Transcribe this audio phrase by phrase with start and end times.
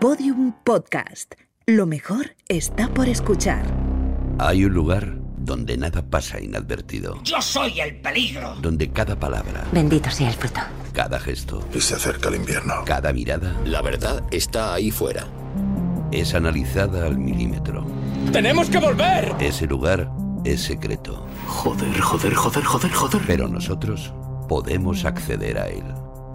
[0.00, 1.34] Podium Podcast.
[1.66, 3.64] Lo mejor está por escuchar.
[4.38, 8.54] Hay un lugar donde nada pasa inadvertido, Yo soy el peligro.
[8.62, 10.60] donde cada palabra, Bendito sea el fruto.
[10.92, 12.74] cada gesto, Y se acerca el invierno.
[12.84, 15.26] cada mirada La verdad está ahí fuera.
[16.12, 17.86] es analizada al milímetro.
[18.32, 19.34] ¡Tenemos que volver!
[19.40, 20.10] Ese lugar
[20.44, 23.22] es secreto, Joder, joder, joder, joder, joder.
[23.26, 24.12] pero nosotros
[24.48, 25.84] podemos acceder a él.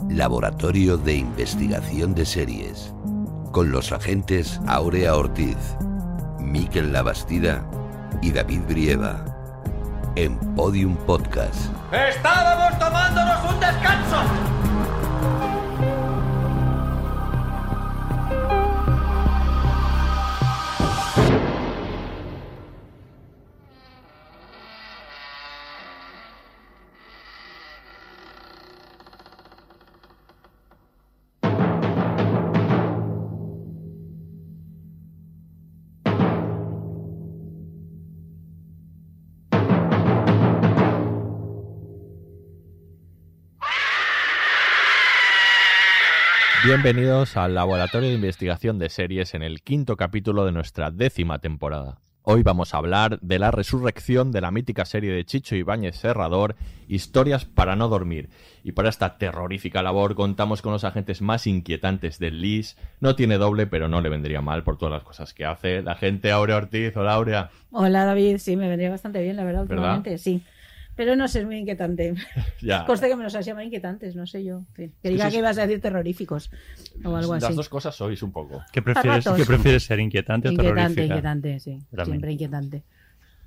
[0.10, 2.94] Laboratorio de Investigación de Series.
[3.54, 5.78] Con los agentes Aurea Ortiz,
[6.40, 7.64] Miquel Labastida
[8.20, 9.24] y David Brieva.
[10.16, 11.68] En Podium Podcast.
[11.92, 14.53] Estábamos tomándonos un descanso.
[46.76, 52.00] Bienvenidos al Laboratorio de Investigación de Series en el quinto capítulo de nuestra décima temporada.
[52.24, 56.56] Hoy vamos a hablar de la resurrección de la mítica serie de Chicho Ibáñez Serrador,
[56.88, 58.30] Historias para no dormir.
[58.64, 62.76] Y para esta terrorífica labor contamos con los agentes más inquietantes del LIS.
[63.00, 65.84] No tiene doble, pero no le vendría mal por todas las cosas que hace.
[65.84, 66.98] La gente Aurea Ortiz.
[66.98, 67.52] Hola Aurea.
[67.70, 69.76] Hola David, sí, me vendría bastante bien, la verdad, ¿Verdad?
[69.76, 70.42] últimamente, sí.
[70.96, 72.14] Pero no sé, es muy inquietante.
[72.62, 72.86] Ya.
[72.86, 74.64] Conste que me los has llamado inquitantes, no sé yo.
[74.74, 75.36] Que diga sí, sí.
[75.36, 76.50] que ibas a decir terroríficos
[77.04, 77.56] o algo Las así.
[77.56, 78.64] dos cosas sois un poco.
[78.72, 79.26] ¿Qué prefieres.
[79.36, 80.00] ¿qué prefieres ser?
[80.00, 81.04] ¿Inquietante o Inquietante, terrorífica?
[81.06, 81.80] inquietante, sí.
[81.90, 82.06] También.
[82.06, 82.84] Siempre inquietante.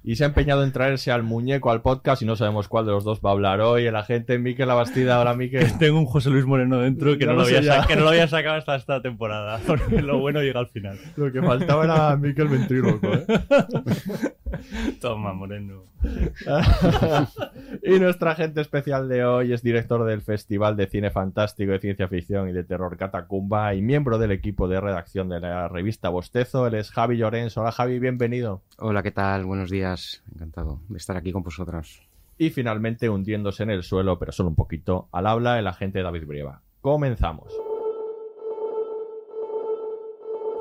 [0.07, 2.93] Y se ha empeñado en traerse al muñeco al podcast y no sabemos cuál de
[2.93, 3.87] los dos va a hablar hoy.
[3.87, 5.19] El agente Miquel Labastida.
[5.19, 5.77] Hola Miquel.
[5.79, 8.55] Tengo un José Luis Moreno dentro que no, lo había que no lo había sacado
[8.55, 9.59] hasta esta temporada.
[9.67, 10.97] Porque lo bueno llega al final.
[11.17, 13.27] Lo que faltaba era Miquel Ventríloco, ¿eh?
[15.01, 15.83] Toma, Moreno.
[17.83, 22.07] y nuestra agente especial de hoy es director del Festival de Cine Fantástico, de Ciencia
[22.07, 26.69] Ficción y de Terror Catacumba y miembro del equipo de redacción de la revista Bostezo.
[26.69, 27.57] Él es Javi Llorens.
[27.57, 28.63] Hola Javi, bienvenido.
[28.79, 29.45] Hola, ¿qué tal?
[29.47, 29.96] Buenos días.
[30.33, 32.03] Encantado de estar aquí con vosotros.
[32.39, 36.27] Y finalmente, hundiéndose en el suelo, pero solo un poquito, al habla el agente David
[36.27, 36.63] Brieva.
[36.83, 37.53] Comenzamos.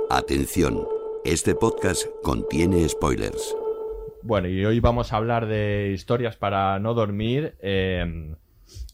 [0.10, 0.88] Atención,
[1.26, 3.56] este podcast contiene spoilers.
[4.22, 7.56] Bueno, y hoy vamos a hablar de historias para no dormir.
[7.60, 8.36] eh,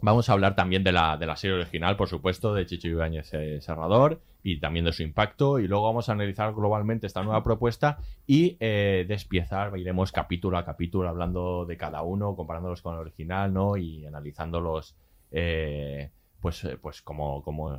[0.02, 3.34] vamos a hablar también de la, de la serie original, por supuesto, de Chicho Ibáñez
[3.34, 5.60] eh, Serrador y también de su impacto.
[5.60, 10.66] Y luego vamos a analizar globalmente esta nueva propuesta y eh, despiezar, iremos capítulo a
[10.66, 13.78] capítulo hablando de cada uno, comparándolos con el original, ¿no?
[13.78, 14.96] Y analizándolos,
[15.32, 17.76] eh, pues, eh, pues como, como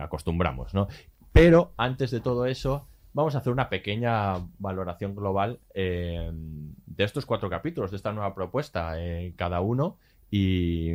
[0.00, 0.88] acostumbramos, ¿no?
[1.32, 7.48] Pero antes de todo eso, vamos a hacer una pequeña valoración global de estos cuatro
[7.48, 8.94] capítulos, de esta nueva propuesta,
[9.36, 9.96] cada uno.
[10.32, 10.92] Y,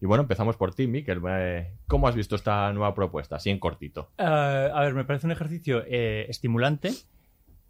[0.00, 1.22] y bueno, empezamos por ti, Miquel.
[1.26, 3.36] Eh, ¿Cómo has visto esta nueva propuesta?
[3.36, 4.10] Así en cortito.
[4.18, 4.22] Eh,
[4.72, 6.92] a ver, me parece un ejercicio eh, estimulante,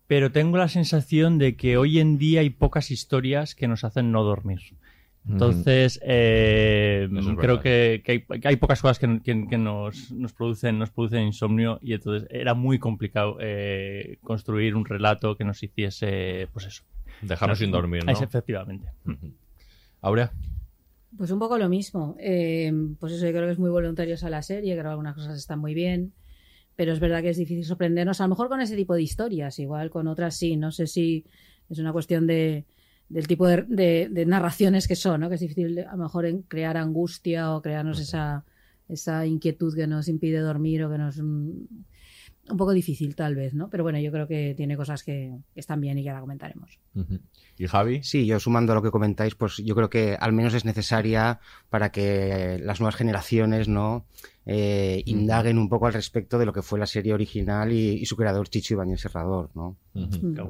[0.08, 4.10] pero tengo la sensación de que hoy en día hay pocas historias que nos hacen
[4.10, 4.60] no dormir.
[5.26, 9.06] Entonces, eh, es creo que, que hay, que hay pocas cosas que,
[9.56, 15.36] nos, nos producen, nos producen insomnio y entonces era muy complicado eh, construir un relato
[15.36, 16.82] que nos hiciese, pues eso.
[17.22, 18.12] Dejarnos sin dormir, ¿no?
[18.12, 18.88] Es, efectivamente.
[20.02, 20.32] Aurea.
[21.16, 22.16] Pues un poco lo mismo.
[22.18, 25.36] Eh, pues eso, yo creo que es muy voluntariosa la serie, creo que algunas cosas
[25.38, 26.12] están muy bien,
[26.76, 29.58] pero es verdad que es difícil sorprendernos, a lo mejor con ese tipo de historias,
[29.60, 31.26] igual con otras sí, no sé si
[31.70, 32.66] es una cuestión de
[33.08, 35.28] del tipo de, de- de narraciones que son, ¿no?
[35.28, 38.44] que es difícil a lo mejor crear angustia o crearnos esa,
[38.88, 41.20] esa inquietud que nos impide dormir o que nos...
[42.48, 43.68] un poco difícil tal vez, ¿no?
[43.70, 46.78] Pero bueno, yo creo que tiene cosas que, están bien y que ahora comentaremos.
[47.56, 48.02] ¿Y Javi?
[48.02, 51.40] Sí, yo sumando a lo que comentáis, pues yo creo que al menos es necesaria
[51.70, 54.06] para que las nuevas generaciones no
[54.46, 58.04] eh, indaguen un poco al respecto de lo que fue la serie original y, y
[58.06, 59.76] su creador Chicho Ibáñez Serrador, ¿no?
[59.94, 60.00] Que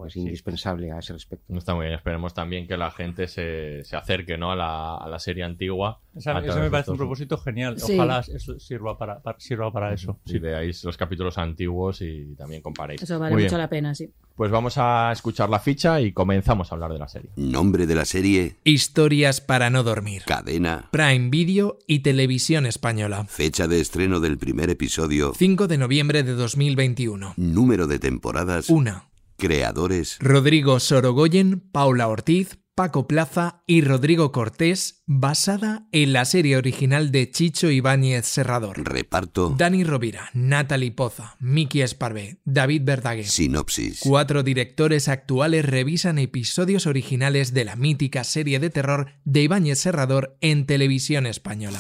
[0.06, 0.20] es sí.
[0.20, 1.55] indispensable a ese respecto.
[1.56, 1.94] Está muy bien.
[1.96, 4.50] Esperemos también que la gente se, se acerque ¿no?
[4.52, 6.00] a, la, a la serie antigua.
[6.14, 7.79] Eso me parece un propósito genial.
[7.79, 7.94] Sí.
[7.94, 10.19] Ojalá eso sirva para, para- sirva para eso.
[10.25, 13.02] Si veáis los capítulos antiguos y también comparéis.
[13.02, 13.61] Eso vale Muy mucho bien.
[13.61, 14.11] la pena, sí.
[14.36, 17.31] Pues vamos a escuchar la ficha y comenzamos a hablar de la serie.
[17.36, 20.22] Nombre de la serie, Historias para no dormir.
[20.26, 23.26] cadena, Prime Video y Televisión Española.
[23.28, 27.34] fecha de estreno del primer episodio, 5 de noviembre de 2021.
[27.36, 29.04] número de temporadas, 1.
[29.36, 37.12] creadores, Rodrigo Sorogoyen, Paula Ortiz, Paco Plaza y Rodrigo Cortés, basada en la serie original
[37.12, 38.82] de Chicho Ibáñez Serrador.
[38.85, 39.55] Reparto.
[39.56, 43.26] Dani Rovira, Natalie Poza, Miki Esparvé, David Verdaguer.
[43.26, 44.00] Sinopsis.
[44.03, 50.37] Cuatro directores actuales revisan episodios originales de la mítica serie de terror de Ibáñez Serrador
[50.41, 51.79] en televisión española.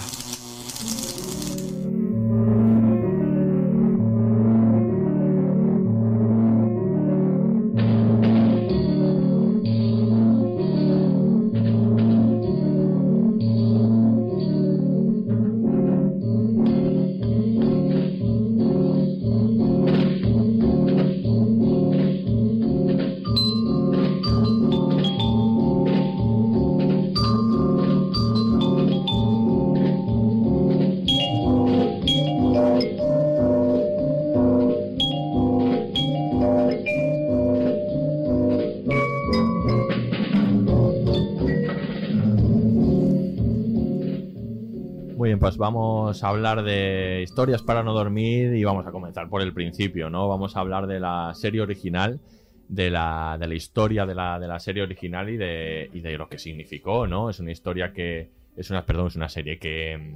[45.24, 49.30] Muy bien, pues vamos a hablar de historias para no dormir y vamos a comenzar
[49.30, 50.28] por el principio, ¿no?
[50.28, 52.20] Vamos a hablar de la serie original,
[52.68, 56.18] de la, de la historia de la, de la serie original y de, y de
[56.18, 57.30] lo que significó, ¿no?
[57.30, 58.28] Es una historia que.
[58.54, 60.14] Es una, perdón, es una serie que.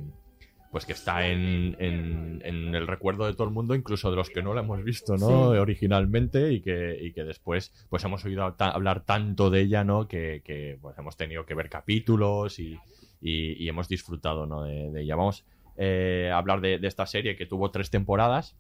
[0.71, 4.29] Pues que está en, en, en el recuerdo de todo el mundo, incluso de los
[4.29, 5.53] que no la hemos visto, ¿no?
[5.53, 5.59] Sí.
[5.59, 10.07] Originalmente, y que, y que después, pues hemos oído ta- hablar tanto de ella, ¿no?
[10.07, 12.79] Que, que, pues hemos tenido que ver capítulos y,
[13.21, 14.65] y, hemos disfrutado ¿no?
[14.65, 15.17] de, ella.
[15.17, 15.45] Vamos
[15.77, 18.57] eh, a hablar de, esta serie que tuvo tres temporadas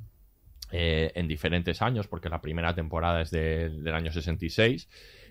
[0.73, 4.89] eh, en diferentes años, porque la primera temporada es de- del año 66,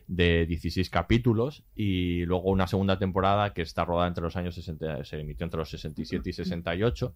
[0.07, 5.03] de 16 capítulos, y luego una segunda temporada que está rodada entre los años 60,
[5.03, 7.13] se emitió entre los 67 y 68.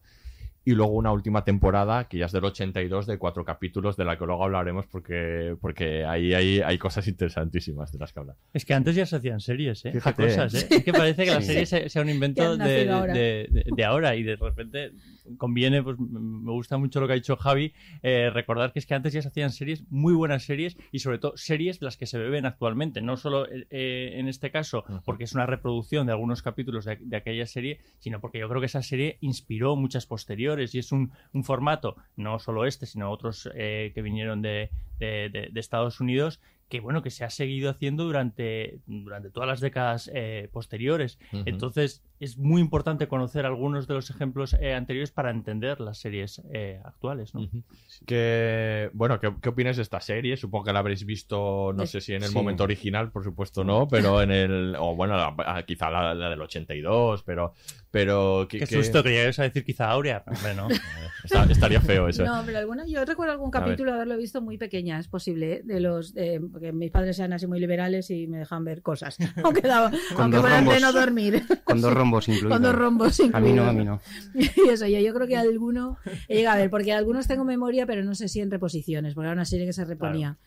[0.63, 4.17] Y luego una última temporada que ya es del 82 de cuatro capítulos de la
[4.19, 8.35] que luego hablaremos porque, porque ahí hay, hay cosas interesantísimas de las que hablar.
[8.53, 9.91] Es que antes ya se hacían series, ¿eh?
[9.91, 10.67] Fíjate, cosas, ¿eh?
[10.69, 11.47] Es que parece que la Sí.
[11.47, 13.13] serie se- sea un invento han de, nacido ahora.
[13.13, 14.91] de- de- de ahora y de repente
[15.37, 17.73] conviene, pues me gusta mucho lo que ha dicho Javi,
[18.03, 21.17] eh, recordar que es que antes ya se hacían series, muy buenas series y sobre
[21.19, 25.23] todo series las que se beben actualmente, no solo eh, eh, en este caso porque
[25.25, 28.65] es una reproducción de algunos capítulos de, de aquella serie, sino porque yo creo que
[28.67, 33.49] esa serie inspiró muchas posteriores y es un, un formato, no solo este, sino otros
[33.55, 34.69] eh, que vinieron de,
[34.99, 40.09] de- Estados Unidos, que bueno, que se ha seguido haciendo durante, durante todas las décadas
[40.13, 41.19] eh, posteriores.
[41.45, 46.41] Entonces, es muy importante conocer algunos de los ejemplos eh, anteriores para entender las series
[46.53, 47.41] eh, actuales, ¿no?
[47.41, 47.63] Ujú.
[48.05, 50.37] Que, bueno, ¿qué, qué opinas de esta serie?
[50.37, 52.35] Supongo que la habréis visto, no Es- sé si en el Sí.
[52.35, 56.41] momento original, por supuesto no, pero en el, o bueno, la- quizá la, la del
[56.41, 57.53] 82, pero,
[57.89, 60.23] pero ¿qué- Qué susto, que llegues a decir quizá Aurea.
[60.27, 60.67] Hombre, no.
[61.23, 62.23] Está- estaría feo eso.
[62.25, 65.61] No, pero alguna, yo recuerdo algún capítulo haberlo visto muy pequeña, es posible, ¿eh?
[65.63, 69.17] de los eh, porque mis padres eran así muy liberales y me dejan ver cosas,
[69.43, 71.43] aunque, daba, aunque fueran de no dormir.
[71.63, 72.51] Con dos rombos incluidos.
[72.51, 73.69] Con dos rombos A mí no, incluidos.
[73.69, 74.01] a mí no.
[74.65, 75.97] Y eso, yo, yo creo que alguno
[76.27, 79.27] he llegado a ver, porque algunos tengo memoria, pero no sé si en reposiciones, porque
[79.27, 80.37] era una serie que se reponía.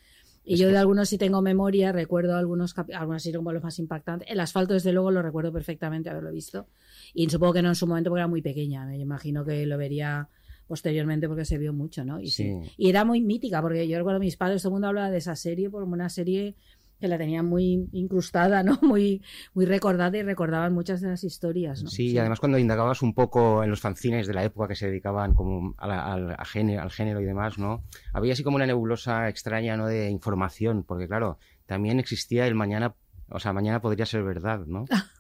[0.47, 4.29] Y yo de algunos sí tengo memoria, recuerdo algunos algunas series como los más impactantes.
[4.31, 6.67] El asfalto, desde luego, lo recuerdo perfectamente haberlo visto.
[7.15, 8.85] Y supongo que no en su momento porque era muy pequeña.
[8.85, 10.29] Me imagino que lo vería
[10.67, 12.21] posteriormente porque se vio mucho, ¿no?
[12.21, 12.45] Y, sí.
[12.63, 12.73] Sí.
[12.77, 15.19] y era muy mítica, porque yo recuerdo a mis padres, todo el mundo hablaba de
[15.19, 16.57] esa serie como una serie
[17.05, 18.79] que la tenían muy incrustada, ¿no?
[18.83, 19.23] Muy,
[19.53, 21.91] muy recordada y recordaban muchas de las historias, ¿no?
[21.91, 24.87] Sí, y además cuando indagabas un poco en los fanzines de la época que se
[24.87, 27.83] dedicaban como a la- al, a género, al género y demás, ¿no?
[28.15, 29.87] Había así como una nebulosa extraña, ¿no?
[29.87, 32.95] De información, porque claro, también existía el mañana,
[33.29, 34.87] o sea, mañana podría ser verdad, ¿no?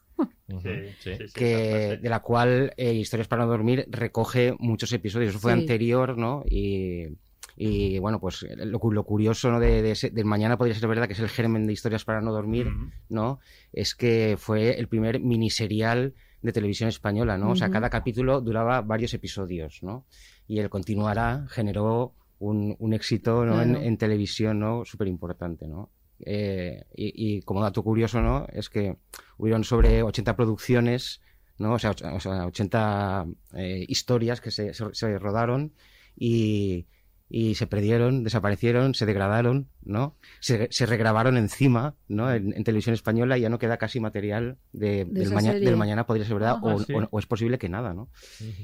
[1.02, 1.10] Sí.
[1.34, 5.30] que de la cual eh, Historias para no dormir recoge muchos episodios.
[5.30, 5.60] Eso fue Sí.
[5.60, 6.44] anterior, ¿no?
[6.46, 7.08] Y,
[7.56, 9.60] y, bueno, pues lo, cu- lo curioso ¿no?
[9.60, 9.82] de,
[10.12, 12.68] de mañana podría ser verdad, que es el germen de Historias para no dormir.
[13.08, 13.38] ¿no?
[13.72, 17.50] Es que fue el primer miniserial de televisión española, ¿no?
[17.52, 20.04] O sea, cada capítulo duraba varios episodios, ¿no?
[20.46, 23.62] Y el continuará generó un, un éxito ¿no?
[23.62, 23.84] en, Claro.
[23.86, 24.84] en televisión, ¿no?
[24.84, 25.88] Súper importante, ¿no?
[26.20, 28.46] Eh, y, y como dato curioso, ¿no?
[28.52, 28.96] Es que
[29.38, 31.22] hubieron sobre 80 producciones,
[31.58, 31.74] ¿no?
[31.74, 35.72] O sea, och- o sea, 80 eh, historias que se, se- se rodaron
[36.16, 36.86] y,
[37.28, 40.16] y se perdieron, desaparecieron, se degradaron, ¿no?
[40.40, 42.32] Se, se regrabaron encima, ¿no?
[42.32, 46.06] En, en televisión española y ya no queda casi material de, del, maña- del mañana
[46.06, 46.92] podría ser verdad o, sí.
[46.92, 48.08] o- o es posible que nada, ¿no?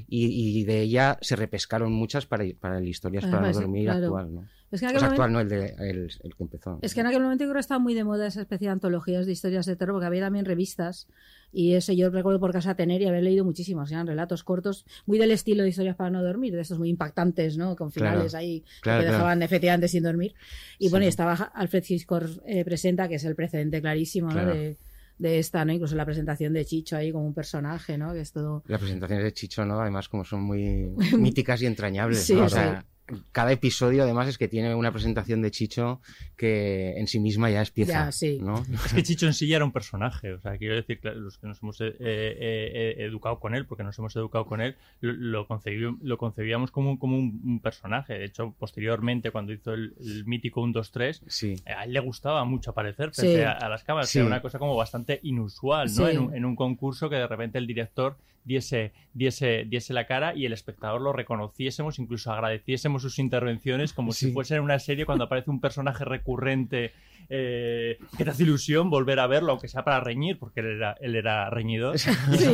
[0.07, 4.05] Y, y de ella se repescaron muchas para, para el Historias para no dormir claro.
[4.05, 4.47] actual, ¿no?
[4.71, 6.79] Es que en O aquel sea, momento- actual, no el, de, el, el que empezó.
[6.81, 8.71] Es que en aquel momento yo creo que estaba muy de moda esa especie de
[8.71, 11.07] antologías de historias de terror, porque había también revistas,
[11.51, 15.17] y eso yo recuerdo por casa tener y haber leído muchísimos, eran relatos cortos, muy
[15.17, 17.75] del estilo de historias para no dormir, de estos muy impactantes, ¿no?
[17.75, 18.37] Con finales Claro.
[18.37, 20.33] ahí Claro, que dejaban efectivamente sin dormir.
[20.79, 21.07] Y bueno, Sí.
[21.07, 24.45] y estaba Alfred Hitchcock eh, presenta, que es el precedente clarísimo, ¿no?
[24.45, 24.77] De,
[25.17, 25.73] de esta, ¿no?
[25.73, 28.13] Incluso la presentación de Chicho ahí como un personaje, ¿no?
[28.13, 28.63] Que es todo...
[28.67, 29.79] Las presentaciones de Chicho, ¿no?
[29.81, 32.45] Además, como son muy míticas y entrañables, Sí, ¿no?
[32.45, 32.55] O sí.
[32.55, 32.85] sea,
[33.31, 36.01] cada episodio, además, es que tiene una presentación de Chicho
[36.37, 38.39] que en sí misma ya es pieza, Ya, sí.
[38.41, 38.63] ¿no?
[38.85, 41.47] Es que Chicho en sí ya era un personaje, o sea, quiero decir, los que
[41.47, 45.13] nos hemos eh, eh, eh, educado con él, porque nos hemos educado con él, lo,
[45.13, 48.13] lo, concebi- lo concebíamos como, un- como un, un personaje.
[48.13, 51.55] De hecho, posteriormente, cuando hizo el, el mítico 1, 2, 3, Sí.
[51.65, 53.21] a él le gustaba mucho aparecer Sí.
[53.21, 56.05] frente a, a las cámaras, que era una cosa como bastante inusual, ¿no?
[56.07, 56.11] Sí.
[56.11, 60.35] En, un, en un concurso que de repente el director diese, diese, diese la cara
[60.35, 65.05] y el espectador lo reconociésemos, incluso agradeciésemos sus intervenciones como si fuese en una serie
[65.05, 66.91] cuando aparece un personaje recurrente
[67.29, 70.95] eh, que te hace ilusión volver a verlo, aunque sea para reñir, porque él era,
[70.99, 71.95] él era reñidor.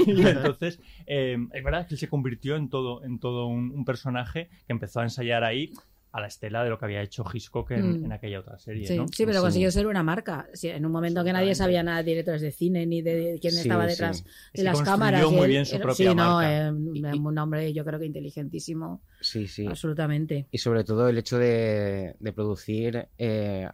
[0.05, 3.85] Y entonces, eh, es verdad que él se convirtió en todo, en todo un, un
[3.85, 5.71] personaje que empezó a ensayar ahí
[6.17, 8.05] a la estela de lo que había hecho Hitchcock en, Mm.
[8.05, 9.05] en aquella otra serie, Sí, ¿no?
[9.07, 9.43] sí, pero Sí.
[9.43, 10.47] consiguió ser una marca.
[10.53, 13.55] Sí, en un momento que nadie sabía nada de directores de cine ni de quién
[13.55, 15.23] estaba detrás de las cámaras.
[15.31, 16.67] muy y bien su propia no, marca.
[16.69, 19.65] eh, un hombre yo creo que inteligentísimo, Sí, sí.
[19.67, 20.47] absolutamente.
[20.51, 23.67] Y sobre todo el hecho de, de producir, eh,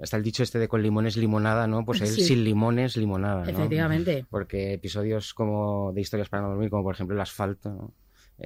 [0.00, 1.84] hasta el dicho este de con limones limonada, ¿no?
[1.84, 2.22] Pues él Sí.
[2.24, 3.50] sin limones limonada, ¿no?
[3.50, 4.24] Efectivamente.
[4.30, 7.92] Porque episodios como de historias para no dormir, como por ejemplo el asfalto, ¿no?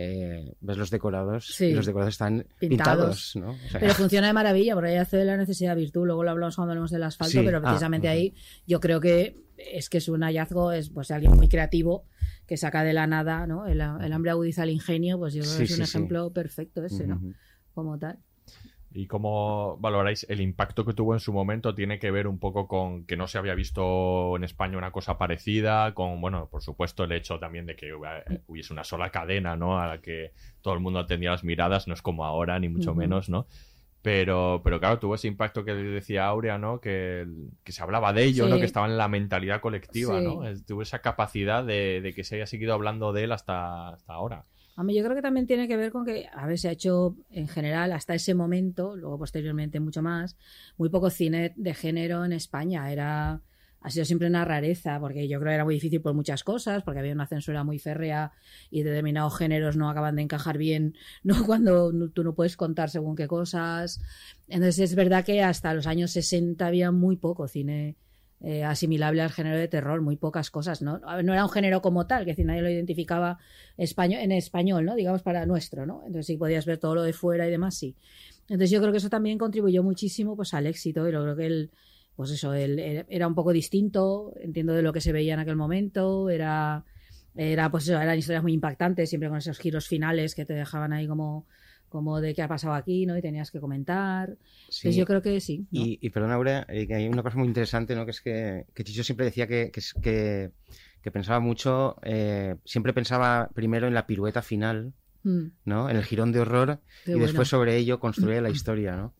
[0.00, 1.66] Eh, ves los decorados Sí.
[1.66, 3.32] y los decorados están Pintados.
[3.32, 3.50] pintados, ¿no?
[3.66, 6.06] O sea, Pero funciona de maravilla, porque ahí hace de la necesidad virtud.
[6.06, 8.34] Luego lo hablamos cuando hablemos del asfalto, Sí, pero ah, precisamente ahí
[8.66, 12.04] yo creo que es que es un hallazgo, es pues alguien muy creativo
[12.46, 13.66] que saca de la nada, ¿no?
[13.66, 16.84] El, el hambre agudiza el ingenio, pues yo creo Sí, que es un ejemplo perfecto
[16.84, 17.20] ese, ¿no?
[17.74, 18.18] Como tal.
[18.98, 21.72] ¿Y cómo valoráis el impacto que tuvo en su momento?
[21.72, 25.16] ¿Tiene que ver un poco con que no se había visto en España una cosa
[25.18, 25.94] parecida?
[25.94, 27.92] Con, bueno, por supuesto, el hecho también de que
[28.48, 29.78] hubiese una sola cadena, ¿no?
[29.78, 32.92] A la que todo el mundo atendía las miradas, no es como ahora, ni mucho
[32.92, 33.46] menos, ¿no?
[34.02, 36.80] Pero, pero claro, tuvo ese impacto que decía Aurea, ¿no?
[36.80, 37.24] Que,
[37.62, 38.50] que se hablaba de ello, Sí.
[38.50, 38.58] ¿no?
[38.58, 40.24] Que estaba en la mentalidad colectiva, Sí.
[40.24, 40.40] ¿no?
[40.66, 44.44] Tuvo esa capacidad de, de que se haya seguido hablando de él hasta, hasta ahora.
[44.78, 47.16] Hombre, yo creo que también tiene que ver con que, a ver, se ha hecho
[47.30, 50.36] en general hasta ese momento, luego posteriormente mucho más,
[50.76, 52.92] muy poco cine de género en España.
[52.92, 53.42] Era,
[53.80, 56.84] ha sido siempre una rareza, porque yo creo que era muy difícil por muchas cosas,
[56.84, 58.30] porque había una censura muy férrea
[58.70, 60.94] y determinados géneros no acaban de encajar bien,
[61.24, 61.44] ¿no?
[61.44, 64.00] Cuando no- tú no puedes contar según qué cosas.
[64.46, 67.96] Entonces es verdad que hasta los años 60 había muy poco cine
[68.40, 70.98] eh, asimilable al género de terror, muy pocas cosas, ¿no?
[71.22, 73.38] No era un género como tal, que nadie lo identificaba
[73.76, 74.94] español, en español, ¿no?
[74.94, 75.98] Digamos para nuestro, ¿no?
[76.06, 77.96] Entonces sí podías ver todo lo de fuera y demás, sí.
[78.42, 81.46] Entonces yo creo que eso también contribuyó muchísimo pues al éxito y lo creo que
[81.46, 81.70] él,
[82.16, 85.40] pues eso, él era- era un poco distinto, entiendo de lo que se veía en
[85.40, 86.84] aquel momento, era,
[87.34, 90.92] era pues eso, eran historias muy impactantes, siempre con esos giros finales que te dejaban
[90.92, 91.46] ahí como
[91.88, 93.16] como de qué ha pasado aquí, ¿no?
[93.16, 94.36] Y tenías que comentar.
[94.68, 94.88] Sí.
[94.88, 95.66] Entonces yo creo que sí.
[95.70, 95.80] ¿no?
[95.80, 98.04] Y, y perdona, Aurea, eh, que hay una cosa muy interesante, ¿no?
[98.04, 100.50] Que es que, que Chicho siempre decía que, que, que,
[101.02, 104.92] que pensaba mucho, eh, siempre pensaba primero en la pirueta final,
[105.24, 105.90] Mm, ¿no?
[105.90, 107.26] En el girón de horror qué y bueno.
[107.26, 109.14] después sobre ello construía la historia, ¿no?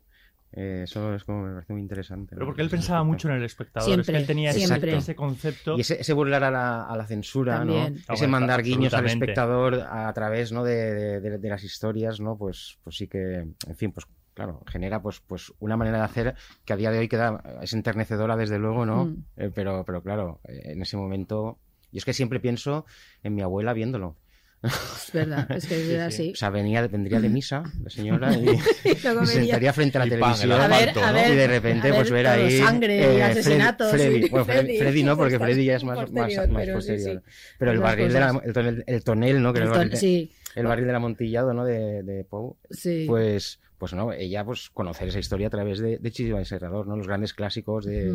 [0.52, 2.30] Eh, eso es como me parece muy interesante.
[2.30, 2.46] Pero ¿no?
[2.46, 4.96] porque él Ese pensaba mucho en el espectador, es que Siempre, él tenía ese- siempre.
[4.96, 5.76] ese concepto.
[5.76, 7.74] Y ese, ese burlar a la, a la censura, ¿no?
[7.86, 10.64] Ese Ah, bueno, mandar guiños al espectador a través, ¿no?
[10.64, 12.36] De, de- de- de las historias, ¿no?
[12.38, 13.34] Pues, pues sí que,
[13.66, 16.98] en fin, pues claro, genera pues, pues una manera de hacer que a día de
[17.00, 19.06] hoy queda, es enternecedora desde luego, ¿no?
[19.06, 19.24] Mm.
[19.36, 21.58] Eh, pero, pero claro, eh, en ese momento,
[21.92, 22.86] y es que siempre pienso
[23.22, 24.16] en mi abuela viéndolo.
[24.62, 26.32] Es verdad, es que era así.
[26.32, 28.44] O sea, venía, vendría de misa, la señora, y,
[28.84, 30.52] se sentaría frente a la Y pan, el televisión.
[30.60, 34.26] A ver, ver, y de repente a pues ver ahí sangre y eh, asesinatos Freddy,
[34.26, 36.74] y- bueno, Freddy, Freddy, Freddy no porque Freddy ya es más, más, posterior, más pero
[36.74, 37.30] posterior sí.
[37.58, 39.96] pero el barril de la, el, tonel, el tonel no que el ton- barril, de-
[39.96, 43.04] sí, el barril del amontillado no de, de Poe sí.
[43.06, 46.88] pues pues no ella pues conocer esa historia a través de, de Chichiba y Serrador
[46.88, 48.12] no los grandes clásicos de,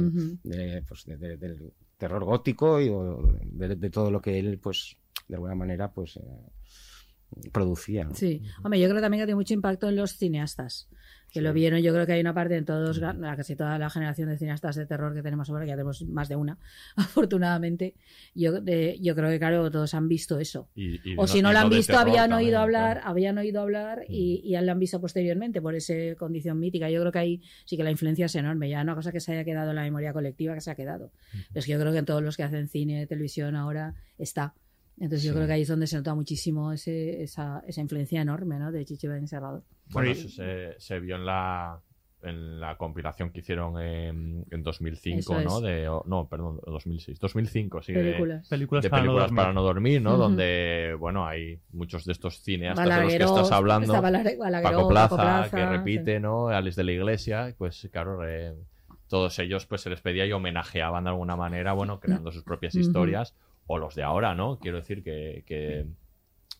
[0.87, 4.97] pues, de- de- del terror gótico y o de, de todo lo que él pues
[5.27, 6.21] de alguna manera pues eh,
[7.51, 8.13] producía ¿no?
[8.15, 10.87] Sí, hombre, yo creo también que tiene mucho impacto en los cineastas,
[11.31, 11.79] que lo vieron.
[11.81, 14.75] Yo creo que hay una parte en todos, la- casi toda la generación de cineastas
[14.75, 16.59] de terror que tenemos ahora, que ya tenemos más de una,
[16.95, 17.95] afortunadamente.
[18.35, 20.69] Yo, de- yo creo que, claro, todos han visto eso.
[20.75, 23.09] Y- y O si no lo han visto, habían también, oído hablar, claro.
[23.09, 26.87] habían oído hablar y, y lo han visto posteriormente por esa condición mítica.
[26.91, 28.69] Yo creo que ahí sí que la influencia es enorme.
[28.69, 31.11] Ya una cosa que se haya quedado en la memoria colectiva que se ha quedado.
[31.31, 34.53] Pero es que yo creo que en todos los que hacen cine, televisión ahora está.
[34.99, 38.59] Entonces yo creo que ahí es donde se nota muchísimo ese, esa, esa influencia enorme
[38.59, 38.71] ¿no?
[38.71, 39.63] de Chichi Ben Serrador.
[39.91, 41.79] Bueno, eso se, se vio en la
[42.25, 45.57] en la compilación que hicieron en, en 2005, Eso ¿no?
[45.57, 45.63] es.
[45.63, 47.19] De, no, perdón, 2006.
[47.19, 47.91] 2005, sí.
[47.91, 48.47] de- Películas.
[48.47, 49.55] películas, De, para, películas no para dormir.
[49.55, 50.17] no dormir, ¿no?
[50.17, 54.01] Donde, bueno, hay muchos de estos cineastas de los que estás hablando.
[54.01, 56.47] Balagueró, Paco Plaza, Paco Plaza, que repite, ¿no?
[56.47, 58.55] Alex de la Iglesia, pues claro, eh,
[59.09, 62.73] todos ellos pues se les pedía y homenajeaban de alguna manera, bueno, creando sus propias
[62.75, 63.35] historias,
[63.67, 64.59] o los de ahora, ¿no?
[64.59, 65.85] Quiero decir que, que,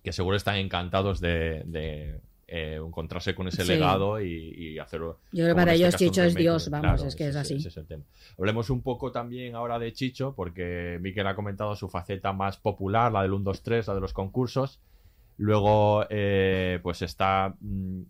[0.03, 3.69] que seguro están encantados de, de, eh, encontrarse con ese Sí.
[3.71, 5.19] legado y, y hacerlo.
[5.31, 7.55] Yo creo que para este ellos Chicho es Dios, vamos, claro, es que es así.
[7.55, 8.03] ese es el tema.
[8.37, 13.11] Hablemos un poco también ahora de Chicho, porque Miquel ha comentado su faceta más popular,
[13.11, 14.79] la del 1, 2, 3, la de los concursos.
[15.37, 18.01] Luego, eh, pues está mm,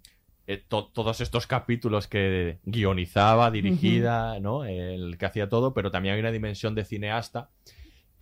[0.48, 4.66] eh, to- todos estos capítulos que guionizaba, dirigida, ¿no?
[4.66, 7.50] El que hacía todo, pero también hay una dimensión de cineasta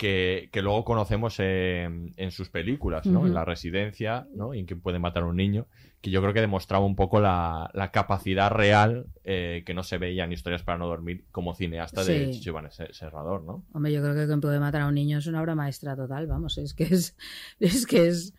[0.01, 3.27] que, que luego conocemos en, en sus películas, ¿no?
[3.27, 4.55] En La Residencia, ¿no?
[4.55, 5.67] Y en Quién puede matar a un niño,
[6.01, 9.99] que yo creo que demostraba un poco la, la capacidad real eh, que no se
[9.99, 12.31] veía en Historias para no dormir como cineasta de Sí.
[12.31, 13.63] Chicho Iván Serrador, ¿no?
[13.73, 16.25] Hombre, yo creo que quien puede matar a un niño es una obra maestra total,
[16.25, 17.15] vamos, es que es,
[17.59, 18.33] es que es,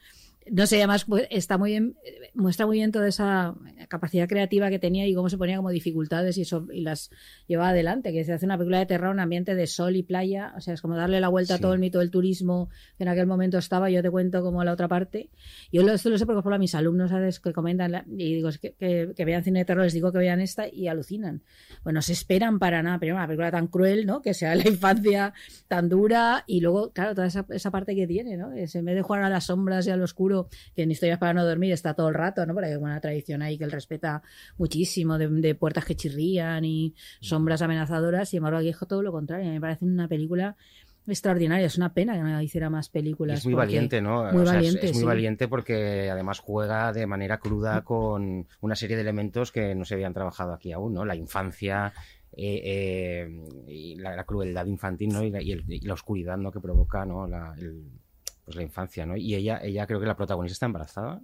[0.51, 1.97] no sé, además pues, está muy bien,
[2.35, 3.55] muestra muy bien toda esa
[3.89, 7.11] capacidad creativa que tenía y cómo se ponía como dificultades y eso, y las
[7.47, 10.53] llevaba adelante, que se hace una película de terror, un ambiente de sol y playa,
[10.57, 11.63] o sea, es como darle la vuelta a Sí.
[11.63, 14.73] todo el mito del turismo que en aquel momento estaba, yo te cuento como la
[14.73, 15.29] otra parte.
[15.73, 17.39] Yo lo, esto lo sé porque, por ejemplo, a mis alumnos, ¿sabes?
[17.41, 20.11] Que comentan, la- y digo, es que, que, que vean cine de terror, les digo
[20.13, 21.43] que vean esta y alucinan.
[21.85, 24.23] Bueno, no se esperan para nada, pero una película tan cruel, ¿no?
[24.23, 25.35] Que sea la infancia
[25.69, 28.53] tan dura y luego, claro, toda esa, esa parte que tiene, ¿no?
[28.53, 30.32] Es, en vez de jugar a las sombras y al oscuro,
[30.75, 32.55] que en Historias para no dormir está todo el rato, ¿no?
[32.55, 34.23] Porque hay una tradición ahí que él respeta
[34.59, 39.13] muchísimo, de, de puertas que chirrían y sombras amenazadoras, y embargo aquí es todo lo
[39.13, 39.45] contrario.
[39.47, 40.57] A mí me parece una película
[41.07, 41.67] extraordinaria.
[41.67, 43.39] Es una pena que no hiciera más películas.
[43.41, 44.31] Es muy valiente, ¿no?
[44.33, 45.05] Muy O sea, es- muy sí.
[45.05, 49.95] valiente porque además juega de manera cruda con una serie de elementos que no se
[49.95, 51.05] habían trabajado aquí aún, ¿no?
[51.05, 51.93] La infancia
[52.35, 53.29] eh, eh,
[53.69, 55.23] y la, la crueldad infantil, ¿no?
[55.23, 56.51] Y la, y el- y la oscuridad, ¿no?
[56.51, 57.27] Que provoca, ¿no?
[57.27, 57.91] La, el-
[58.45, 59.17] pues la infancia, ¿no?
[59.17, 61.21] Y ella, ella creo que la protagonista está embarazada.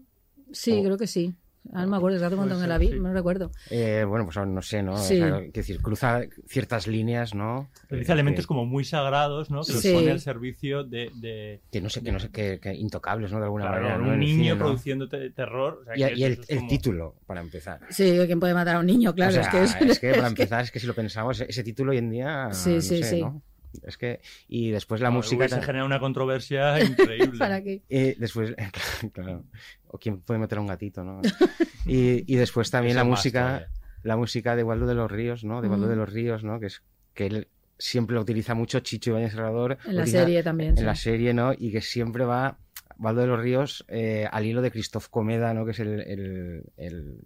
[0.52, 1.34] Sí, O- creo que sí.
[1.70, 3.50] Ahora no me acuerdo, hace un montón que la vi, no recuerdo.
[3.68, 4.94] Eh, bueno, pues no sé, ¿no?
[4.94, 5.18] O Sí.
[5.18, 7.68] sea, decir, cruza ciertas líneas, ¿no?
[7.90, 9.62] Eh, elementos que- como muy sagrados, ¿no?
[9.64, 9.92] Que los Sí.
[9.92, 13.38] pone al servicio de, de- que no sé, que no sé, que, que intocables, ¿no?
[13.38, 13.98] De alguna claro, manera.
[13.98, 14.12] ¿no?
[14.14, 14.58] un niño cine, ¿no?
[14.58, 15.80] produciendo te- terror.
[15.82, 17.80] o sea, Y, que y el, título, para empezar.
[17.90, 19.14] Sí, ¿quién puede matar a un niño?
[19.14, 19.42] Claro, O sea,
[19.82, 20.16] es que es...
[20.16, 22.48] para empezar, es que si lo pensamos, ese título hoy en día.
[22.52, 23.24] Sí, no sí, sé, sí.
[23.74, 23.88] ¿No?
[23.88, 24.20] Es que.
[24.48, 25.48] Y después la Claro, música.
[25.48, 27.38] Se genera una controversia increíble.
[27.38, 27.82] ¿Para qué?
[27.88, 28.54] eh, después,
[29.12, 29.44] claro.
[29.88, 31.20] O quién puede meter a un gatito, ¿no?
[31.86, 33.68] Y, y después también la música.
[34.04, 35.60] La música de Waldo de los Ríos, ¿no?
[35.60, 35.90] De Waldo Mm.
[35.90, 36.60] de los Ríos, ¿no?
[36.60, 36.82] Que es
[37.14, 39.78] que él siempre lo utiliza mucho Chicho Ibáñez Serrador.
[39.84, 40.70] En la utiliza- serie también.
[40.70, 40.84] En sí.
[40.84, 41.52] la serie, ¿no?
[41.56, 42.58] Y que siempre va.
[42.98, 45.64] Waldo de los Ríos eh, al hilo de Christoph Comeda, ¿no?
[45.64, 47.20] Que es el, el, el-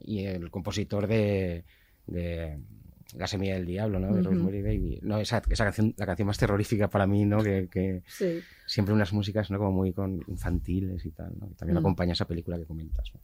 [0.00, 1.64] y el compositor de,
[2.06, 2.58] de
[3.14, 4.08] La semilla del diablo, ¿no?
[4.12, 4.30] De Ujú.
[4.30, 4.98] Rosemary Baby.
[5.02, 7.42] No, esa, esa canción, la canción más terrorífica para mí, ¿no?
[7.42, 8.40] Que, que Sí.
[8.66, 9.58] siempre unas músicas, ¿no?
[9.58, 11.48] Como muy con infantiles y tal, ¿no?
[11.48, 11.78] Que también Mm.
[11.78, 13.20] acompaña esa película que comentas, ¿no?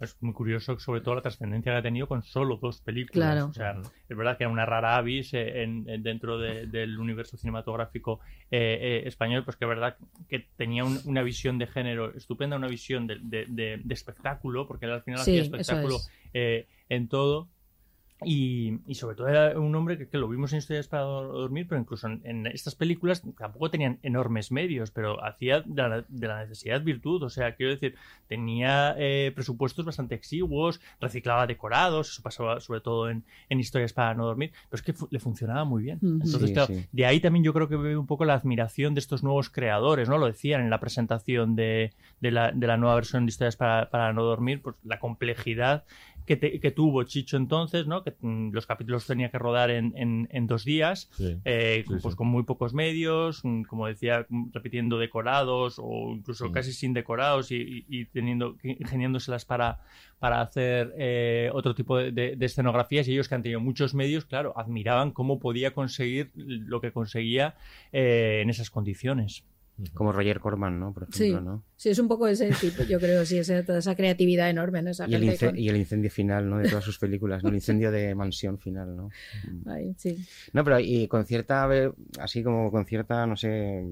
[0.00, 3.32] Es muy curioso, sobre todo la trascendencia que ha tenido con solo dos películas.
[3.32, 3.46] Claro.
[3.46, 6.96] O sea, es verdad que era una rara avis eh, en, en- dentro de- del
[7.00, 8.20] universo cinematográfico
[8.52, 9.96] eh, eh, español, pues que es verdad
[10.28, 14.68] que tenía un- una visión de género estupenda, una visión de, de- de- de espectáculo,
[14.68, 16.10] porque él al final Sí, hacía espectáculo es.
[16.32, 17.48] eh, en todo.
[18.24, 21.66] Y, y sobre todo era un hombre que, que lo vimos en Historias para Dormir,
[21.68, 26.26] pero incluso en, en estas películas tampoco tenían enormes medios, pero hacía de la, de
[26.26, 27.22] la necesidad virtud.
[27.22, 27.94] O sea, quiero decir,
[28.26, 34.14] tenía eh, presupuestos bastante exiguos, reciclaba decorados, eso pasaba sobre todo en, en Historias para
[34.14, 35.98] no dormir, pero es que fu- le funcionaba muy bien.
[36.02, 36.86] Entonces, Sí, claro, sí.
[36.90, 40.08] de ahí también yo creo que ve un poco la admiración de estos nuevos creadores,
[40.08, 40.18] ¿no?
[40.18, 43.90] Lo decían en la presentación de, de, la, de la nueva versión de Historias para,
[43.90, 45.84] para no dormir, pues la complejidad
[46.28, 48.04] que, te- que tuvo Chicho entonces, ¿no?
[48.04, 51.38] Que mm, los capítulos tenía que rodar en, en, en dos días, Sí.
[51.44, 52.16] eh, Sí, pues sí.
[52.16, 57.50] con muy pocos medios, mm, como decía, mm, repitiendo decorados o incluso casi sin decorados
[57.50, 59.80] y, y- y teniendo, ingeniándoselas para,
[60.20, 63.94] para hacer eh, otro tipo de, de- de escenografías y ellos que han tenido muchos
[63.94, 67.56] medios, claro, admiraban cómo podía conseguir lo que conseguía
[67.92, 69.44] eh, en esas condiciones.
[69.94, 70.92] Como Roger Corman, ¿no?
[70.92, 71.24] Por Sí.
[71.30, 71.64] ejemplo, ¿no?
[71.76, 74.90] Sí, es un poco ese tipo, yo creo, sí, esa, toda esa creatividad enorme, ¿no?
[74.90, 76.58] Esa Y el, con- y el incendio final, ¿no?
[76.58, 77.50] De todas sus películas, ¿no?
[77.50, 79.08] El incendio de mansión final, ¿no?
[79.66, 80.16] Ay, sí.
[80.52, 81.68] No, pero y con cierta,
[82.18, 83.84] así como con cierta, no sé,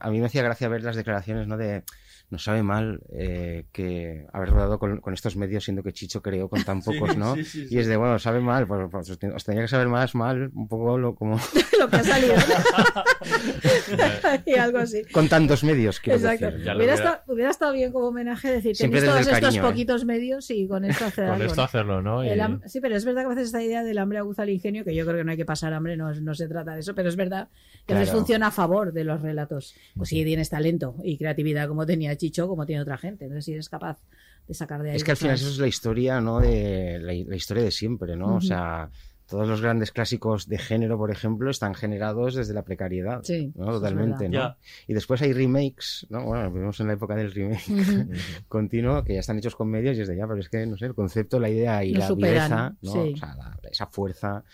[0.00, 1.56] a mí me hacía gracia ver las declaraciones, ¿no?
[1.58, 1.82] De,
[2.30, 6.48] nos sabe mal eh, que haber rodado con, con estos medios siendo que Chicho creó
[6.48, 7.34] con tan pocos, ¿no?
[7.36, 7.74] sí, sí, sí.
[7.74, 10.14] Y es de, bueno, sabe mal, pues, pues os ten- os tenía que saber más
[10.14, 11.38] mal, un poco lo, como
[11.78, 12.34] Lo que ha salido.
[14.46, 15.02] y algo así.
[15.12, 16.46] con tantos medios, quiero Exacto.
[16.46, 16.60] decir.
[16.60, 19.70] Hubiera, hubiera- estado, hubiera estado bien como homenaje decir, Siempre tenéis todos estos cariño, ¿eh?
[19.70, 21.46] poquitos medios y con esto hacer Con algo.
[21.46, 21.64] esto ¿no?
[21.64, 22.24] hacerlo, ¿no?
[22.24, 24.50] Y- El Sí, pero es verdad que a veces esta idea del hambre aguza el
[24.50, 26.80] ingenio, que yo creo que no hay que pasar hambre, no, no se trata de
[26.80, 27.48] eso, pero es verdad
[27.86, 29.74] que a veces funciona a favor de los relatos.
[29.96, 33.52] Pues si tienes talento y creatividad como tenía Chicho, como tiene otra gente, entonces si
[33.52, 33.98] eres capaz
[34.46, 34.96] de sacar de ahí.
[34.96, 36.40] Es que al final eso es la historia, ¿no?
[36.40, 38.36] De la, la historia de siempre, ¿no?
[38.36, 38.90] O sea,
[39.26, 43.22] todos los grandes clásicos de género, por ejemplo, están generados desde la precariedad.
[43.22, 43.68] Sí, ¿no?
[43.70, 44.54] es Totalmente, ¿no?
[44.86, 46.24] Y después hay remakes, ¿no?
[46.26, 47.64] Bueno, vivimos en la época del remake
[48.48, 50.86] continuo, que ya están hechos con medios y desde ya, pero es que, no sé,
[50.86, 52.92] el concepto, la idea y Lo la superan, viveza, ¿no?
[52.92, 53.12] sí.
[53.14, 54.44] O sea, la- esa fuerza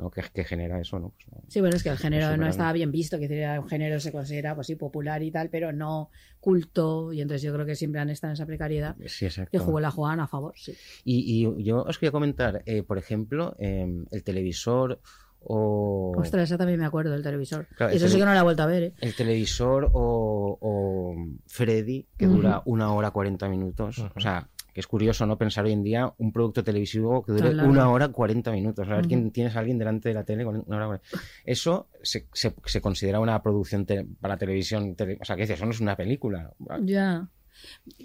[0.00, 0.10] ¿no?
[0.10, 1.10] que, que genera eso, ¿no?
[1.10, 1.44] Pues.
[1.48, 4.12] Sí, bueno, es que el género no estaba bien visto, que decir, un género se
[4.12, 6.10] considera pues sí popular y tal, pero no
[6.40, 8.96] culto, y entonces yo creo que siempre han estado en esa precariedad.
[9.06, 9.50] Sí, exacto.
[9.50, 10.74] Que jugó la jugaban a favor, sí.
[11.04, 15.00] Y, y yo os quería comentar, eh, por ejemplo, eh, el televisor
[15.42, 16.12] o...
[16.16, 17.66] Ostras, esa también me acuerdo del televisor.
[17.76, 18.92] Claro, eso el sí que no la he vuelto a ver, ¿eh?
[19.00, 21.14] El televisor o, o
[21.46, 23.98] Freddy, que dura una hora 40 minutos.
[24.14, 25.36] O sea, que es curioso, ¿no?
[25.38, 28.86] Pensar hoy en día un producto televisivo que dure una hora 40 minutos.
[28.88, 31.08] A ver quién tienes a alguien delante de la tele con una hora 40.
[31.44, 34.94] Eso se, se- se considera una producción te- para televisión.
[34.94, 36.52] tele- o sea, que eso no es una película.
[36.82, 37.28] Ya.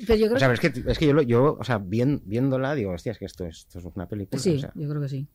[0.07, 2.21] Pero yo creo O sea, es que, es que yo, lo- yo, o sea, vien-
[2.25, 4.41] viéndola, digo, hostia, es que esto, es- esto es una película.
[4.41, 5.27] Sí, o sea, yo creo que sí.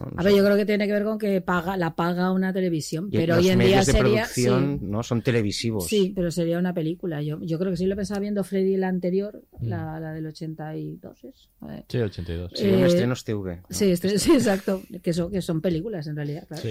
[0.00, 0.06] ¿No?
[0.10, 0.28] No A sé.
[0.28, 3.16] ver, yo creo que tiene que ver con que paga, la paga una televisión, Y
[3.18, 4.00] pero hoy en día de sería.
[4.00, 5.86] producción sí, no son televisivos.
[5.86, 7.22] sí, pero sería una película.
[7.22, 9.68] Yo, yo creo que sí lo pensaba viendo Freddy la anterior, Mm.
[9.68, 11.48] la, la del 82 es.
[11.60, 11.84] A ver.
[11.88, 12.50] Sí, 82.
[12.54, 13.56] Sí, un Eh, estrenos TV.
[13.56, 13.62] ¿no?
[13.70, 14.82] Sí, este- sí, exacto.
[15.02, 16.62] Que son, que son películas en realidad, claro.
[16.62, 16.70] Sí,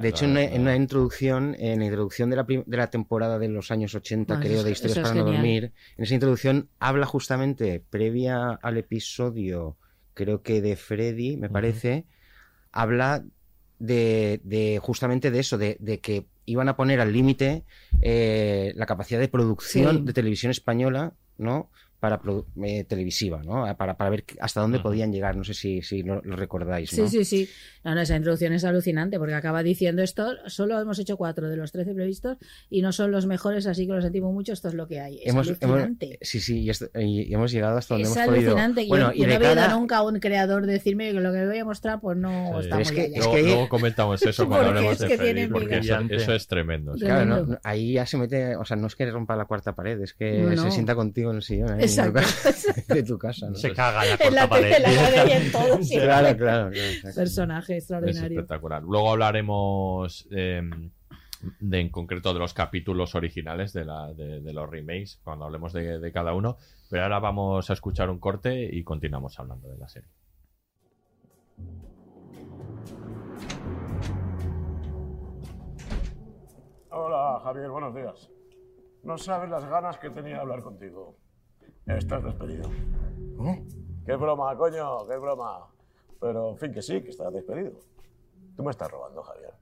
[0.00, 3.38] De hecho, en una, en una introducción, en la introducción de la, de la temporada
[3.38, 6.68] de los años 80, Ah, creo, es- de Historias para no dormir, en esa introducción
[6.78, 9.76] habla justamente, previa al episodio,
[10.14, 12.06] creo que de Freddy, me parece,
[12.72, 13.24] habla
[13.78, 17.62] de, de justamente de eso, de, de que iban a poner al límite
[18.00, 20.02] eh, la capacidad de producción Sí.
[20.04, 21.70] de televisión española, ¿no?
[22.02, 22.20] Para
[22.64, 23.64] eh, televisiva, ¿no?
[23.76, 25.36] Para, para ver hasta dónde podían llegar.
[25.36, 27.06] No sé si, si lo, lo recordáis, Sí, ¿no?
[27.08, 27.48] sí, sí.
[27.84, 31.56] No, no, esa introducción es alucinante porque acaba diciendo esto, solo hemos hecho cuatro de
[31.56, 32.38] los trece previstos
[32.68, 35.20] y no son los mejores, así que lo sentimos mucho, esto es lo que hay.
[35.22, 36.18] Es hemos, hemos- alucinante.
[36.22, 38.50] sí, sí, y, est- y- y hemos llegado hasta donde Es hemos podido.
[38.50, 38.84] alucinante.
[38.88, 41.58] Bueno, yo, y no oído cara- nunca a un creador decirme que lo que voy
[41.58, 42.64] a mostrar pues no Sí.
[42.64, 43.12] está Es muy que- allá.
[43.16, 45.78] es Luego, que- luego comentamos eso cuando Porque hablemos es de que Freddy, porque
[46.16, 46.94] eso, es tremendo.
[46.94, 47.00] sí.
[47.04, 50.00] Claro, no, ahí ya se mete, o sea, no es que rompa la cuarta pared,
[50.00, 50.62] es que No, no.
[50.64, 52.84] se sienta contigo en el sillón ahí, Exacto.
[52.94, 53.48] de tu casa.
[53.48, 53.54] ¿no?
[53.54, 54.76] Se caga en la En pared.
[54.82, 55.82] la cara y en todo.
[55.82, 56.06] siempre.
[56.08, 56.70] Claro, claro.
[57.14, 58.40] Personaje Es extraordinario.
[58.40, 58.82] espectacular.
[58.82, 60.62] Luego hablaremos eh,
[61.60, 65.72] de, en concreto de los capítulos originales de, la, de, de los remakes, cuando hablemos
[65.72, 66.56] de, de cada uno.
[66.90, 70.08] Pero ahora vamos a escuchar un corte y continuamos hablando de la serie.
[76.90, 78.30] Hola, Javier, buenos días.
[79.02, 81.16] No sabes las ganas que tenía de hablar contigo.
[81.86, 82.70] Estás despedido.
[83.36, 83.66] ¿Cómo?
[84.06, 85.06] ¡Qué broma, coño!
[85.06, 85.68] ¡Qué broma!
[86.20, 87.72] Pero, en fin, que sí, que estás despedido.
[88.56, 89.54] Tú me estás robando, Javier.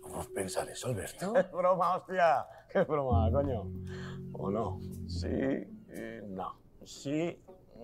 [0.00, 1.32] ¿Cómo pensar eso, Alberto?
[1.50, 2.46] ¡Qué broma, hostia!
[2.72, 3.70] ¡Qué broma, coño!
[4.32, 4.80] ¿O no?
[5.08, 6.54] Sí y no.
[6.84, 7.36] Sí,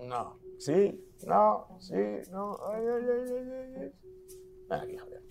[0.09, 0.38] no.
[0.59, 1.94] Sí, no, sí,
[2.31, 2.57] no.
[2.66, 3.92] Ay, ay, ay, ay, ay, ay.
[4.68, 5.22] Ven aquí, Javier.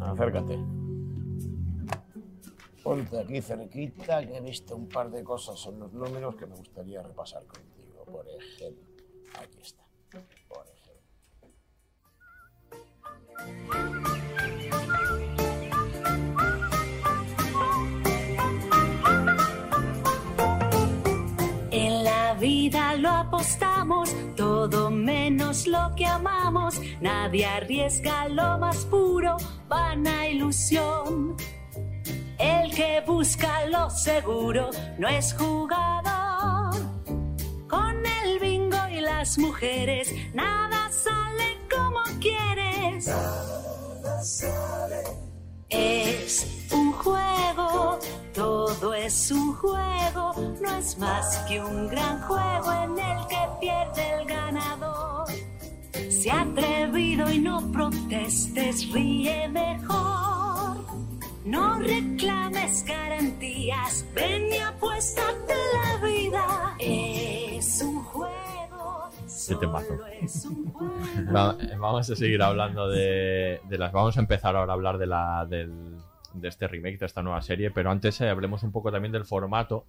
[0.00, 0.58] Acércate.
[2.82, 6.56] Ponte aquí cerquita, que he visto un par de cosas en los números que me
[6.56, 8.04] gustaría repasar contigo.
[8.04, 8.84] Por ejemplo,
[9.38, 9.84] aquí está.
[10.48, 10.82] Por ejemplo.
[21.70, 26.80] En la vida lo apostamos, todo menos lo que amamos.
[27.00, 29.36] Nadie arriesga lo más puro,
[29.68, 31.36] vana ilusión.
[32.38, 36.74] El que busca lo seguro no es jugador.
[37.68, 43.08] Con el bingo y las mujeres, nada sale como quieres.
[45.68, 47.98] Es un juego,
[48.34, 54.10] todo es un juego, no es más que un gran juego en el que pierde
[54.20, 55.26] el ganador.
[56.10, 60.21] Se atrevido y no protestes, ríe mejor.
[61.44, 66.76] No reclames garantías, ven y apuéstate la vida.
[66.78, 69.10] Es un juego,
[69.60, 69.88] temazo.
[69.88, 71.60] solo es un juego.
[71.60, 73.90] Eh, vamos a seguir hablando de, de las.
[73.92, 75.96] Vamos a empezar ahora a hablar de la del,
[76.34, 79.24] de este remake, de esta nueva serie, pero antes eh, hablemos un poco también del
[79.24, 79.84] formato,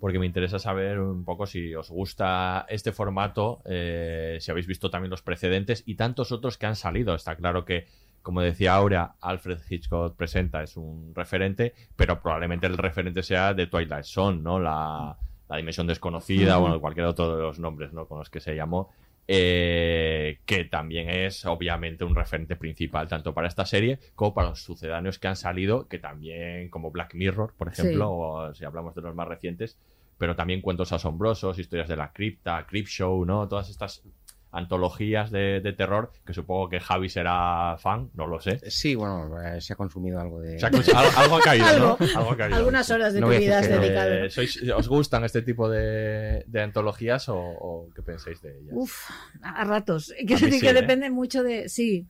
[0.00, 4.90] porque me interesa saber un poco si os gusta este formato, eh, si habéis visto
[4.90, 7.14] también los precedentes y tantos otros que han salido.
[7.14, 7.86] Está claro que,
[8.22, 13.66] como decía Aurea, Alfred Hitchcock presenta es un referente, pero probablemente el referente sea de
[13.66, 14.58] Twilight Zone, ¿no?
[14.58, 15.16] La,
[15.48, 16.62] la dimensión desconocida, Ujú.
[16.62, 18.06] bueno, cualquier otro de los nombres, ¿no?
[18.06, 18.90] Con los que se llamó
[19.30, 24.62] eh, que también es obviamente un referente principal tanto para esta serie como para los
[24.62, 28.10] sucedáneos que han salido, que también como Black Mirror, por ejemplo, Sí.
[28.50, 29.78] o si hablamos de los más recientes,
[30.16, 33.46] pero también cuentos asombrosos, historias de la cripta, Crip Show, ¿no?
[33.48, 34.02] Todas estas
[34.50, 38.58] antologías de, de terror, que supongo que Javi será fan, no lo sé.
[38.70, 40.56] Sí, bueno, eh, se ha consumido algo de...
[40.56, 41.96] Ha cons- algo ha caído, ¿no?
[42.00, 42.18] Algo.
[42.18, 42.56] Algo ha caído.
[42.56, 44.10] Algunas horas de No tu vida has dedicado.
[44.10, 48.72] Eh, ¿sois- ¿Os gustan este tipo de, de antologías o, o qué pensáis de ellas?
[48.72, 49.10] Uf,
[49.42, 50.14] a ratos.
[50.26, 50.72] Que, A sí, que ¿eh?
[50.74, 51.68] depende mucho de.
[51.68, 52.06] Sí.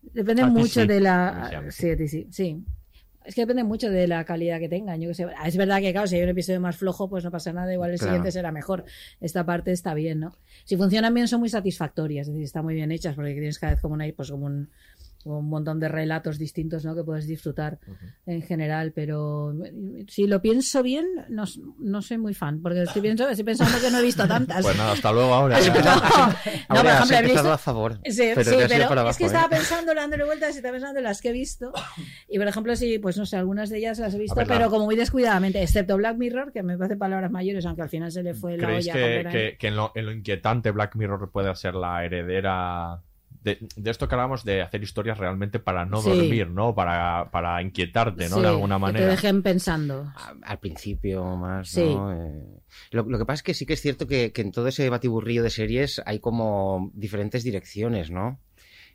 [0.00, 0.86] Depende A mucho sí.
[0.86, 1.62] de la.
[1.70, 2.26] sí, sí.
[2.30, 2.64] Sí.
[3.26, 5.00] Es que depende mucho de la calidad que tengan.
[5.00, 5.26] Yo que sé.
[5.44, 7.72] Es verdad que, claro, si hay un episodio más flojo, pues no pasa nada.
[7.72, 8.12] Igual el Claro.
[8.12, 8.84] siguiente será mejor.
[9.20, 10.36] Esta parte está bien, ¿no?
[10.64, 12.28] Si funcionan bien, son muy satisfactorias.
[12.28, 14.70] Es decir, están muy bien hechas porque tienes cada vez como, una, pues como un,
[15.26, 16.94] un montón de relatos distintos, ¿no?
[16.94, 17.78] Que puedes disfrutar
[18.26, 18.92] en general.
[18.94, 21.44] Pero eh, si lo pienso bien, no,
[21.78, 22.62] no soy muy fan.
[22.62, 24.62] Porque estoy, pienso, estoy pensando que no he visto tantas.
[24.64, 25.58] Pues nada, hasta luego ahora.
[25.58, 27.94] No, no, por ejemplo, he visto- a favor.
[28.04, 29.26] Sí, pero sí, pero es que ¿eh?
[29.26, 31.72] estaba pensando, dándole vueltas y estaba pensando en las que he visto.
[32.28, 34.56] Y por ejemplo, sí, pues no sé, algunas de ellas las he visto, ver, la-
[34.58, 38.10] pero como muy descuidadamente, excepto Black Mirror, que me parece palabras mayores, aunque al final
[38.12, 38.94] se le fue la ¿Creéis olla.
[38.94, 43.00] que, que- que en, lo, en lo inquietante Black Mirror puede ser la heredera
[43.46, 46.10] de, de esto que hablamos de hacer historias realmente para no Sí.
[46.10, 46.74] dormir, ¿no?
[46.74, 48.36] Para, para inquietarte, ¿no?
[48.36, 49.04] Sí, de alguna que manera.
[49.06, 50.12] te dejen pensando.
[50.42, 51.82] al principio más, Sí.
[51.84, 52.12] ¿no?
[52.12, 52.44] Eh,
[52.90, 54.90] lo, lo que pasa es que sí que es cierto que, que en todo ese
[54.90, 58.40] batiburrillo de series hay como diferentes direcciones, ¿no?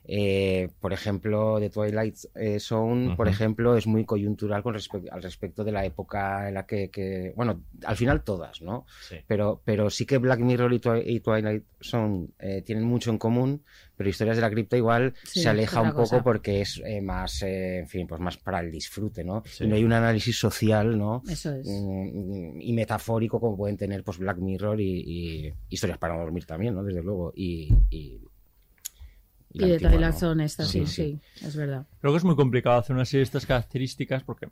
[0.06, 2.16] Eh, por ejemplo, The Twilight
[2.60, 3.34] Zone, por Ujú.
[3.36, 7.34] ejemplo, es muy coyuntural con respe- al respecto de la época en la que, que-
[7.36, 8.86] bueno, al final todas, ¿no?
[9.08, 9.18] Sí.
[9.28, 13.18] Pero, pero sí que Black Mirror y, Twi- y Twilight Zone eh, tienen mucho en
[13.18, 13.64] común,
[13.96, 16.24] pero Historias de la Cripta igual Sí, se aleja un poco cosa.
[16.24, 19.44] porque es eh, más, eh, en fin, pues más para el disfrute, ¿no?
[19.46, 19.64] Sí.
[19.66, 21.22] Y no hay un análisis social, ¿no?
[21.30, 21.68] Eso es.
[21.68, 25.04] Mm, y metafórico como pueden tener pues Black Mirror y,
[25.46, 26.84] y historias para no dormir también, ¿no?
[26.84, 27.32] Desde luego.
[27.36, 28.20] Y, y,
[29.54, 30.20] Y la de antigua, Twilight ¿no?
[30.20, 31.86] Zone esta, sí, Sí, sí, es verdad.
[32.00, 34.48] Creo que es muy complicado hacer una serie de estas características porque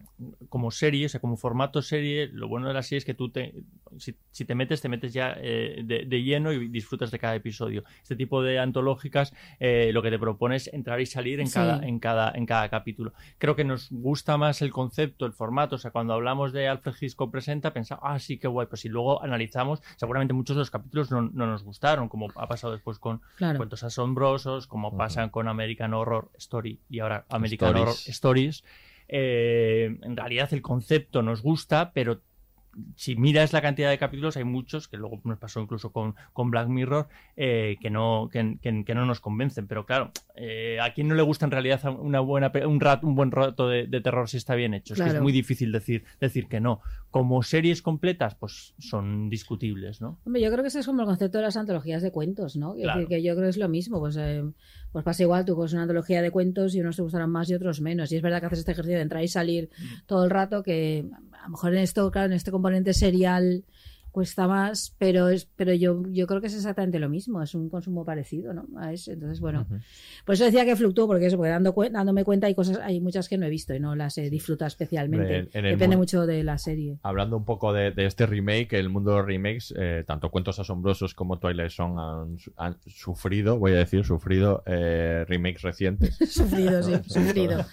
[0.49, 3.29] como serie, o sea, como formato serie, lo bueno de la serie es que tú
[3.29, 3.53] te,
[3.97, 7.35] si, si te metes, te metes ya eh, de, de lleno y disfrutas de cada
[7.35, 7.83] episodio.
[8.01, 11.53] Este tipo de antológicas eh, lo que te propone es entrar y salir en, Sí.
[11.53, 13.13] cada, en, cada, en cada capítulo.
[13.37, 16.93] Creo que nos gusta más el concepto, el formato, o sea, cuando hablamos de Alfred
[16.99, 20.69] Hitchcock presenta, pensamos, ah, sí, qué guay, pues si luego analizamos, seguramente muchos de los
[20.71, 23.57] capítulos no, no nos gustaron, como ha pasado después con Claro.
[23.57, 27.81] cuentos asombrosos, como pasan con American Horror Story y ahora American Stories.
[27.83, 28.63] Horror Stories.
[29.07, 32.21] Eh, en realidad el concepto nos gusta, pero
[32.95, 36.51] si miras la cantidad de capítulos, hay muchos, que luego nos pasó incluso con, con
[36.51, 39.65] Black Mirror, eh, que, no, que, que- que no nos convencen.
[39.67, 43.15] Pero claro, eh, a quien no le gusta en realidad una buena, un, rato, un
[43.15, 44.93] buen rato de, de terror si está bien hecho.
[44.93, 46.79] Es que es muy difícil decir, decir que no.
[47.09, 50.19] Como series completas, pues son discutibles, ¿no?
[50.23, 52.75] Hombre, yo creo que ese es como el concepto de las antologías de cuentos, ¿no?
[52.75, 52.99] Claro.
[52.99, 53.99] decir, que yo creo que es lo mismo.
[53.99, 54.43] Pues, eh,
[54.91, 57.53] pues pasa igual, tú coges una antología de cuentos y unos te gustarán más y
[57.53, 58.11] otros menos.
[58.11, 59.69] Y es verdad que haces este ejercicio de entrar y salir
[60.05, 63.63] todo el rato, que a lo mejor en esto, claro, en este componente serial
[64.11, 67.69] cuesta más, pero es, pero yo, yo creo que es exactamente lo mismo, es un
[67.69, 68.65] consumo parecido, ¿no?
[68.77, 69.13] A ese.
[69.13, 69.67] Entonces, bueno,
[70.25, 72.99] por eso decía que fluctúo, porque eso, porque dando cuen- dándome cuenta hay cosas, hay
[73.01, 75.37] muchas que no he visto y no las he disfrutado especialmente.
[75.37, 76.97] En- en el Depende mu- mucho de la serie.
[77.03, 80.59] Hablando un poco de, de este remake, el mundo de los remakes, eh, tanto Cuentos
[80.59, 86.17] Asombrosos como Twilight Zone han, su- han sufrido, voy a decir, sufrido eh, remakes recientes.
[86.29, 87.65] sufrido, sí, sufrido.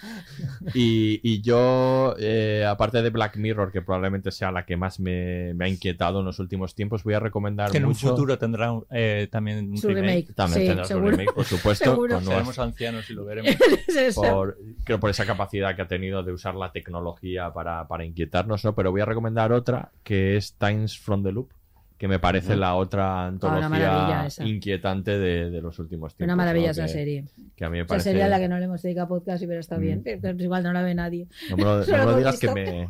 [0.73, 5.53] Y, y yo, eh, aparte de Black Mirror, que probablemente sea la que más me,
[5.53, 8.71] me ha inquietado en los últimos tiempos, voy a recomendar Que en un futuro tendrá
[8.91, 10.33] eh, también un Su remake.
[10.33, 11.95] También Sí, tendrá su remake, por supuesto.
[12.07, 13.55] Nuevas- Seremos ancianos y lo veremos.
[13.97, 18.05] Es por, creo por esa capacidad que ha tenido de usar la tecnología para, para
[18.05, 18.75] inquietarnos, ¿no?
[18.75, 21.49] Pero voy a recomendar otra que es Times from the Loop,
[21.97, 24.45] que me parece la otra maravilla antología esa.
[24.45, 26.25] inquietante de, de los últimos tiempos.
[26.31, 26.71] Una maravilla ¿no?
[26.71, 27.25] esa Que- serie.
[27.55, 28.09] Que a mí me Esa parece...
[28.11, 29.81] serie a la que no le hemos dedicado podcast y pero está Mm.
[29.81, 31.27] bien, pero igual no la ve nadie.
[31.49, 32.89] No me lo, no me lo digas que me...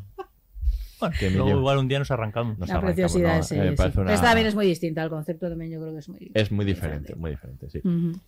[1.00, 2.58] Bueno, que me luego lleva- igual un día nos arrancamos.
[2.58, 3.64] nos La arrancamos, preciosidad ¿no?
[3.64, 3.76] Eh, me sí.
[3.78, 6.32] parece una- esta también es muy distinta, el concepto también yo creo que es muy
[6.34, 7.82] Es muy diferente, muy diferente, sí.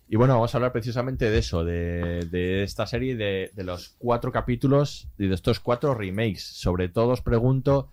[0.08, 3.96] Y bueno, vamos a hablar precisamente de eso, de, de esta serie, de, de los
[3.98, 6.42] cuatro capítulos y de estos cuatro remakes.
[6.42, 7.92] Sobre todo os pregunto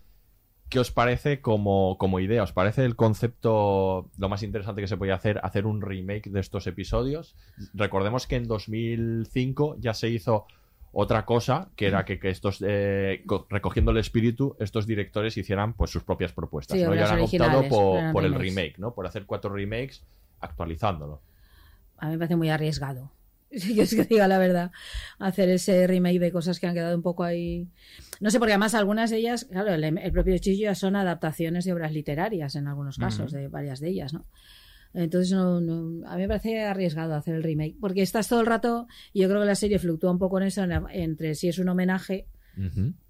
[0.69, 2.43] qué os parece como, como idea.
[2.43, 6.41] ¿Os parece el concepto lo más interesante que se podía hacer, hacer un remake de
[6.41, 7.35] estos episodios?
[7.73, 10.45] Recordemos que en 2005 ya se hizo
[10.99, 15.73] otra cosa, que era que, que estos, eh, co- recogiendo el espíritu, estos directores hicieran
[15.73, 16.75] pues sus propias propuestas.
[16.75, 16.95] Sí, ¿no?
[16.95, 18.95] Y han optado por, por el remake, ¿no?
[18.95, 20.03] Por hacer cuatro remakes
[20.39, 21.21] actualizándolo.
[21.99, 23.11] A mí me parece muy arriesgado.
[23.51, 24.71] Si yo es que diga la verdad,
[25.19, 27.67] hacer ese remake de cosas que han quedado un poco ahí.
[28.19, 31.63] No sé, porque además algunas de ellas, claro, el, el propio Chillo ya son adaptaciones
[31.63, 34.25] de obras literarias en algunos casos, de varias de ellas, ¿no?
[34.93, 38.45] Entonces, no, no- a mí me parece arriesgado hacer el remake, porque estás todo el
[38.47, 41.35] rato, y yo creo que la serie fluctúa un poco en eso, en la- entre
[41.35, 42.27] si es un homenaje,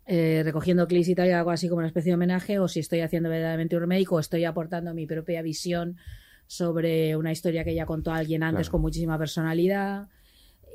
[0.05, 2.79] eh, recogiendo clics y tal, y algo así como una especie de homenaje, o si
[2.79, 5.97] estoy haciendo verdaderamente un remake, o estoy aportando mi propia visión
[6.47, 8.71] sobre una historia que ya contó alguien antes Claro.
[8.71, 10.07] con muchísima personalidad.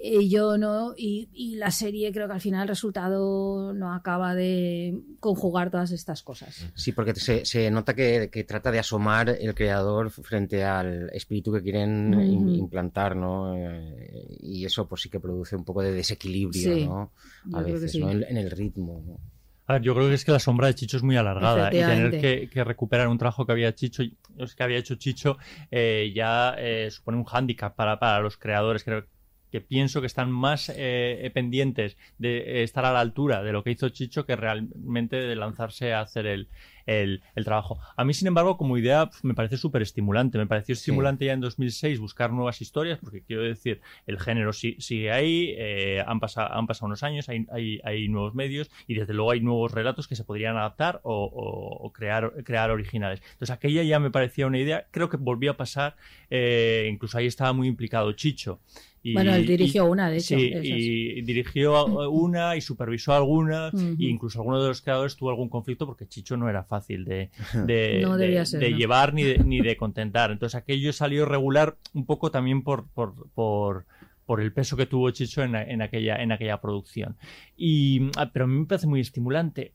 [0.05, 4.35] Y yo no, y, y la serie creo que al final el resultado no acaba
[4.35, 6.69] de conjugar todas estas cosas.
[6.75, 11.53] Sí, porque se, se nota que, que trata de asomar el creador frente al espíritu
[11.53, 12.13] que quieren
[12.53, 13.57] implantar, ¿no?
[13.57, 17.13] Eh, y eso pues sí que produce un poco de desequilibrio, Sí, ¿no?
[17.53, 18.01] A veces, sí.
[18.01, 18.11] ¿no?
[18.11, 19.03] En, en el ritmo.
[19.07, 19.21] ¿no?
[19.67, 21.79] A ver, yo creo que es que la sombra de Chicho es muy alargada y
[21.79, 25.39] tener que recuperar un trabajo que había Chicho, que había hecho Chicho,
[25.71, 28.83] eh, ya eh, supone un hándicap para, para los creadores.
[28.83, 29.07] Creo
[29.53, 33.63] que pienso que están más eh, pendientes de eh, estar a la altura de lo
[33.63, 36.49] que hizo Chicho que realmente de lanzarse a hacer el,
[36.87, 37.79] el, el trabajo.
[37.97, 40.39] A mí, sin embargo, como idea me parece súper estimulante.
[40.39, 44.77] Me pareció estimulante ya en 2006 buscar nuevas historias, porque quiero decir, el género sí-
[44.81, 48.95] sigue ahí, eh, han, pasado, han pasado unos años, hay, hay, hay nuevos medios y
[48.95, 53.21] desde luego hay nuevos relatos que se podrían adaptar o, o- o crear, crear originales.
[53.33, 55.97] Entonces aquella ya me parecía una idea, creo que volvió a pasar,
[56.31, 58.61] eh, incluso ahí estaba muy implicado Chicho.
[59.05, 60.65] Y- Bueno, él dirigió y- una, de hecho, Sí, esas.
[60.65, 63.97] y dirigió una y supervisó algunas, Ujú.
[63.99, 67.31] e incluso alguno de los creadores tuvo algún conflicto porque Chicho no era fácil de,
[67.69, 68.77] de, No de- debía ser, de ¿no?
[68.79, 70.31] llevar ni de, ni de contentar.
[70.31, 73.87] Entonces aquello salió regular un poco también por, por, por,
[74.25, 77.17] por el peso que tuvo Chicho en, en aquella, en aquella producción.
[77.57, 79.73] Y, ah, pero a mí me parece muy estimulante.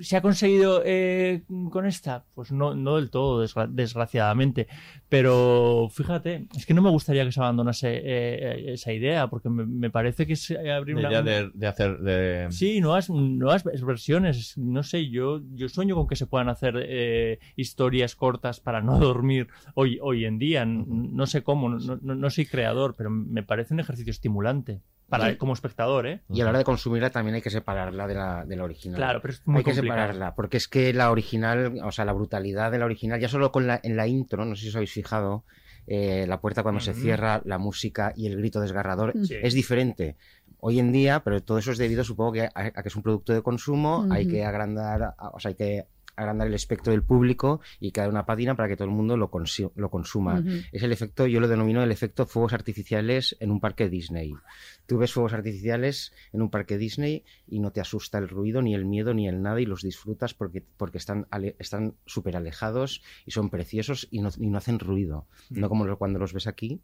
[0.00, 2.24] ¿Se ha conseguido eh, con esta?
[2.34, 4.66] Pues no, no del todo, desgra- desgraciadamente.
[5.08, 9.48] Pero fíjate, es que no me gustaría que se abandonase eh, eh, esa idea, porque
[9.48, 14.58] me, me parece que es abrir una, de, de hacer de Sí, nuevas, nuevas versiones.
[14.58, 18.98] No sé, yo, yo sueño con que se puedan hacer eh, historias cortas para no
[18.98, 20.64] dormir hoy, hoy en día.
[20.64, 25.30] No sé cómo, no, no- no soy creador, pero me parece un ejercicio estimulante para,
[25.30, 25.36] Sí.
[25.36, 26.20] como espectador, ¿eh?
[26.30, 28.96] Y a la hora de consumirla también hay que separarla de la, de la original.
[28.96, 32.12] Claro, pero es muy hay que separarla, porque es que la original, o sea, la
[32.12, 34.76] brutalidad de la original, ya solo con la, en la intro, no sé si os
[34.76, 35.44] habéis fijado,
[35.86, 39.34] eh, la puerta cuando se cierra, la música y el grito desgarrador Sí.
[39.42, 40.16] es diferente
[40.58, 43.02] hoy en día, pero todo eso es debido, supongo, que a, a que es un
[43.02, 45.84] producto de consumo, hay que agrandar, o sea, hay que
[46.16, 49.30] agrandar el espectro del público y crear una página para que todo el mundo lo,
[49.30, 50.42] consi- lo consuma.
[50.72, 54.32] Es el efecto, yo lo denomino el efecto fuegos artificiales en un parque Disney.
[54.86, 58.74] Tú ves fuegos artificiales en un parque Disney y no te asusta el ruido, ni
[58.74, 63.02] el miedo, ni el nada, y los disfrutas porque, porque están ale- están súper alejados
[63.24, 65.26] y son preciosos y no, y no hacen ruido.
[65.50, 66.80] No como cuando los ves aquí,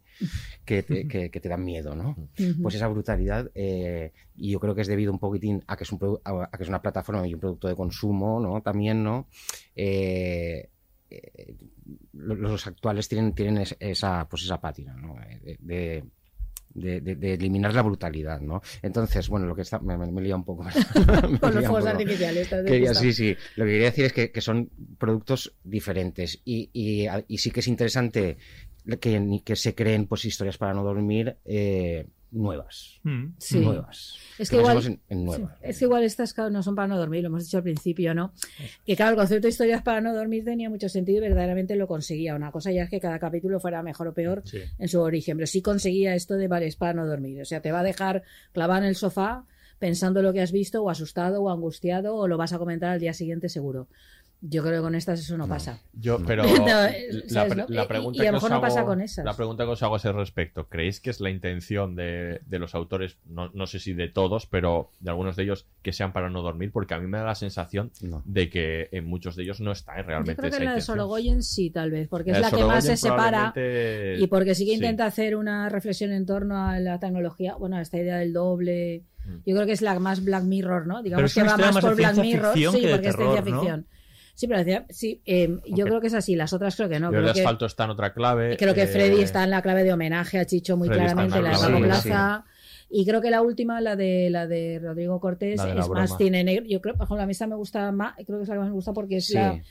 [0.65, 2.15] que te, que, que te dan miedo, ¿no?
[2.63, 5.91] Pues esa brutalidad, eh, y yo creo que es debido un poquitín a que es,
[5.91, 8.61] un a, a que es una plataforma y un producto de consumo, ¿no?
[8.61, 9.27] También, ¿no?
[9.75, 10.69] Eh,
[11.09, 11.55] eh,
[12.13, 15.15] lo- los actuales tienen, tienen es- esa, pues esa pátina, ¿no?
[15.59, 16.03] De,
[16.73, 18.61] de, de- de eliminar la brutalidad, ¿no?
[18.81, 19.79] Entonces, bueno, lo que está...
[19.79, 20.63] Me, me, me he liado un poco.
[21.29, 22.49] Me Con los fuegos artificiales.
[22.49, 23.35] ¿te has Quería- sí, sí.
[23.55, 27.59] Lo que quería decir es que, que son productos diferentes y, y- y sí que
[27.61, 28.37] es interesante
[28.99, 32.99] que, que se creen pues historias para no dormir eh, nuevas.
[33.03, 33.25] Mm.
[33.37, 33.59] Sí.
[33.59, 34.15] Nuevas.
[34.39, 35.51] Es que igual, pensemos en, en nuevas.
[35.51, 38.13] sí, es que igual estas no son para no dormir, lo hemos dicho al principio,
[38.13, 38.33] ¿no?
[38.85, 41.87] Que claro, el concepto de historias para no dormir tenía mucho sentido y verdaderamente lo
[41.87, 42.35] conseguía.
[42.35, 44.59] Una cosa ya es que cada capítulo fuera mejor o peor Sí.
[44.79, 47.41] en su origen, pero sí conseguía esto de vale, es para no dormir.
[47.41, 49.45] O sea, te va a dejar clavado en el sofá
[49.79, 52.99] pensando lo que has visto, o asustado, o angustiado, o lo vas a comentar al
[52.99, 53.87] día siguiente seguro.
[54.43, 55.79] Yo creo que con estas eso no, pasa.
[55.93, 56.91] Yo, pero No, la,
[57.27, 57.65] ¿sabes, pre- no?
[57.69, 59.23] la Y- pregunta y a que lo os mejor no pasa hago- con esas.
[59.23, 62.57] La pregunta que os hago a ese respecto, ¿creéis que es la intención de, de
[62.59, 66.11] los autores, no, no sé si de todos, pero de algunos de ellos, que sean
[66.11, 66.71] para no dormir?
[66.71, 68.23] Porque a mí me da la sensación No.
[68.25, 69.97] de que en muchos de ellos no está ¿eh?
[70.01, 70.81] Yo realmente creo que esa en la de.
[70.81, 74.71] Sorogoyen sí, tal vez, porque es La que más se separa y porque sí que
[74.71, 74.75] sí.
[74.77, 79.03] intenta hacer una reflexión en torno a la tecnología, bueno, a esta idea del doble.
[79.23, 79.35] Mm.
[79.45, 81.03] Yo creo que es la más Black Mirror, ¿no?
[81.03, 83.83] Digamos que va más por Black Mirror, ficción sí, que porque es ciencia ¿no?
[84.35, 87.07] Sí, pero decía, sí, eh, yo creo que es así, las otras creo que no.
[87.09, 88.57] El Creo que, asfalto está en otra clave.
[88.57, 91.41] creo que eh, Freddy está en la clave de homenaje a Chicho muy Freddy claramente,
[91.41, 92.45] la de Plaza.
[92.89, 96.43] Y creo que la última, la de la de Rodrigo Cortés, de es más cine
[96.43, 96.65] negro.
[96.67, 98.59] Yo creo, por ejemplo, a mí esta me gusta más, creo que es la que
[98.59, 99.33] más me gusta porque es Sí.
[99.35, 99.61] la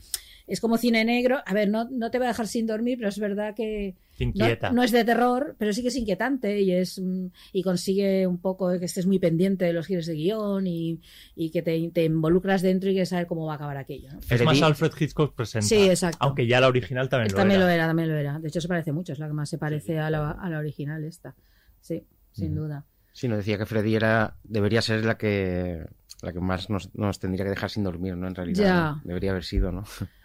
[0.50, 1.38] es como cine negro.
[1.46, 4.24] A ver, no, no te va a dejar sin dormir, pero es verdad que Te
[4.26, 4.70] no, inquieta.
[4.72, 8.38] no es de terror, pero sí que es inquietante y es mm, y consigue un
[8.38, 11.00] poco que estés muy pendiente de los giros de guion y,
[11.34, 14.12] y que te, te involucras dentro y que saber cómo va a acabar aquello.
[14.12, 14.18] ¿no?
[14.28, 15.66] Es más Alfred Hitchcock presenta.
[15.66, 16.18] Sí, exacto.
[16.20, 17.68] Aunque ya la original también Esta lo también era.
[17.68, 18.38] lo era, también lo era.
[18.38, 20.58] De hecho, se parece mucho, es la que más se parece a la, a la
[20.58, 21.34] original esta.
[21.80, 22.84] Sí, sin duda.
[23.12, 25.84] Sí, nos decía que Freddy era, debería ser la que
[26.22, 28.28] la que más nos, nos tendría que dejar sin dormir, ¿no?
[28.28, 28.62] En realidad.
[28.62, 28.90] Ya.
[28.92, 29.00] ¿no?
[29.04, 29.84] Debería haber sido, ¿no?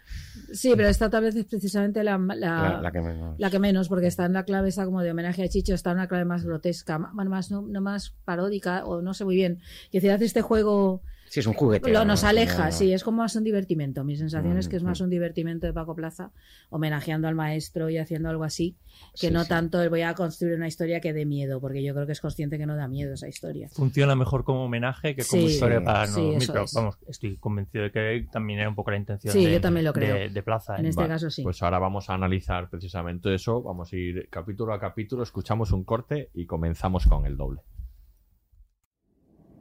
[0.52, 3.38] Sí, pero esta tal vez es precisamente la, la, La, la que menos.
[3.38, 5.90] la que menos, porque está en la clave esa como de homenaje a Chicho, está
[5.90, 9.60] en una clave más grotesca, más, no, no más paródica, o no sé muy bien.
[9.90, 11.90] Y decir, hace este juego Sí, es un juguete.
[11.90, 12.04] Lo ¿no?
[12.06, 14.04] nos aleja, sí, es como más un divertimento.
[14.04, 16.30] Mi sensación es que es más Mm, un divertimento de Paco Plaza,
[16.70, 18.76] homenajeando al maestro y haciendo algo así,
[19.20, 19.48] que Sí, no sí.
[19.48, 22.20] tanto el voy a construir una historia que dé miedo, porque yo creo que es
[22.20, 23.68] consciente que no da miedo esa historia.
[23.70, 26.72] Funciona mejor como homenaje que como Sí, historia para no sí, dormir, eso pero es.
[26.74, 29.84] vamos, estoy convencido de que también era un poco la intención Sí, de, yo también
[29.84, 30.14] lo creo.
[30.16, 30.78] de- de Plaza.
[30.78, 31.42] En este Vale, caso sí.
[31.42, 33.62] Pues ahora vamos a analizar precisamente eso.
[33.62, 37.60] Vamos a ir capítulo a capítulo, escuchamos un corte y comenzamos con el doble.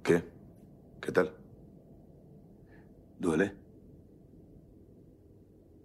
[0.03, 0.23] ¿Qué?
[1.01, 1.31] ¿Qué tal?
[3.19, 3.55] ¿Duele?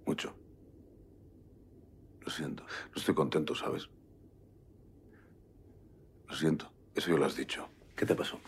[0.07, 0.35] Mucho.
[2.21, 2.65] Lo siento.
[2.65, 3.89] No estoy contento, ¿sabes?
[6.29, 6.71] Lo siento.
[6.95, 7.69] Eso ya lo has dicho.
[7.97, 8.41] ¿Qué te pasó?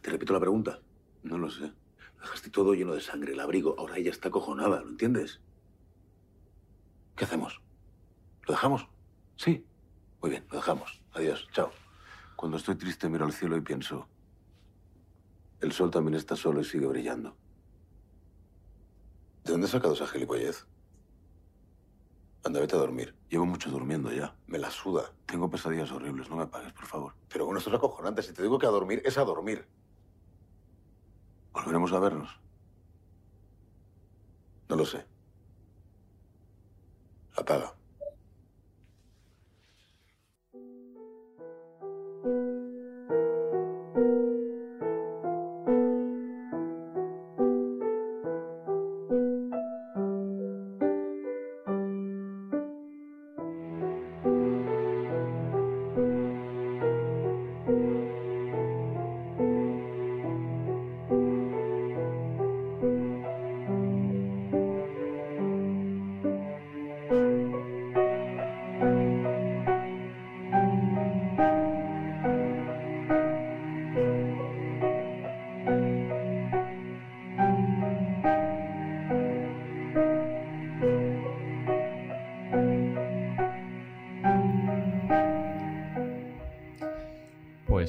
[0.00, 0.80] Te repito la pregunta.
[1.22, 1.72] No lo sé.
[2.20, 3.74] Dejaste todo lleno de sangre, el abrigo.
[3.78, 5.40] Ahora ella está cojonada, ¿lo entiendes?
[7.16, 7.60] ¿Qué hacemos?
[8.46, 8.88] ¿Lo dejamos?
[9.36, 9.64] Sí.
[10.20, 11.02] Muy bien, lo dejamos.
[11.12, 11.48] Adiós.
[11.52, 11.72] Chao.
[12.36, 14.08] Cuando estoy triste miro al cielo y pienso,
[15.62, 17.36] el sol también está solo y sigue brillando.
[19.44, 20.66] ¿De dónde has sacado esa gilipollez?
[22.44, 23.14] Anda, vete a dormir.
[23.28, 24.36] Llevo mucho durmiendo ya.
[24.48, 25.12] Me la suda.
[25.24, 26.28] Tengo pesadillas horribles.
[26.28, 27.14] No me pagues, por favor.
[27.28, 28.22] Pero bueno, esto es acojonante.
[28.22, 29.66] Si te digo que a dormir, es a dormir.
[31.52, 32.40] ¿Volveremos a vernos?
[34.68, 35.06] No lo sé.
[37.36, 37.74] Apaga.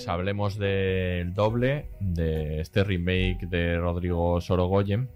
[0.03, 5.07] Pues hablemos del doble, de este remake de Rodrigo Sorogoyen.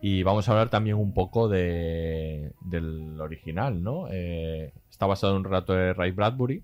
[0.00, 4.06] Y vamos a hablar también un poco de, del original, ¿no?
[4.10, 6.62] Eh, está basado en un relato de Ray Bradbury.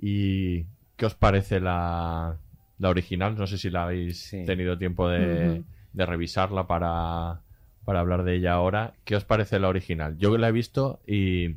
[0.00, 0.64] ¿Y
[0.96, 2.38] qué os parece la,
[2.78, 3.36] la original?
[3.36, 7.42] No sé si la habéis tenido tiempo de, de revisarla para,
[7.84, 8.94] para hablar de ella ahora.
[9.04, 10.16] ¿Qué os parece la original?
[10.16, 11.56] Yo la he visto y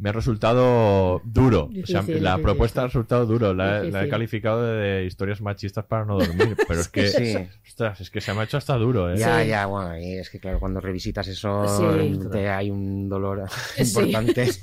[0.00, 1.64] me ha resultado duro.
[1.66, 2.42] o sea, Difícil, la difícil.
[2.42, 3.52] propuesta ha resultado duro.
[3.54, 6.56] La, la he calificado de, historias machistas para no dormir.
[6.68, 7.36] Pero es que, Sí.
[7.68, 9.16] ostras, es que se me ha hecho hasta duro, ¿eh?
[9.18, 12.18] Ya, ya, bueno, y es que claro, cuando revisitas eso Sí.
[12.32, 13.44] te- hay un dolor
[13.76, 13.82] Sí.
[13.82, 14.48] importante.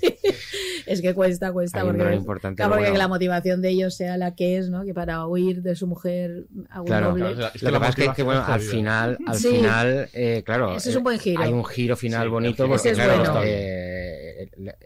[0.88, 2.94] Es que cuesta, cuesta, Hay porque, dolor importante, claro, porque bueno.
[2.94, 4.86] que la motivación de ellos sea la que es, ¿no?
[4.86, 7.36] Que para huir de su mujer a un Claro, doble.
[7.36, 9.50] lo que pasa es que, que, bueno, al final, al Sí.
[9.50, 11.44] final, eh, claro, Ese es un buen giro.
[11.44, 13.42] hay un giro final Sí, bonito porque es claro, bueno.
[13.44, 14.07] eh,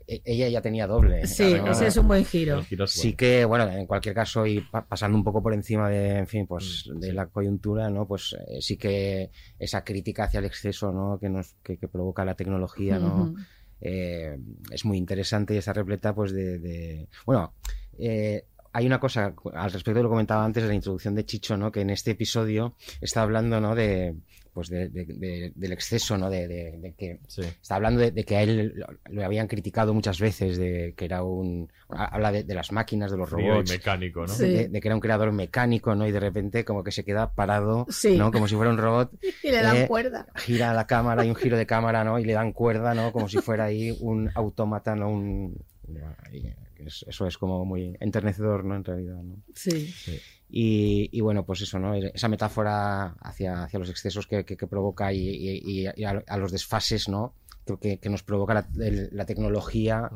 [0.07, 1.25] eh, ella ya tenía doble.
[1.27, 2.61] Sí, Claro, ese es un buen giro.
[2.87, 6.27] Sí que, bueno, en cualquier caso, y pa- pasando un poco por encima de, en
[6.27, 8.07] fin, pues, Mm, de la coyuntura, ¿no?
[8.07, 11.17] Pues eh, sí que esa crítica hacia el exceso, ¿no?
[11.19, 13.33] Que nos, que, que provoca la tecnología, ¿no?
[13.81, 14.37] Eh,
[14.71, 17.53] es muy interesante y está repleta, pues, de, de- bueno,
[17.97, 21.25] eh, hay una cosa al respecto de lo que comentaba antes de la introducción de
[21.25, 21.71] Chicho, ¿no?
[21.71, 23.75] Que en este episodio está hablando, ¿no?
[23.75, 24.15] De,
[24.53, 26.29] pues de, de- de- del exceso, ¿no?
[26.29, 27.19] De, de- de que
[27.61, 31.05] está hablando de, de que a él lo, lo habían criticado muchas veces, de que
[31.05, 34.33] era un habla de, de las máquinas, de los Frío y robots, mecánico, ¿no?
[34.35, 34.53] de, Sí.
[34.53, 36.05] de- de que era un creador mecánico, ¿no?
[36.07, 38.17] Y de repente como que se queda parado, Sí.
[38.17, 38.31] ¿no?
[38.31, 39.11] Como si fuera un robot.
[39.43, 40.27] Y le dan eh, cuerda.
[40.35, 42.19] Gira la cámara, hay un giro de cámara, ¿no?
[42.19, 43.11] Y le dan cuerda, ¿no?
[43.11, 45.09] Como si fuera ahí un autómata, ¿no?
[45.09, 45.55] Un,
[46.31, 46.47] y
[46.85, 48.75] es- eso es como muy enternecedor, ¿no?
[48.75, 49.35] En realidad, ¿no?
[49.55, 49.93] Sí.
[50.53, 51.93] Y, y bueno, pues eso, ¿no?
[51.95, 56.37] Esa metáfora hacia, hacia los excesos que, que- que provoca y, y- y a, a
[56.37, 57.33] los desfases, ¿no?
[57.65, 60.09] Que, que- que nos provoca la, el- la tecnología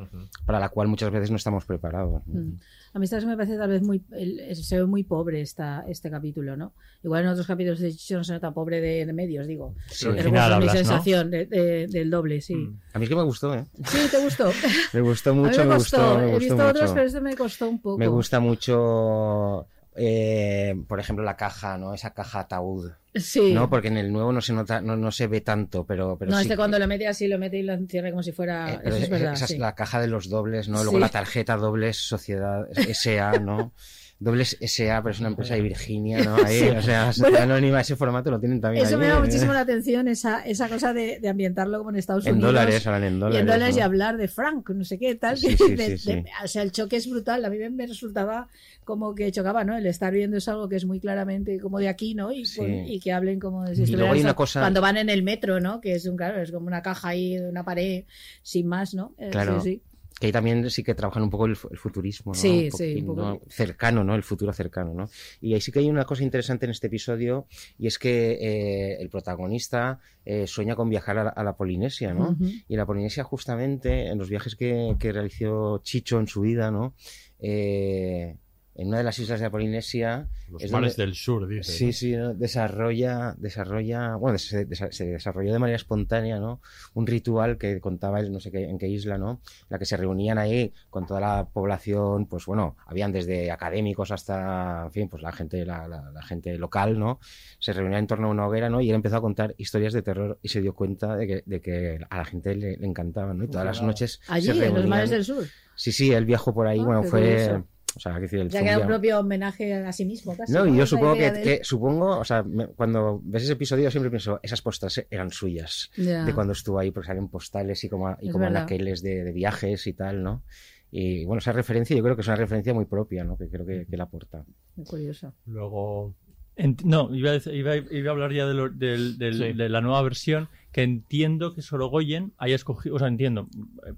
[0.46, 2.22] para la cual muchas veces no estamos preparados.
[2.26, 2.54] Mm.
[2.96, 5.86] A mí esta vez me parece tal vez muy el- se ve muy pobre esta,
[5.88, 6.74] este capítulo, ¿no?
[7.04, 9.76] Igual en otros capítulos de Chicho no se nota pobre de, de medios, digo.
[9.88, 10.08] Sí.
[10.16, 12.56] Pero mi sensación de- de- del doble, sí.
[12.94, 13.66] A mí es que me gustó, ¿eh?
[13.86, 14.50] Sí, ¿te gustó?
[14.94, 15.98] Me gustó mucho, me me costó.
[15.98, 16.68] gustó, me He visto mucho.
[16.68, 17.98] otras, pero este me costó un poco.
[18.00, 21.94] Me gusta mucho, eh, por ejemplo, la caja, ¿no?
[21.94, 22.92] Esa caja ataúd.
[23.16, 23.54] Sí.
[23.54, 23.70] ¿no?
[23.70, 26.38] Porque en el nuevo no se nota, no, no se ve tanto, pero, pero no,
[26.38, 28.74] sí este que- cuando lo mete así, lo mete y lo encierra como si fuera.
[28.74, 29.34] eh, pero eso es es- verdad.
[29.34, 30.80] esa es la caja de los dobles, ¿no?
[30.80, 30.84] Sí.
[30.84, 33.72] Luego la tarjeta dobles Sociedad SA, ¿no?
[34.18, 36.36] Dobles SA, pero es una empresa de Virginia, ¿no?
[36.38, 36.68] Ahí, Sí.
[36.70, 39.28] o sea, Bueno, Anónima, ese formato lo tienen también Eso me llama ¿eh?
[39.28, 42.54] muchísimo la atención, esa, esa cosa de, de ambientarlo como en Estados En Unidos.
[42.54, 45.38] dólares, hablan en Y en dólares, dólares y hablar de Frank, no sé qué, tal.
[45.38, 46.30] Sí, que sí, de- sí, de- sí.
[46.44, 47.44] o sea, el choque es brutal.
[47.44, 48.48] A mí me, resultaba
[48.86, 49.76] como que chocaba, ¿no?
[49.76, 52.32] El estar viendo es algo que es muy claramente como de aquí, ¿no?
[52.32, 52.60] Y, Sí.
[52.62, 55.10] con- y que hablen como de si Y luego hay una cosa- cuando van en
[55.10, 55.82] el metro, ¿no?
[55.82, 58.06] Que es un, claro, es como una caja ahí una pared
[58.44, 59.14] sin más, ¿no?
[59.18, 59.60] Eh, Claro.
[59.60, 59.82] Sí, sí.
[60.20, 62.40] Que ahí también sí que trabajan un poco el, fu- el futurismo, ¿no?
[62.40, 63.22] Sí, Un sí, poquín, un poco.
[63.22, 63.42] ¿no?
[63.50, 64.16] Cercano, ¿no?
[64.16, 65.10] El futuro cercano, ¿no?
[65.42, 67.48] Y ahí sí que hay una cosa interesante en este episodio
[67.78, 72.14] y es que eh, el protagonista eh, sueña con viajar a la, a la Polinesia,
[72.14, 72.30] ¿no?
[72.30, 72.46] Ujú.
[72.46, 76.72] Y en la Polinesia justamente, en los viajes que, que realizó Chicho en su vida,
[76.72, 76.94] ¿no?
[77.40, 78.38] Eh,
[78.76, 80.28] en una de las islas de la Polinesia...
[80.52, 81.72] Los es mares donde- del sur, dice.
[81.72, 82.34] Sí, sí, ¿no?
[82.34, 86.62] desarrolla, desarrolla, bueno, se, desa- se desarrolló de manera espontánea, ¿no?
[86.94, 89.32] Un ritual que contaba él, no sé qué, en qué isla, ¿no?
[89.62, 94.12] En la que se reunían ahí con toda la población, pues bueno, habían desde académicos
[94.12, 97.20] hasta, en fin, pues la gente, la, la- la gente local, ¿no?
[97.60, 98.82] Se reunían en torno a una hoguera, ¿no?
[98.82, 101.62] Y él empezó a contar historias de terror y se dio cuenta de que, de
[101.62, 103.46] que a la gente le, le encantaban, ¿no?
[103.46, 104.90] Y todas las noches Allí, se en los reunían.
[104.90, 105.44] mares del sur.
[105.76, 107.68] Sí, sí, él viajó por ahí, Ah, bueno, fue, curioso.
[107.96, 110.52] O sea, que decir, él Ya queda un propio homenaje a sí mismo, casi.
[110.54, 113.90] no, y yo supongo que, de- que- supongo, o sea, me- cuando ves ese episodio
[113.92, 116.26] siempre pienso, esas postales eran suyas, Ya.
[116.26, 119.32] de cuando estuvo ahí, porque salen postales y como, y Es como anaqueles de, de
[119.32, 120.44] viajes y tal, ¿no?
[120.92, 123.38] Y bueno, esa referencia yo creo que es una referencia muy propia, ¿no?
[123.38, 124.46] Que creo que, que la aporta.
[124.76, 125.34] Muy curioso.
[125.46, 126.14] Luego.
[126.58, 129.54] Ent- no, iba a, iba, iba a hablar ya de, lo- del- del- Sí.
[129.54, 133.48] de la nueva versión, que entiendo que Sorogoyen haya escogido, o sea, entiendo,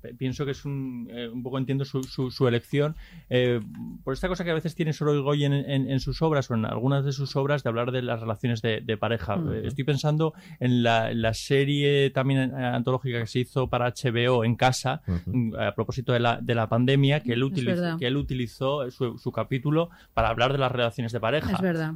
[0.03, 2.95] eh, pienso que es un, eh, un poco entiendo su, su, su elección,
[3.31, 3.59] eh,
[4.03, 6.65] por esta cosa que a veces tiene Sorogoyen en, en- en sus obras o en
[6.65, 9.41] algunas de sus obras de hablar de las relaciones de, de pareja.
[9.55, 14.55] Eh, Estoy pensando en la, la serie también antológica que se hizo para HBO en
[14.55, 17.97] casa, mm, a propósito de la, de la pandemia, que él, verdad.
[17.97, 21.93] que él utilizó su, su capítulo para hablar de las relaciones de pareja Es verdad.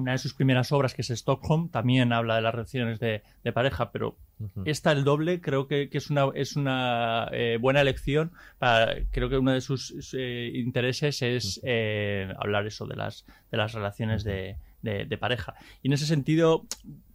[0.00, 3.52] Una de sus primeras obras, que es Stockholm, también habla de las relaciones de, de
[3.52, 4.16] pareja, pero
[4.66, 8.30] esta, el doble, creo que, que es una, es una eh, buena elección.
[8.58, 13.56] Para, creo que uno de sus eh, intereses es eh, hablar eso de las, de
[13.58, 15.54] las relaciones de, de- de pareja.
[15.82, 16.66] Y en ese sentido,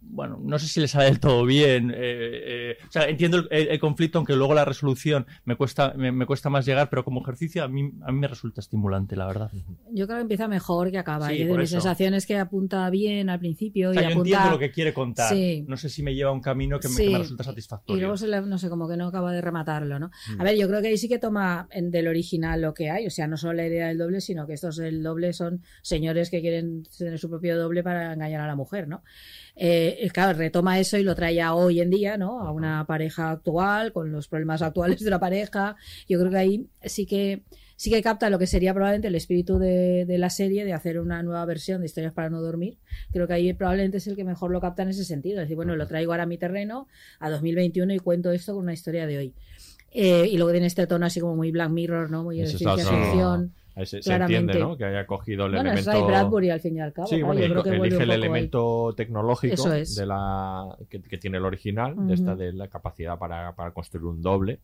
[0.06, 1.90] bueno, no sé si le sale del todo bien.
[1.90, 5.92] eh, eh, o sea, entiendo el, el- el conflicto, aunque luego la resolución me cuesta,
[5.96, 9.16] me, me cuesta más llegar, pero como ejercicio a mí, a mí me resulta estimulante,
[9.16, 9.50] la verdad.
[9.90, 11.28] Yo creo que empieza mejor que acaba.
[11.28, 11.72] Sí, y de por mi eso.
[11.72, 14.28] sensación es que apunta bien al principio O sea, y yo apunta...
[14.30, 15.32] entiendo lo que quiere contar.
[15.34, 15.64] Sí.
[15.68, 17.04] No sé si me lleva a un camino que me, Sí.
[17.06, 17.98] que me resulta satisfactorio.
[17.98, 20.10] Y luego se le, no sé, como que no acaba de rematarlo, ¿no?
[20.36, 20.40] Mm.
[20.40, 23.06] A ver, yo creo que ahí sí que toma en- del original lo que hay,
[23.06, 26.30] o sea, no solo la idea del doble, sino que estos el doble son señores
[26.30, 29.02] que quieren tener su propio doble para engañar a la mujer, ¿no?
[29.56, 32.40] Eh, eh, claro, retoma eso y lo trae a hoy en día, ¿no?
[32.40, 35.76] A una pareja actual, con los problemas actuales de la pareja.
[36.08, 37.44] Yo creo que ahí sí que
[37.76, 40.98] sí que capta lo que sería probablemente el espíritu de, de la serie de hacer
[41.00, 42.78] una nueva versión de Historias para no dormir.
[43.12, 45.40] Creo que ahí probablemente es el que mejor lo capta en ese sentido.
[45.40, 46.88] Es decir, bueno, lo traigo ahora a mi terreno,
[47.20, 49.34] a 2021 y cuento esto con una historia de hoy.
[49.92, 52.24] Eh, y luego tiene este tono así como muy Black Mirror, ¿no?
[52.24, 53.54] Muy de ciencia ficción.
[53.84, 54.76] Se, se entiende, ¿no?
[54.76, 56.06] Que haya cogido el Bueno, es elemento.
[56.06, 57.08] Ray Bradbury al fin y al cabo.
[57.08, 58.18] Sí, claro, bueno, yo creo que elige el poco ahí.
[58.18, 59.96] elemento tecnológico es.
[59.96, 64.06] de la, que, que tiene el original, de esta de la capacidad para, para construir
[64.06, 64.60] un doble.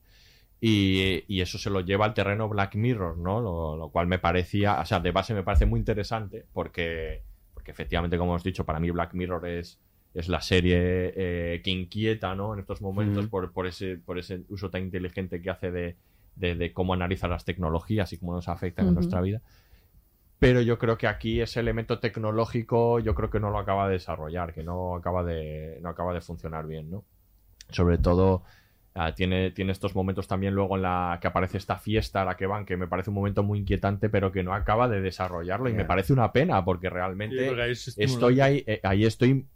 [0.61, 3.41] Y, y eso se lo lleva al terreno Black Mirror, ¿no?
[3.41, 7.23] Lo, lo cual me parecía, o sea, de base me parece muy interesante porque,
[7.55, 9.81] porque efectivamente, como hemos dicho, para mí Black Mirror es,
[10.13, 12.53] es la serie eh, que inquieta, ¿no?
[12.53, 15.97] En estos momentos por, por, ese, por ese uso tan inteligente que hace de,
[16.41, 18.95] de, de cómo analiza las tecnologías y cómo nos afectan en Ujú.
[18.95, 19.43] nuestra vida.
[20.39, 23.95] Pero yo creo que aquí ese elemento tecnológico yo creo que no lo acaba de
[23.95, 27.05] desarrollar, que no acaba de, no acaba de funcionar bien, ¿no?
[27.71, 28.45] Sobre todo
[28.95, 32.37] ah, tiene, tiene estos momentos también luego en la que aparece esta fiesta a la
[32.37, 35.69] que van, que me parece un momento muy inquietante, pero que no acaba de desarrollarlo
[35.71, 36.91] y me parece una pena porque
[37.29, 39.47] Sí, realmente porque ahí es estoy ahí, eh, ahí estoy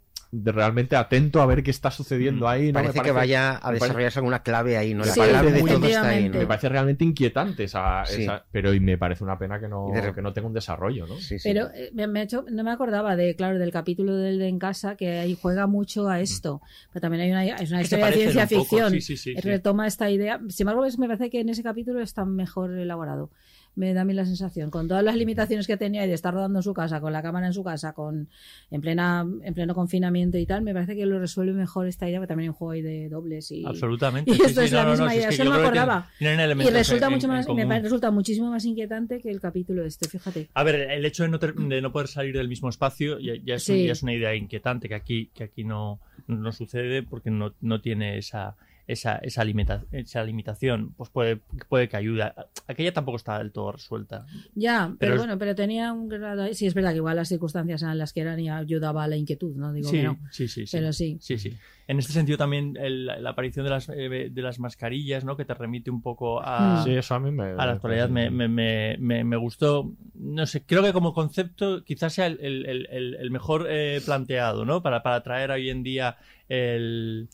[0.43, 2.67] realmente atento a ver qué está sucediendo ahí.
[2.71, 2.79] ¿no?
[2.81, 5.03] Parece que vaya a desarrollarse alguna clave ahí, ¿no?
[5.03, 6.39] me La de muy- todo está ahí, ¿no?
[6.39, 8.23] Me parece realmente inquietante esa, Sí.
[8.23, 11.15] esa- pero y me parece una pena que no, que no tenga un desarrollo, ¿no?
[11.43, 14.47] Pero eh, me, me ha hecho, no me acordaba de, claro, del capítulo del de
[14.47, 16.61] en casa, que ahí juega mucho a esto.
[16.91, 18.91] Pero también hay una, es una historia de ciencia ficción.
[18.91, 19.41] sí, sí, sí, sí.
[19.41, 20.39] Retoma esta idea.
[20.49, 23.31] Sin embargo, me parece que en ese capítulo está mejor elaborado.
[23.75, 24.69] Me da a mí la sensación.
[24.71, 27.21] Con todas las limitaciones que tenía y de estar rodando en su casa, con la
[27.21, 28.29] cámara en su casa, con
[28.71, 32.19] en plena en pleno confinamiento y tal, me parece que lo resuelve mejor esta idea,
[32.19, 33.65] porque también hay un juego ahí de dobles y...
[33.65, 34.31] Absolutamente.
[34.31, 35.51] Y sí, esto sí, es no, la no, no, misma es idea, que yo no
[35.51, 36.09] me acordaba.
[36.17, 39.83] tienen Y resulta, en- mucho más, me parece- resulta muchísimo más inquietante que el capítulo
[39.85, 40.49] este, fíjate.
[40.53, 43.33] A ver, el hecho de no, ter- de no poder salir del mismo espacio ya,
[43.43, 43.85] ya es, Sí.
[43.85, 47.81] ya es una idea inquietante que aquí, que aquí no, no sucede porque no, no
[47.81, 48.55] tiene esa,
[48.87, 50.93] esa, esa, limita- esa limitación.
[50.97, 51.37] Pues puede,
[51.69, 52.31] puede que ayude.
[52.67, 54.25] Aquella tampoco está del todo resuelta.
[54.53, 57.15] Ya, pero, Pero es- bueno, pero tenía un grado ahí- Sí, es verdad que igual
[57.15, 59.73] las circunstancias eran las que eran y ayudaba a la inquietud, ¿no?
[59.73, 60.19] Digo sí, que no.
[60.31, 60.77] sí, sí, sí.
[60.77, 61.17] Pero sí.
[61.19, 61.53] Sí, sí.
[61.87, 65.37] En este sentido también el- la aparición de las, eh, de las mascarillas, ¿no?
[65.37, 67.43] Que te remite un poco a, Sí, eso a mí me...
[67.43, 69.91] a la actualidad me, me, me, me- me gustó.
[70.15, 74.01] No sé, creo que como concepto quizás sea el, el- el- el- el mejor eh,
[74.03, 74.81] planteado, ¿no?
[74.81, 76.17] Para, para traer hoy en día
[76.49, 77.29] el,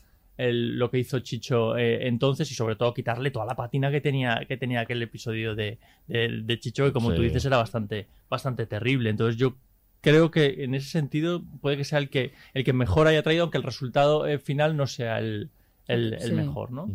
[0.48, 4.00] el- lo que hizo Chicho eh, entonces y sobre todo quitarle toda la patina que
[4.00, 7.28] tenía, que tenía aquel episodio de, de, de Chicho que como tú Sí.
[7.28, 9.10] dices era bastante, bastante terrible.
[9.10, 9.56] Entonces yo
[10.00, 13.42] creo que en ese sentido puede que sea el que, el que mejor haya traído,
[13.44, 15.50] aunque el resultado eh, final no sea el,
[15.86, 16.32] el, el Sí.
[16.32, 16.90] mejor, ¿no?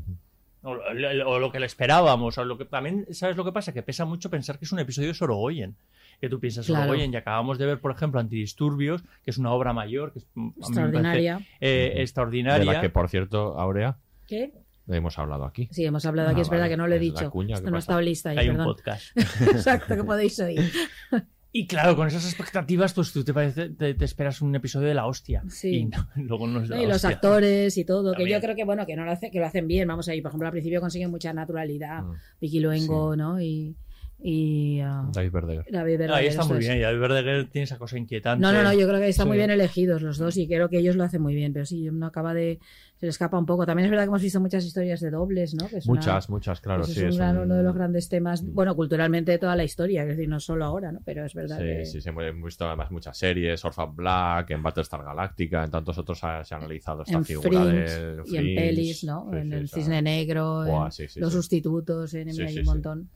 [0.63, 3.73] O, o- o lo que le esperábamos, o lo que también, ¿sabes lo que pasa?
[3.73, 5.75] Que pesa mucho pensar que es un episodio de Sorogoyen.
[6.19, 6.83] Que tú piensas Claro.
[6.85, 10.25] Sorogoyen y acabamos de ver, por ejemplo, Antidisturbios, que es una obra mayor, que es
[10.25, 11.39] a mí me parece, Extraordinaria.
[11.59, 12.73] eh, De extraordinaria.
[12.73, 13.97] la que, por cierto, Aurea,
[14.27, 14.51] ¿Qué?
[14.87, 15.67] hemos hablado aquí.
[15.71, 16.73] Sí, hemos hablado aquí, Ah, es verdad vale.
[16.73, 17.29] que no lo he Es dicho.
[17.29, 18.73] cuña Esto que no estaba lista ahí, Hay un perdón.
[18.75, 19.05] podcast.
[19.41, 20.71] Exacto, que podéis oír.
[21.53, 24.93] Y claro, con esas expectativas, pues tú te, parece- te, te esperas un episodio de
[24.93, 25.43] la hostia.
[25.49, 25.69] Sí.
[25.77, 27.09] Y no, luego no es la y los hostia.
[27.11, 28.37] actores y todo, que También.
[28.39, 30.29] yo creo que bueno, que no lo hace, que lo hacen bien, vamos ahí, por
[30.29, 32.13] ejemplo, al principio consiguen mucha naturalidad, Mm.
[32.41, 33.39] Vicky Luengo, ¿no?
[33.41, 33.75] Y,
[34.19, 35.65] y ah, David Verdeguer.
[35.69, 36.65] David No, Verdaguer, ahí está muy es.
[36.65, 36.77] bien.
[36.77, 38.41] Y David Verdaguer tiene esa cosa inquietante.
[38.41, 39.29] No, no, no, yo creo que están Sí.
[39.29, 41.89] muy bien elegidos los dos y creo que ellos lo hacen muy bien, pero sí,
[41.91, 42.59] no acaba de.
[42.99, 43.65] Se le escapa un poco.
[43.65, 45.67] También es verdad que hemos visto muchas historias de dobles, ¿no?
[45.67, 46.93] Que es una- Muchas, muchas, claro, sí.
[46.93, 49.63] es, un es gran- un- uno de los grandes temas, bueno, culturalmente de toda la
[49.63, 50.99] historia, es decir, no solo ahora, ¿no?
[51.05, 51.85] Pero es verdad Sí, que.
[51.85, 56.23] sí, sí, hemos visto además muchas series, Orphan Black, en Battlestar Galactica, en tantos otros
[56.23, 59.27] ha- se ha analizado esta en figura Fringe del y en pelis, ¿no?
[59.31, 61.37] Sí, en sí, el Cisne Negro, en buah, sí, sí, los sí.
[61.37, 63.09] sustitutos, en Sí, hay sí, un montón.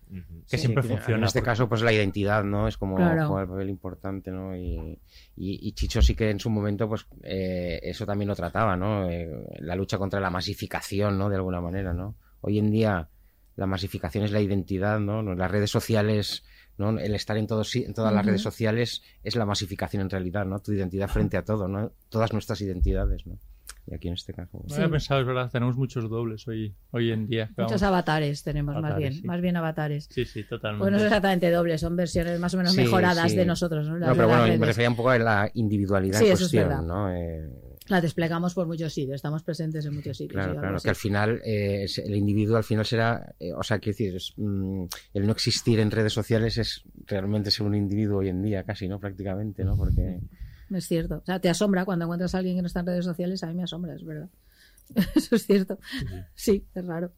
[0.48, 1.18] Que Sí, siempre que funciona.
[1.18, 2.68] En este porque- caso, pues la identidad, ¿no?
[2.68, 3.28] Es como Claro.
[3.30, 4.56] juega el papel importante, ¿no?
[4.56, 5.00] Y,
[5.38, 9.10] y- y Chicho sí que en su momento, pues eh, eso también lo trataba, ¿no?
[9.10, 9.30] Eh,
[9.60, 11.30] la lucha contra la masificación, ¿no?
[11.30, 12.15] De alguna manera, ¿no?
[12.41, 13.09] Hoy en día
[13.55, 15.22] la masificación es la identidad, ¿no?
[15.36, 16.43] Las redes sociales,
[16.78, 16.97] ¿no?
[16.97, 20.59] El estar en, todos, en todas las redes sociales es la masificación en realidad, ¿no?
[20.59, 21.91] Tu identidad frente a todo, ¿no?
[22.09, 23.38] Todas nuestras identidades, ¿no?
[23.88, 24.63] Y aquí en este caso...
[24.67, 27.47] No había pensado, es verdad, tenemos muchos dobles hoy, hoy en día.
[27.57, 27.84] Muchos Vamos.
[27.84, 29.24] avatares tenemos más bien, sí.
[29.24, 30.07] más bien avatares.
[30.09, 30.84] Sí, sí, totalmente.
[30.84, 33.38] Pues no son exactamente dobles, son versiones más o menos Sí, mejoradas sí.
[33.38, 33.97] de nosotros, ¿no?
[33.97, 36.51] Las No, pero bueno, me refería un poco a la individualidad Sí, en eso es
[36.51, 36.84] cuestión, verdad.
[36.84, 37.13] ¿no?
[37.13, 37.49] Eh,
[37.92, 40.42] Las desplegamos por muchos sitios, estamos presentes en muchos sitios.
[40.42, 43.98] Claro, claro, que al final eh, el individuo al final será, eh, o sea, quiero
[43.98, 48.30] decir, es, mm, el no existir en redes sociales es realmente ser un individuo hoy
[48.30, 48.98] en día, casi, ¿no?
[48.98, 49.76] Prácticamente, ¿no?
[49.76, 50.22] Porque
[50.70, 51.18] Es cierto.
[51.18, 53.48] O sea, te asombra cuando encuentras a alguien que no está en redes sociales, a
[53.48, 54.30] mí me asombra, es verdad.
[55.16, 55.78] Eso es cierto.
[56.34, 57.12] Sí, es raro.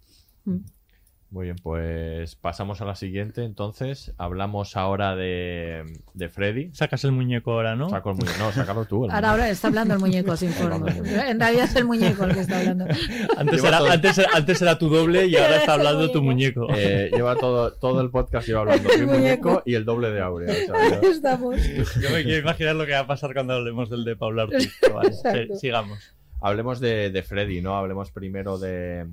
[0.45, 0.57] Mm.
[1.33, 3.43] Muy bien, pues pasamos a la siguiente.
[3.43, 6.69] Entonces, hablamos ahora de, de Freddy.
[6.73, 7.89] Sacas el muñeco ahora, ¿no?
[7.89, 8.37] Saco el muñeco.
[8.37, 9.05] No, sácalo tú.
[9.05, 10.87] el Ahora, ahora está hablando el muñeco, sin forma.
[10.91, 12.85] En realidad es el muñeco el que está hablando.
[13.37, 16.67] Antes era, todo- antes, antes era tu doble y ahora está hablando tu muñeco.
[16.75, 19.19] Eh, lleva todo, todo el podcast lleva hablando mi El muñeco.
[19.49, 20.53] muñeco y el doble de Aurea.
[20.53, 21.55] Ahí estamos.
[21.99, 24.71] Yo me quiero imaginar lo que va a pasar cuando hablemos del de Paula Ortiz.
[24.93, 26.13] vale, sigamos.
[26.41, 27.75] Hablemos de, de Freddy, ¿no?
[27.75, 29.07] Hablemos primero de,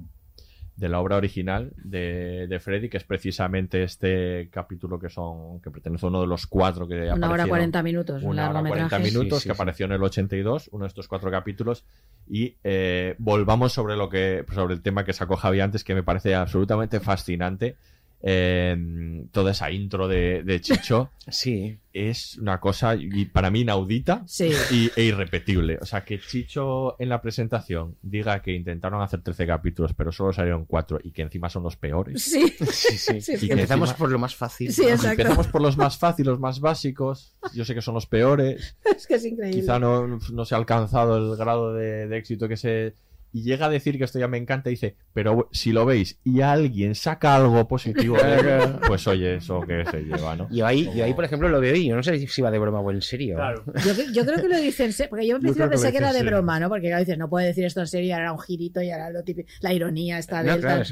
[0.81, 5.71] de la obra original de, de Freddy, que es precisamente este capítulo que son que
[5.71, 7.49] pertenece a uno de los cuatro que Una hora aparecieron.
[7.51, 8.63] 40 minutos, un Una hora.
[8.63, 9.61] 40 minutos Sí, sí, que sí.
[9.61, 11.85] apareció en el 82, uno de estos cuatro capítulos.
[12.27, 16.03] Y eh, volvamos sobre lo que sobre el tema que sacó Javi antes, que me
[16.03, 17.77] parece absolutamente fascinante.
[18.23, 24.23] Eh, toda esa intro de, de Chicho sí, es una cosa y para mí inaudita
[24.27, 24.51] Sí.
[24.71, 25.79] y, e irrepetible.
[25.81, 30.33] O sea, que Chicho en la presentación diga que intentaron hacer 13 capítulos, pero solo
[30.33, 32.23] salieron 4 y que encima son los peores.
[32.31, 32.55] Sí.
[32.99, 33.33] sí, sí.
[33.41, 34.73] Y que- Empezamos encima- por lo más fácil.
[34.73, 34.89] Sí, ¿no?
[34.91, 35.23] exacto.
[35.23, 37.35] Empezamos por los más fáciles, los más básicos.
[37.55, 38.77] Yo sé que son los peores.
[38.97, 39.61] Es que es increíble.
[39.61, 42.95] Quizá no, no se ha alcanzado el grado de, de éxito que se.
[43.33, 46.19] Y llega a decir que esto ya me encanta y dice, pero si lo veis
[46.25, 50.49] y alguien saca algo positivo, de pues oye, eso que se lleva, ¿no?
[50.51, 52.59] Yo ahí, yo ahí, por ejemplo, lo veo y yo no sé si va de
[52.59, 53.37] broma o en serio.
[53.37, 53.63] Claro.
[53.67, 56.11] Yo, cre- yo creo que lo dicen, en porque yo Yo principio pensé que era
[56.11, 56.69] en de broma, ¿no?
[56.69, 58.91] Porque claro, dices, no puede decir esto en serio y ahora era un girito y
[58.91, 60.83] ahora lo típico, la ironía está de No, claro,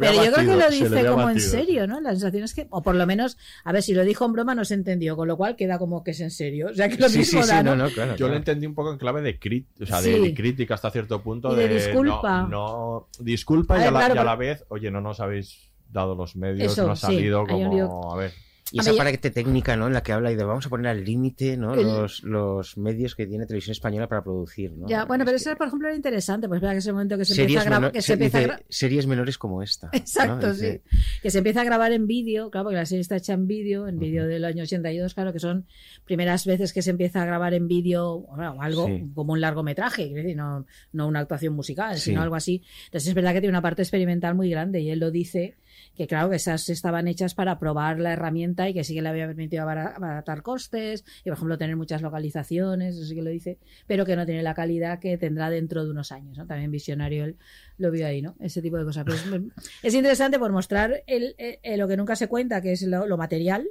[0.00, 2.00] Pero yo creo que lo dice como en serio, ¿no?
[2.00, 4.54] La sensación es que, o por lo menos, a ver, si lo dijo en broma
[4.54, 6.68] no se entendió, con lo cual queda como que es en serio.
[6.70, 7.84] O sea, que lo Sí, mismo sí, sí, da, no, ¿no?
[7.84, 8.16] no, claro.
[8.16, 10.20] Yo lo entendí un poco en clave de, crit o sea, de, Sí.
[10.20, 11.52] de crítica hasta cierto punto.
[11.52, 12.42] Y de disculpa.
[12.42, 15.70] No, no- disculpa y, a la, claro, y a la vez, oye, no nos habéis
[15.90, 18.12] dado los medios, Eso, no ha salido como.
[18.12, 18.32] A ver.
[18.72, 19.86] Y esa parte técnica, ¿no?
[19.86, 21.74] En la que habla y de vamos a poner al límite, ¿no?
[21.74, 24.88] El- Los, los medios que tiene Televisión Española para producir, ¿no?
[24.88, 27.24] Ya, bueno, pero eso, por ejemplo, era interesante, pues espera que es el momento que
[27.24, 29.86] se series, empieza a grabar, se se- empieza a gra- series menores como esta.
[29.92, 29.98] ¿no?
[29.98, 30.98] Exacto, Dice, sí.
[31.22, 33.86] Que se empieza a grabar en vídeo, claro, porque la serie está hecha en vídeo,
[33.86, 35.66] en vídeo del año 82, claro, que son
[36.04, 39.04] primeras veces que se empieza a grabar en vídeo, bueno, algo Sí.
[39.14, 42.10] como un largometraje, decir, no, no una actuación musical, Sí.
[42.10, 42.62] sino algo así.
[42.86, 45.54] Entonces es verdad que tiene una parte experimental muy grande y él lo dice
[45.96, 49.08] que claro que esas estaban hechas para probar la herramienta y que sí que le
[49.08, 53.30] había permitido abara- abaratar costes y por ejemplo tener muchas localizaciones, eso sí que lo
[53.30, 56.36] dice, pero que no tiene la calidad que tendrá dentro de unos años.
[56.46, 57.36] También visionario él
[57.78, 58.36] lo vio ahí, ¿no?
[58.40, 59.04] Ese tipo de cosas.
[59.04, 59.42] Pero es,
[59.82, 63.66] es interesante por mostrar el, el- lo que nunca se cuenta, que es lo material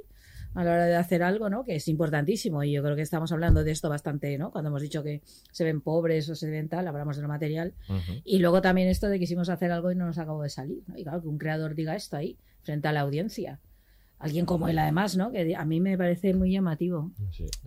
[0.56, 1.64] a la hora de hacer algo, ¿no?
[1.64, 4.50] Que es importantísimo y yo creo que estamos hablando de esto bastante, ¿no?
[4.50, 5.20] Cuando hemos dicho que
[5.52, 7.74] se ven pobres o se ven tal, hablamos de lo material.
[8.24, 10.82] Y luego también esto de que quisimos hacer algo y no nos acabó de salir,
[10.86, 10.96] ¿no?
[10.96, 13.60] Y claro, que un creador diga esto ahí, frente a la audiencia.
[14.18, 15.30] Alguien como él, además, ¿no?
[15.30, 17.10] Que a mí me parece muy llamativo.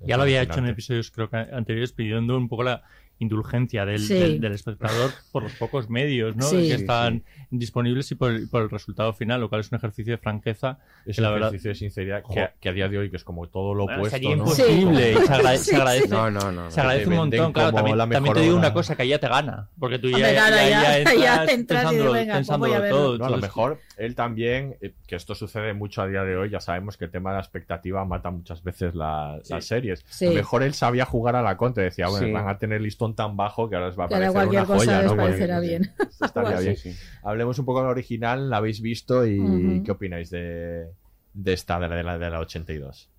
[0.04, 2.82] Ya lo había hecho en episodios creo que anteriores pidiendo un poco la
[3.20, 4.14] indulgencia del, Sí.
[4.16, 6.44] del- del espectador por los pocos medios ¿no?
[6.46, 6.68] Sí.
[6.70, 10.14] que están disponibles y por el, por el resultado final, lo cual es un ejercicio
[10.14, 12.88] de franqueza Es que un la verdad ejercicio de sinceridad que, a- que a día
[12.88, 14.16] de hoy, que es como todo lo Bueno, opuesto.
[14.18, 14.44] sería ¿no?
[14.44, 16.10] imposible y se, agrade- Sí, se agradece, sí.
[16.12, 16.72] No, no, no.
[16.72, 17.54] se agradece un montón.
[17.54, 20.32] Claro, también, también te digo una cosa que ya te gana, porque tú ya, Hombre,
[20.34, 23.18] claro, ya- ya- ya entras, ya entras y pensándolo, venga, pues pensándolo a todo.
[23.18, 26.50] No, a lo mejor él también, eh, que esto sucede mucho a día de hoy,
[26.50, 30.06] ya sabemos que el tema de la expectativa mata muchas veces la- las series.
[30.08, 30.26] Sí.
[30.28, 32.32] A lo mejor él sabía jugar a la contra, decía, bueno, Sí.
[32.32, 34.86] van a tener listón tan bajo que ahora les va a parecer cualquier una cosa
[34.86, 35.16] joya, ¿no?
[35.16, 35.92] Parecerá bien.
[36.00, 36.96] Esto estaría Algo bien.
[37.24, 39.82] Hablemos un poco del original, la habéis visto y.
[39.84, 40.88] ¿qué opináis de,
[41.34, 43.10] de esta, de la, de la, de la 82?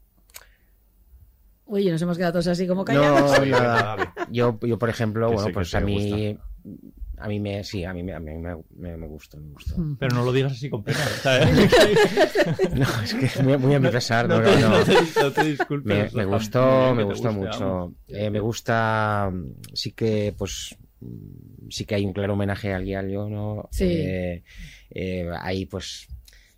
[1.67, 4.09] Uy, nos hemos quedado todos así como No, callados.
[4.31, 6.37] Yo, yo, por ejemplo, Que bueno, pues a mí,
[7.21, 9.75] a mí me, sí, a mí me, a mí me, me, me gusta, me gusta.
[9.77, 9.97] Mm.
[9.99, 10.99] Pero no lo digas así con pena.
[11.23, 11.49] ¿sabes?
[12.75, 14.69] No, es que muy, muy a mi pesar, no, No no, te- no.
[14.71, 17.95] no te- no te disculpes, Me, gustó, me gustó guste, mucho.
[18.09, 19.31] Eh, me gusta,
[19.75, 20.77] sí que, pues,
[21.69, 23.69] sí que hay un claro homenaje al Guiallo, ¿no?
[23.71, 23.85] Sí.
[23.87, 24.43] Eh,
[24.91, 26.09] eh, ahí, pues,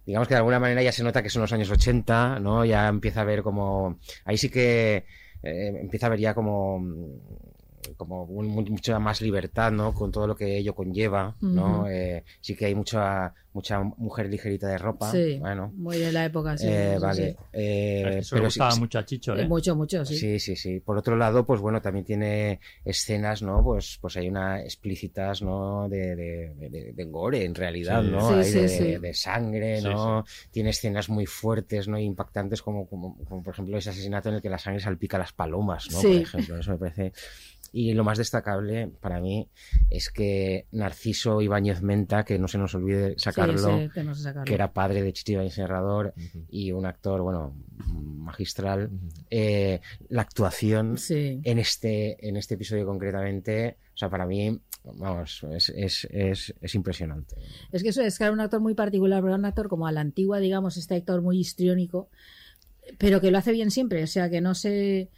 [0.06, 2.64] digamos que de alguna manera ya se nota que son los años 80, ¿no?
[2.64, 5.04] Ya empieza a ver como, ahí sí que
[5.42, 6.80] eh, empieza a ver ya como
[7.96, 9.92] como un- mu- mucha más libertad, ¿no?
[9.94, 11.88] Con todo lo que ello conlleva, ¿no?
[11.88, 15.70] Eh, sí que hay mucha mucha mujer ligerita de ropa, Sí, bueno.
[15.76, 16.66] muy de la época, sí.
[16.70, 17.30] Eh, sí, vale.
[17.32, 17.36] sí.
[17.52, 19.46] Eh, Eso pero gustaba sí- mucho a Chicho, Eh, ¿eh?
[19.46, 20.16] Mucho, mucho, sí.
[20.16, 20.80] Sí, sí, sí.
[20.80, 23.62] Por otro lado, pues bueno, también tiene escenas, ¿no?
[23.62, 25.86] Pues, pues hay una explícitas, ¿no?
[25.90, 28.10] De, de, de- de gore, en realidad, Sí.
[28.10, 28.28] ¿no?
[28.28, 28.96] Sí, Hay sí, de, sí.
[28.96, 30.24] de sangre, Sí, ¿no?
[30.50, 31.98] Tiene escenas muy fuertes, ¿no?
[31.98, 35.20] Impactantes, como, como, como, por ejemplo ese asesinato en el que la sangre salpica a
[35.20, 35.98] las palomas, ¿no?
[35.98, 36.08] Sí.
[36.08, 37.12] Por ejemplo, eso me parece...
[37.74, 39.48] Y lo más destacable para mí
[39.88, 44.24] es que Narciso Ibáñez Menta, que no se nos olvide sacarlo, Sí, sí, tenemos que
[44.24, 44.44] sacarlo.
[44.44, 46.44] que era padre de Chichi Ibáñez Serrador Ujú.
[46.50, 47.54] y un actor, bueno,
[47.86, 48.90] magistral.
[49.30, 51.40] Eh, la actuación Sí.
[51.44, 56.74] en este, en este episodio concretamente, o sea, para mí, vamos, es, es, es, es
[56.74, 57.36] impresionante.
[57.72, 59.86] Es que eso es que era un actor muy particular, pero era un actor como
[59.86, 62.08] a la antigua, digamos, este actor muy histriónico,
[62.98, 65.08] pero que lo hace bien siempre, o sea, que no se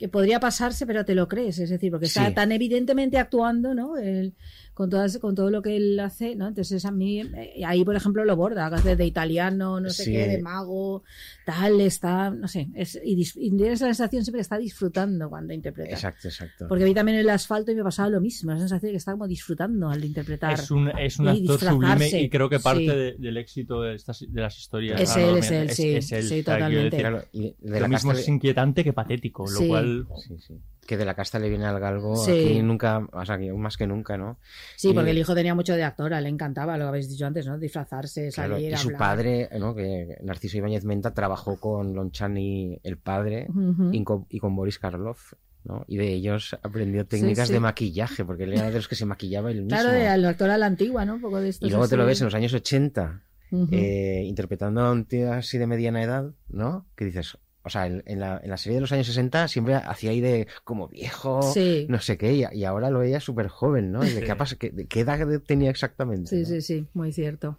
[0.00, 2.34] que podría pasarse, pero te lo crees, es decir, porque está Sí.
[2.34, 3.98] tan evidentemente actuando, ¿no?
[3.98, 4.32] Él,
[4.80, 6.48] con todas, con todo lo que él hace, ¿no?
[6.48, 10.04] Entonces a mí, eh, ahí por ejemplo lo borda, que hace de italiano, no sé
[10.04, 10.12] Sí.
[10.12, 11.02] qué, de mago,
[11.44, 15.52] tal, está, no sé, es, y, y tienes la sensación siempre que está disfrutando cuando
[15.52, 15.90] interpreta.
[15.90, 16.66] Exacto, exacto.
[16.66, 19.12] Porque vi también el asfalto y me pasaba lo mismo, la sensación de que está
[19.12, 20.54] como disfrutando al interpretar.
[20.54, 22.86] Es un, es un actor sublime y creo que parte Sí.
[22.86, 24.98] de- del éxito de, estas, de las historias.
[24.98, 26.02] Es él, es él, sí, él.
[26.22, 26.84] sí, totalmente.
[26.84, 29.68] decir, Claro, y de lo mismo es inquietante que patético, lo Sí.
[29.68, 30.54] cual sí, sí.
[30.90, 32.32] Que de la casta le viene al galgo, Sí.
[32.32, 34.40] aquí nunca, o sea, más que nunca, ¿no?
[34.74, 37.46] Sí, porque el hijo tenía mucho de actora, le encantaba, lo que habéis dicho antes,
[37.46, 37.58] ¿no?
[37.60, 38.98] Disfrazarse, Claro, salir, y su hablar.
[38.98, 39.72] padre, ¿no?
[39.76, 43.46] que Narciso Ibáñez Menta trabajó con Lonchani el padre
[43.92, 45.84] y, con, y con Boris Karloff, ¿no?
[45.86, 47.52] Y de ellos aprendió técnicas sí.
[47.52, 49.68] de maquillaje, porque él era de los que se maquillaba él mismo.
[49.78, 51.14] Claro, de el actor a la antigua, ¿no?
[51.14, 51.64] Un poco de esto.
[51.66, 53.22] y luego te lo ves en los años 80,
[53.52, 53.68] Ujú.
[53.72, 56.86] eh, interpretando a un tío así de mediana edad, ¿no?
[56.96, 59.74] Que dices, o sea, en, en la, en la serie de los años 60 siempre
[59.74, 61.86] hacía ahí de como viejo, Sí.
[61.88, 64.04] no sé qué, y, y ahora lo veía súper joven, ¿no?
[64.06, 66.30] ¿Y de qué, ha pas- qué- de qué edad tenía exactamente?
[66.30, 66.46] Sí, no?
[66.46, 67.58] sí, sí, muy cierto.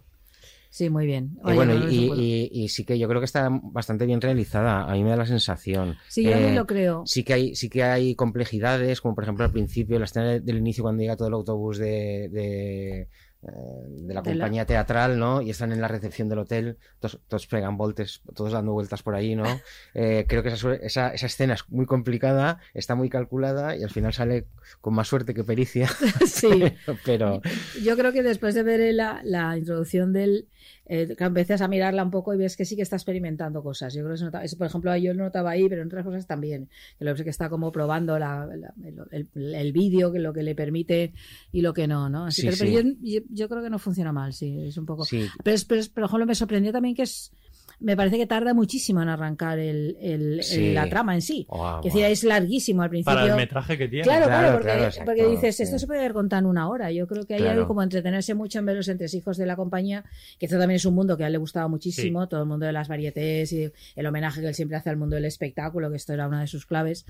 [0.70, 1.38] Sí, muy bien.
[1.44, 4.84] Y bueno, no, no y, sí que yo creo que está bastante bien realizada.
[4.90, 5.96] A mí me da la sensación.
[6.08, 7.02] Sí, yo también Eh, lo creo.
[7.04, 10.56] Sí que hay, sí que hay complejidades, como por ejemplo al principio, la escena del
[10.56, 13.08] inicio cuando llega todo el autobús de, de,
[13.42, 15.42] de la De la- compañía teatral, ¿no?
[15.42, 19.14] Y están en la recepción del hotel, todos, todos pegan voltes, todos dando vueltas por
[19.14, 19.44] ahí, ¿no?
[19.94, 24.12] Eh, creo que esa, esa escena es muy complicada, está muy calculada y al final
[24.12, 24.46] sale
[24.80, 25.88] con más suerte que pericia.
[26.26, 26.62] Sí.
[27.04, 27.42] pero
[27.82, 30.46] Yo creo que después de ver la, la introducción del
[30.94, 33.94] eh, claro, empiezas a mirarla un poco y ves que sí que está experimentando cosas.
[33.94, 36.04] Yo creo que se nota, eso, por ejemplo, yo lo notaba ahí, pero en otras
[36.04, 36.68] cosas también.
[36.98, 38.74] Que lo que está como probando la, la-
[39.10, 41.14] el, el- el vídeo, que lo que le permite
[41.52, 42.26] y lo que no, ¿no?
[42.26, 44.84] Así Sí, que, pero yo, yo- yo creo que no funciona mal, sí, es un
[44.86, 45.04] poco.
[45.04, 45.24] Sí.
[45.42, 47.32] Pero, pero, es- por ejemplo, me sorprendió también que es.
[47.80, 50.72] Me parece que tarda muchísimo en arrancar el, el- el- Sí.
[50.72, 51.46] la trama en sí.
[51.82, 53.14] Que decir, es larguísimo al principio.
[53.14, 54.04] Para el metraje que tiene.
[54.04, 55.62] Claro, claro, Claro, porque, claro, exacto, porque dices, sí.
[55.64, 56.90] esto se puede haber contado en una hora.
[56.92, 57.66] Yo creo que hay Claro.
[57.66, 60.04] como entretenerse mucho en ver los entresijos de la compañía,
[60.38, 62.66] que esto también es un mundo que a él le gustaba muchísimo, todo el mundo
[62.66, 65.96] de las varietés y el homenaje que él siempre hace al mundo del espectáculo, que
[65.96, 67.04] esto era una de sus claves.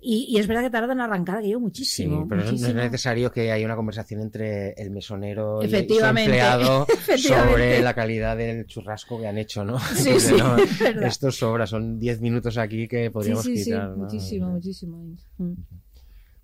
[0.00, 2.26] Y, y es verdad que tarda en arrancar aquello Sí, muchísimo.
[2.28, 2.80] pero no- no es muchísimo.
[2.82, 6.86] necesario que haya una conversación entre el mesonero y- su Efectivamente, empleado
[7.18, 9.78] sobre la calidad del churrasco que han hecho, ¿no?
[9.78, 10.15] Sí,
[10.48, 13.64] Porque sí, no, es esto sobra, son 10 minutos aquí que Sí, podríamos sí, sí,
[13.64, 13.90] quitar.
[13.90, 13.96] ¿no?
[13.96, 14.96] muchísimo, muchísimo.
[15.38, 15.52] Mm.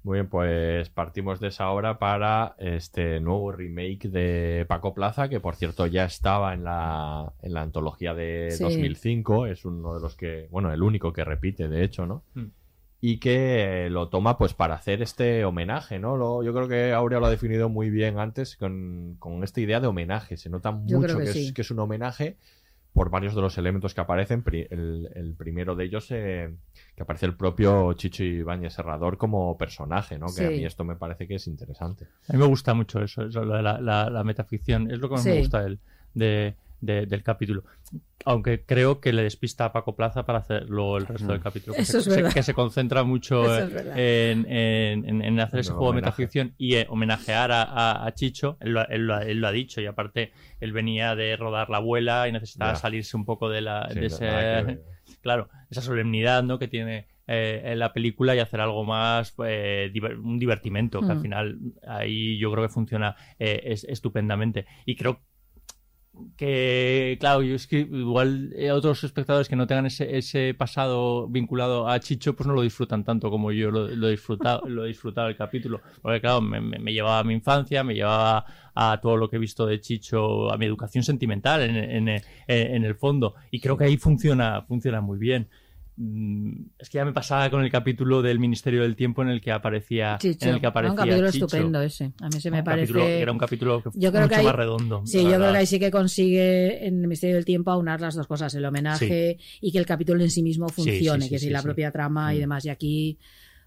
[0.04, 5.38] Muy bien, pues partimos de esa obra para este nuevo remake de Paco Plaza, que
[5.38, 8.64] por cierto ya estaba en la, en la antología de Sí.
[8.64, 12.24] 2005, es uno de los que, bueno, el único que repite, de hecho, ¿no?
[12.34, 12.46] Mm.
[13.00, 16.16] Y que lo toma pues para hacer este homenaje, ¿no?
[16.16, 19.78] Lo- yo creo que Aurea lo ha definido muy bien antes con, con esta idea
[19.80, 20.36] de homenaje.
[20.36, 21.54] Se nota Yo mucho que, que es, sí.
[21.54, 22.36] que es un homenaje
[22.92, 24.42] por varios de los elementos que aparecen.
[24.42, 26.54] Pri- El, el primero de ellos, eh,
[26.94, 30.26] que aparece el propio Chicho Ibáñez Serrador como personaje, ¿no?
[30.26, 32.06] Que a mí esto me parece que es interesante.
[32.28, 34.90] A mí me gusta mucho eso, eso, lo de la, la- la metaficción.
[34.90, 35.78] Es lo que más me gusta del,
[36.14, 37.64] de- de- del capítulo.
[38.24, 41.74] Aunque creo que le despista a Paco Plaza para hacer luego el resto del capítulo.
[41.74, 42.32] Que, Eso se, es se- verdad.
[42.34, 46.10] que se concentra mucho es en, en- en- en hacer ese juego de homenaje.
[46.10, 48.58] metaficción y eh, homenajear a, a- a Chicho.
[48.60, 51.70] Él lo, él lo ha- él lo ha dicho y aparte él venía de rodar
[51.70, 52.76] La abuela y necesitaba Ya.
[52.76, 54.26] salirse un poco de, la, Sí, de ese...
[54.26, 54.78] que.
[55.20, 56.58] Claro, esa solemnidad ¿no?
[56.58, 61.10] que tiene eh, en la película y hacer algo más, eh, diver- un divertimento, que
[61.12, 61.22] al Mm.
[61.22, 64.66] final ahí yo creo que funciona eh, es- estupendamente.
[64.86, 65.20] Y creo
[66.36, 71.28] que, claro, yo es que igual eh, otros espectadores que no tengan ese, ese pasado
[71.28, 74.88] vinculado a Chicho, pues no lo disfrutan tanto como yo lo, he disfrutado, lo he
[74.88, 75.80] disfrutado el capítulo.
[76.00, 78.44] Porque, claro, me, llevaba a mi infancia, me llevaba
[78.74, 82.22] a todo lo que he visto de Chicho, a mi educación sentimental en, en- en-
[82.48, 83.34] en el fondo.
[83.50, 85.48] Y creo que ahí funciona, funciona muy bien.
[85.96, 89.40] Mm, Es que ya me pasaba con el capítulo del Ministerio del Tiempo en el
[89.42, 90.46] que aparecía, Chicho.
[90.48, 91.44] en el que Era aparecía un capítulo Chicho.
[91.46, 92.12] estupendo ese.
[92.20, 92.92] A mí se me Un parece.
[92.92, 95.02] capítulo- era un capítulo Yo creo mucho que ahí- más redondo.
[95.04, 98.14] Sí, yo creo que ahí sí que consigue en el Misterio del Tiempo aunar las
[98.14, 101.38] dos cosas, el homenaje y que el capítulo en sí mismo funcione, sí, sí, que
[101.38, 102.40] si la propia trama y Mm.
[102.40, 102.64] demás.
[102.64, 103.18] Y aquí,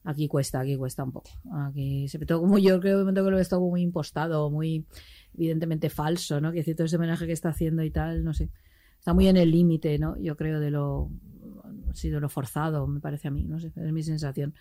[0.04, 1.30] aquí cuesta, aquí cuesta un poco.
[1.68, 4.86] Aquí se todo como yo creo que lo he estado muy impostado, muy
[5.38, 6.52] evidentemente falso, ¿no?
[6.52, 8.50] Que cierto ese homenaje que está haciendo y tal, no sé.
[8.98, 10.18] Está muy en el límite, ¿no?
[10.20, 11.12] Yo creo de lo
[11.96, 14.54] sí, de lo forzado, me parece a mí, no sé, es mi sensación.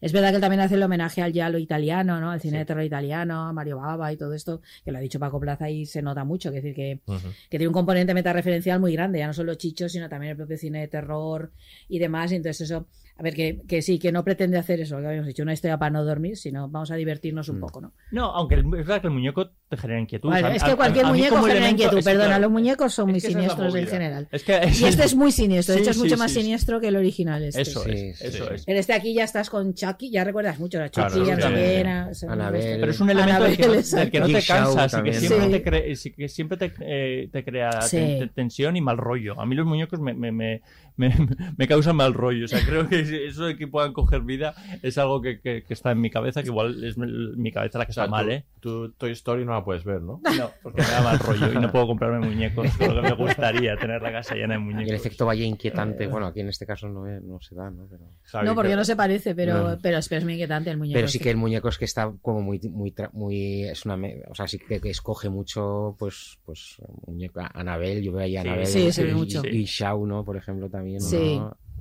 [0.00, 2.30] Es verdad que él también hace el homenaje al giallo italiano, ¿no?
[2.32, 5.20] Al cine de terror italiano, a Mario Bava y todo esto, que lo ha dicho
[5.20, 7.00] Paco Plaza y se nota mucho, que es decir, que,
[7.48, 10.58] que tiene un componente metareferencial muy grande, ya no solo Chicho, sino también el propio
[10.58, 11.52] cine de terror
[11.88, 12.86] y demás, y entonces eso,
[13.18, 15.52] a ver, que, que sí, que no pretende hacer eso, lo que habíamos dicho, una
[15.52, 17.52] historia para no dormir, sino vamos a divertirnos Mm.
[17.54, 17.92] un poco, ¿no?
[18.10, 20.32] No, aunque el- es verdad que el muñeco te genera inquietud.
[20.34, 23.74] Es que cualquier a muñeco genera elemento- inquietud, perdona, claro, los muñecos son muy siniestros
[23.74, 24.28] en general.
[24.32, 26.30] Es que Y este es muy siniestro, de Sí, hecho es sí, mucho sí, más
[26.32, 26.40] sí.
[26.40, 27.62] siniestro que el original este.
[27.62, 28.54] Eso es, Sí, eso sí.
[28.54, 28.68] es.
[28.68, 31.42] En este aquí ya estás con Chucky, ya recuerdas mucho a Chucky, Claro, ya no
[31.42, 31.54] sé sí.
[31.74, 32.78] quién, a- son- Anabel.
[32.80, 35.12] Pero es un elemento del que, no- Anabel, del que no te cansas y que
[35.14, 39.40] siempre, te, cre- sí, que siempre te, eh, te crea ten- tensión y mal rollo.
[39.40, 40.62] A mí los muñecos me, me, me,
[41.08, 42.44] me, me causan mal rollo.
[42.44, 45.74] O sea, creo que eso de que puedan coger vida es algo que, que, que
[45.74, 48.26] está en mi cabeza, que igual es mi cabeza la que O sea, está mal,
[48.26, 48.44] tú- ¿eh?
[48.60, 50.20] tú Toy Story no la puedes ver, ¿no?
[50.38, 52.66] No, porque me da mal rollo y no puedo comprarme muñecos.
[52.78, 54.90] Lo que me gustaría tener la casa llena de Y muñecos.
[54.90, 57.86] el efecto valle inquietante, bueno, aquí en este caso no, es- no se da, ¿no?
[57.90, 59.78] Pero, Javi, No, porque ¿qué- no se parece, pero, No.
[59.82, 60.94] pero, es, pero es muy inquietante el muñeco.
[60.96, 61.24] pero sí este.
[61.24, 64.34] que el muñeco es que está como muy, muy, tra- muy, es una, me- o
[64.34, 66.76] sea, sí que, que escoge mucho, pues, pues,
[67.06, 69.42] muñeco, Anabel, yo veo ahí a Sí, Anabel sí, se ve y, mucho.
[69.44, 70.24] y Shao, ¿no?
[70.24, 70.91] Por ejemplo, también,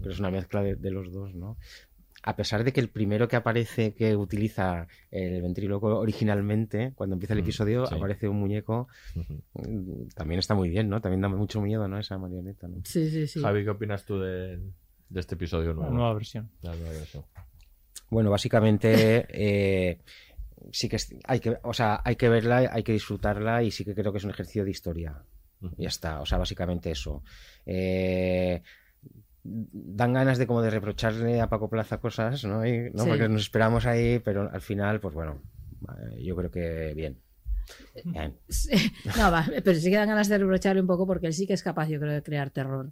[0.01, 1.57] Pero es una mezcla de, de los dos, ¿no?
[2.24, 7.34] A pesar de que el primero que aparece que utiliza el ventríloco originalmente, cuando empieza
[7.34, 7.95] el Mm, episodio, sí.
[7.95, 8.88] aparece un muñeco,
[9.53, 11.01] mm, también está muy bien, ¿no?
[11.01, 11.97] También da mucho miedo, ¿no?
[11.99, 12.78] Esa marioneta, ¿no?
[12.84, 13.41] Sí, sí, sí.
[13.41, 14.57] Javi, ¿qué opinas tú de,
[15.09, 15.93] de este episodio La nuevo?
[15.93, 16.51] nueva versión.
[16.62, 17.26] La nueva versión.
[18.12, 19.99] Bueno, básicamente eh,
[20.72, 23.84] sí que es- hay que, o sea, hay que verla, hay que disfrutarla y sí
[23.84, 25.24] que creo que es un ejercicio de historia.
[25.62, 25.76] Ujú.
[25.78, 27.24] Ya está, o sea, básicamente eso.
[27.66, 28.62] Eh,
[29.44, 32.66] dan ganas de como de reprocharle a Paco Plaza cosas, ¿no?
[32.66, 33.04] Y- ¿no?
[33.04, 33.10] Sí.
[33.10, 35.42] Porque nos esperamos ahí, pero al final, pues bueno,
[35.89, 37.18] eh, yo creo que bien.
[38.06, 38.36] Bien.
[38.50, 38.70] Sí.
[39.18, 41.54] No, va, pero sí que dan ganas de reprocharle un poco porque él sí que
[41.54, 42.92] es capaz, yo creo, de crear terror.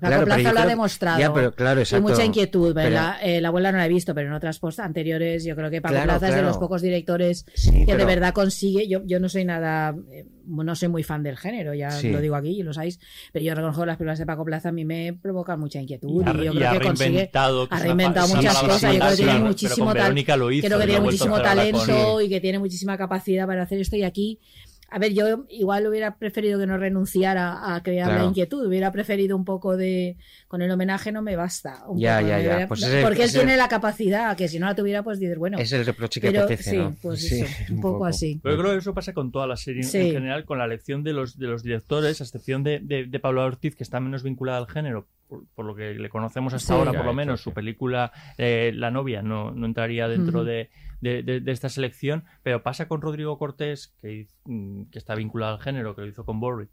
[0.00, 1.18] Paco Claro, Plaza lo ha demostrado.
[1.20, 2.08] Ya, pero claro, y exacto.
[2.08, 2.74] mucha inquietud.
[2.74, 3.00] Pero-.
[3.22, 5.80] Eh, la abuela no la he visto, pero en otras post anteriores yo creo que
[5.80, 8.86] Paco Claro, Plaza es de los pocos directores Sí, que de verdad consigue.
[8.88, 12.10] Yo, yo no soy nada, eh, no soy muy fan del género, ya Sí.
[12.10, 13.00] lo digo aquí y lo sabéis,
[13.32, 16.22] pero yo reconozco que las películas de Paco Plaza a mí me provocan mucha inquietud.
[16.22, 17.30] Y yo y creo ha que consigue.
[17.32, 18.92] Ha reinventado muchas cosas.
[18.94, 22.58] Yo creo que tiene muchísimo, tal- hizo, creo que tiene muchísimo talento y que tiene
[22.58, 24.40] muchísima capacidad para hacer esto y aquí.
[24.88, 28.22] A ver, yo igual hubiera preferido que no renunciara a crear Claro.
[28.22, 30.16] la inquietud, hubiera preferido un poco de.
[30.48, 31.82] Con el homenaje no me basta.
[31.88, 32.48] un Ya, poco, ya, me ya.
[32.50, 35.18] hubiera- Pues ese- porque él ese- tiene la capacidad, que si no la tuviera, pues
[35.18, 35.58] dices, bueno.
[35.58, 36.94] Es el reproche que pero, apetece, sí, ¿no?
[37.02, 38.06] pues Sí, eso, un un poco, poco.
[38.06, 38.40] así.
[38.42, 39.98] Pero yo creo que eso pasa con toda la serie Sí.
[39.98, 43.18] en general, con la elección de los, de los directores, a excepción de, de, de
[43.20, 46.74] Pablo Ortiz, que está menos vinculada al género, por, por lo que le conocemos hasta
[46.74, 46.78] Sí.
[46.78, 47.40] ahora, por lo menos.
[47.40, 50.70] Su película eh, La novia no, no entraría dentro de,
[51.00, 55.54] de- de- de esta selección, pero pasa con Rodrigo Cortés, que, mm, que está vinculado
[55.56, 56.70] al género, que lo hizo con Borrit.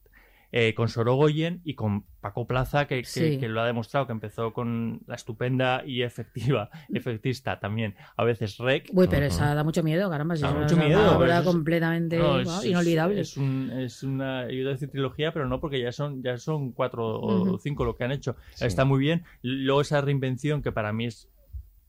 [0.56, 3.38] eh, con Sorogoyen y con Paco Plaza, que, que- Sí.
[3.40, 8.60] que lo ha demostrado, que empezó con la estupenda y efectiva, efectista también, a veces
[8.60, 10.36] rec, Uy, pero esa da mucho miedo, caramba.
[10.36, 13.22] si Da mucho es una miedo, obra es- completamente no, es- wow, es- inolvidable.
[13.22, 16.38] Es, un- es una, yo iba a decir trilogía, pero no, porque ya son, ya
[16.38, 18.36] son cuatro o cinco lo que han hecho.
[18.54, 18.66] Sí.
[18.68, 19.24] Está muy bien.
[19.42, 21.30] Luego esa reinvención que para mí es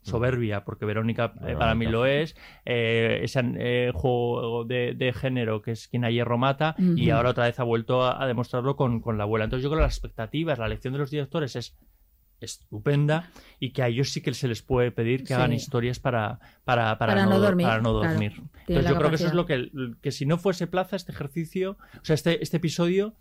[0.05, 1.91] soberbia, porque Verónica, eh, para mí Verónica.
[1.91, 6.77] lo es, eh, ese eh, juego de, de género que es quien a hierro mata,
[6.79, 9.45] y ahora otra vez ha vuelto a, a demostrarlo con, con la abuela.
[9.47, 11.77] Entonces yo creo que las expectativas, la elección de los directores es
[12.41, 15.33] estupenda y que a ellos sí que se les puede pedir que Sí.
[15.35, 18.33] hagan historias para, para, para, Para no dormir, para no dormir.
[18.67, 19.71] Entonces yo creo que eso es lo que,
[20.03, 23.15] que si no fuese plaza este ejercicio, o sea, este, este episodio,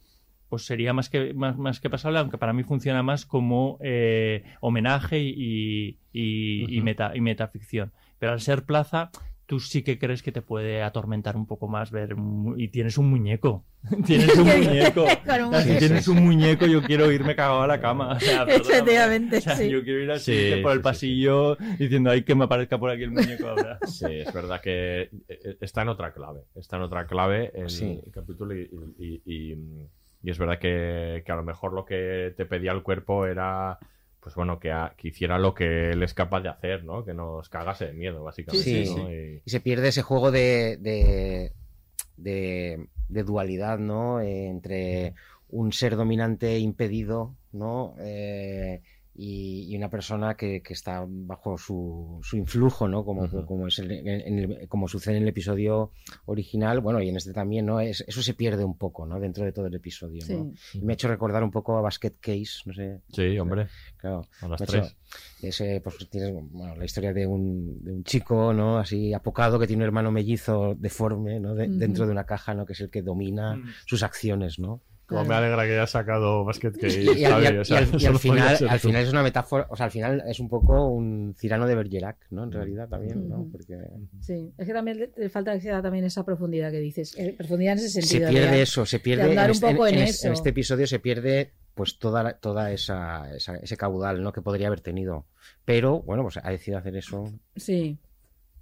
[0.53, 4.43] pues sería más que, más, más que pasable, aunque para mí funciona más como eh,
[4.61, 7.91] homenaje y, y, meta, y metaficción.
[8.19, 9.09] Pero al ser plaza,
[9.47, 12.15] tú sí que crees que te puede atormentar un poco más ver
[12.57, 13.65] y tienes un muñeco.
[14.05, 15.07] tienes un muñeco.
[15.09, 15.79] Si muñeco.
[15.79, 18.09] tienes un muñeco, yo quiero irme cagado a la cama.
[18.13, 18.43] O sea.
[18.43, 19.71] Efectivamente, O sea, sí.
[19.71, 22.77] Yo quiero ir así Sí, por el sí, sí, pasillo diciendo, ay, que me aparezca
[22.77, 23.79] por aquí el muñeco ahora.
[23.87, 26.41] Sí, es verdad que eh, está en otra clave.
[26.53, 27.99] Está en otra clave el, Sí.
[28.05, 29.55] el capítulo y, y- y- y
[30.31, 33.77] es verdad que, que a lo mejor lo que te pedía el cuerpo era,
[34.19, 37.03] pues bueno, que, que hiciera lo que él es capaz de hacer, ¿no?
[37.03, 38.85] Que nos cagase de miedo, básicamente.
[38.85, 39.07] Sí, ¿no?
[39.09, 39.13] sí.
[39.13, 41.51] Y- Y se pierde ese juego de, de,
[42.17, 44.21] de- de dualidad, ¿no?
[44.21, 45.13] Eh, entre
[45.49, 47.95] un ser dominante impedido, ¿no?
[47.99, 48.81] Eh,
[49.15, 53.05] y, y una persona que, que está bajo su, su influjo, ¿no?
[53.05, 53.45] Como, Ujú.
[53.45, 55.91] como, es el- en el- como sucede en el episodio
[56.25, 57.79] original, bueno, y en este también, ¿no?
[57.79, 59.19] Es, eso se pierde un poco, ¿no?
[59.19, 60.51] Dentro de todo el episodio, ¿no?
[60.55, 60.79] Sí.
[60.79, 63.01] Y me ha hecho recordar un poco a Basket Case, no sé.
[63.09, 63.67] Sí, hombre.
[63.97, 64.25] Claro.
[64.41, 64.95] A las hecho- tres.
[65.41, 68.79] ese, pues tienes bueno, la historia de un, de un chico, ¿no?
[68.79, 71.53] Así apocado que tiene un hermano mellizo deforme, ¿no?
[71.53, 71.77] De- Ujú.
[71.77, 72.65] Dentro de una caja, ¿no?
[72.65, 73.63] Que es el que domina Mm.
[73.85, 74.81] sus acciones, ¿no?
[75.05, 77.65] Como me alegra que hayas sacado Basket Case, Y, y al, Javi, y al- o
[77.65, 80.23] sea, y al- y al solo podía final, es una metáfora, o sea, al final
[80.27, 82.43] es un poco un Cirano de Bergerac, ¿no?
[82.45, 83.45] En realidad también, ¿no?
[83.51, 83.77] Porque
[84.21, 87.15] Sí, es que también le, le falta también esa profundidad que dices.
[87.17, 88.29] eh, profundidad en ese se sentido.
[88.29, 90.27] pierde de- eso, se de pierde andar en, un este, poco en, en- eso.
[90.27, 94.31] en este episodio se pierde pues toda toda esa, esa- ese caudal, ¿no?
[94.31, 95.25] Que podría haber tenido.
[95.65, 97.31] Pero bueno, pues ha decidido hacer eso.
[97.55, 97.97] Sí.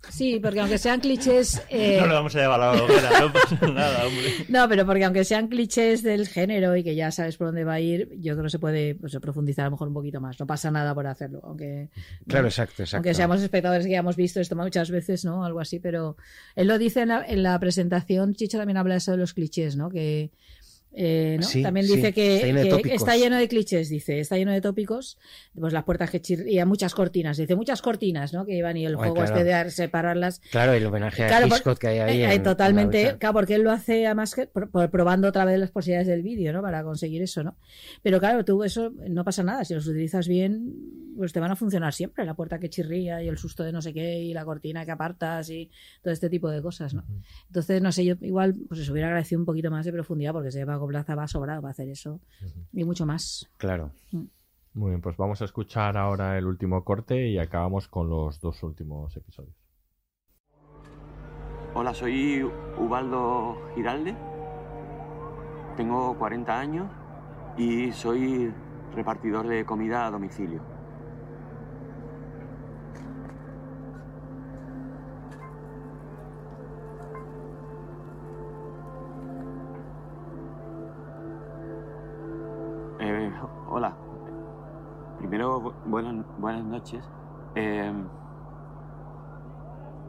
[0.10, 1.62] Sí, porque aunque sean clichés.
[1.70, 4.32] eh, No le vamos a llevar la hoguera, no pasa nada, hombre.
[4.50, 7.74] No, pero porque aunque sean clichés del género y que ya sabes por dónde va
[7.74, 10.40] a ir, yo creo que se puede pues, profundizar a lo mejor un poquito más.
[10.40, 11.90] No pasa nada por hacerlo, aunque
[12.28, 12.98] Claro, exacto, exacto.
[12.98, 15.46] aunque seamos espectadores que ya hemos visto esto muchas veces, ¿no?
[15.46, 16.18] Algo así, pero
[16.56, 19.34] él lo dice en la, en la presentación, Chicho también habla de eso de los
[19.34, 19.90] clichés, ¿no?
[19.90, 20.32] Que
[20.94, 21.46] eh, ¿no?
[21.48, 24.38] Sí, también sí, dice que, está lleno de que está lleno de clichés, dice, está
[24.38, 25.18] lleno de tópicos,
[25.58, 28.46] pues las puertas que chirrían, muchas cortinas, dice muchas cortinas, ¿no?
[28.46, 29.36] Que iban y el juego claro.
[29.38, 32.18] este de separarlas Claro, el homenaje a Claro, por- Hitchcock que hay ahí.
[32.18, 33.18] eh, eh, en- en totalmente, cabeza.
[33.20, 36.62] claro, porque él lo hace además que probando otra vez las posibilidades del vídeo, ¿no?
[36.62, 37.56] Para conseguir eso, ¿no?
[38.04, 40.74] Pero claro, tú eso no pasa nada, si los utilizas bien,
[41.18, 43.82] pues te van a funcionar siempre, la puerta que chirría y el susto de no
[43.82, 45.70] sé qué y la cortina que apartas y
[46.02, 47.04] todo este tipo de cosas, ¿no?
[47.48, 50.52] Entonces, no sé, yo igual pues eso hubiera agradecido un poquito más de profundidad porque
[50.52, 52.20] se Paco Plaza va sobrado para hacer eso
[52.74, 53.48] y mucho más.
[53.58, 53.92] Claro.
[54.74, 58.64] Muy bien, pues vamos a escuchar ahora el último corte y acabamos con los dos
[58.64, 59.56] últimos episodios.
[61.76, 62.42] Hola, soy
[62.80, 64.16] Ubaldo Giralde.
[65.78, 66.90] Tengo 40 años
[67.58, 68.52] y soy
[68.96, 70.62] repartidor de comida a domicilio.
[85.32, 87.10] Primero, bu- buenas, noches.
[87.56, 87.90] Eh,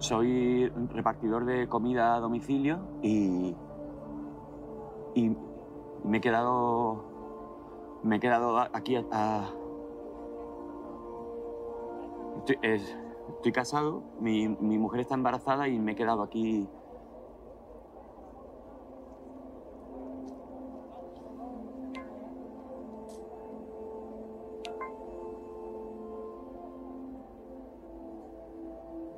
[0.01, 3.55] soy repartidor de comida a domicilio y,
[5.15, 5.37] y
[6.03, 7.05] me he quedado
[8.03, 8.97] Me he quedado aquí
[12.39, 12.99] Estoy, es-
[13.29, 16.69] estoy casado, mi, mi mujer está embarazada y me he quedado aquí...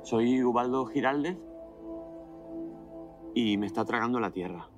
[0.05, 1.35] Soy Ubaldo Giraldez
[3.33, 4.69] y me está tragando la tierra.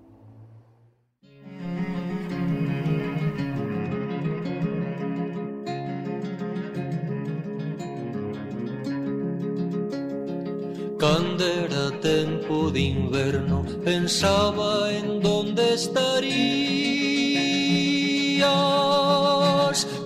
[10.98, 16.08] Cando era tempo de inverno Pensaba en donde estarías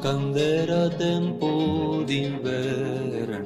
[0.01, 3.40] Cando era tempo de inverno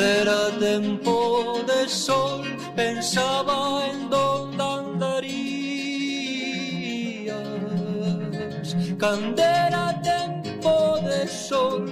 [0.00, 2.42] era tempo de sol
[2.74, 5.70] pensaba en donde andarías
[8.98, 11.84] cando era tempo de sol.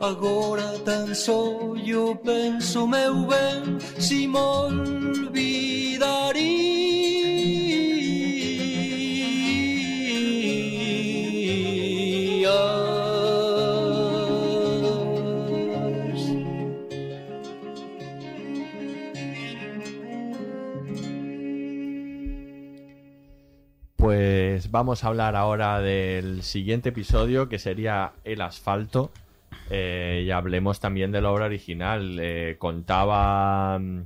[0.00, 5.13] Agora tan só eu penso meu ben Simón.
[24.74, 29.12] Vamos a hablar ahora del siguiente episodio que sería El asfalto.
[29.70, 32.18] Eh, y hablemos también de la obra original.
[32.20, 34.00] Eh, contaba mm,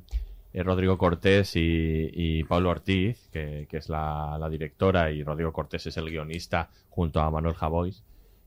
[0.53, 5.87] eh, Rodrigo Cortés y, Pablo Ortiz, que, que es la, la directora, y Rodrigo Cortés
[5.87, 8.05] es el guionista junto a Manuel Javois.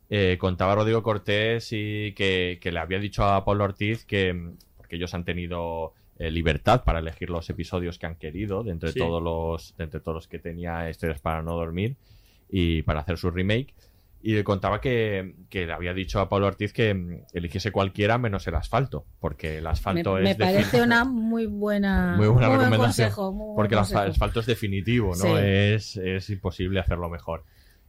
[0.08, 4.58] Eh, contaba Rodrigo Cortés y que, que le había dicho a Pablo Ortiz que, mm,
[4.78, 8.92] porque ellos han tenido eh, libertad para elegir los episodios que han querido, de entre,
[8.92, 9.00] Sí.
[9.00, 11.96] todos los, de entre todos los que tenía Historias para no dormir
[12.50, 13.74] y para hacer su remake.
[14.24, 18.20] Y le contaba que, que le había dicho a Pablo Ortiz que mm, eligiese cualquiera
[18.20, 22.28] menos el asfalto, porque el Me, asfalto me es defi- parece una muy buena, muy
[22.28, 23.08] buena buen recomendación.
[23.08, 25.16] consejo, muy buen porque el asfalto es definitivo, ¿no?
[25.16, 25.32] Sí.
[25.38, 27.44] Es, es imposible hacerlo mejor.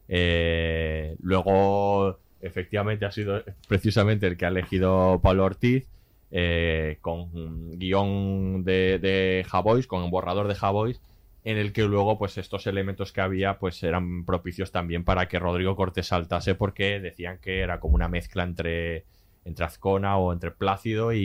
[0.08, 5.86] Eh, luego, efectivamente, ha sido precisamente el que ha elegido Pablo Ortiz,
[6.32, 9.46] eh, con guion de, de
[9.86, 11.00] con un borrador de Javois,
[11.44, 15.38] en el que luego, pues, estos elementos que había, pues, eran propicios también para que
[15.38, 19.04] Rodrigo Cortés saltase, porque decían que era como una mezcla entre,
[19.44, 21.20] entre Azcona o entre Plácido y,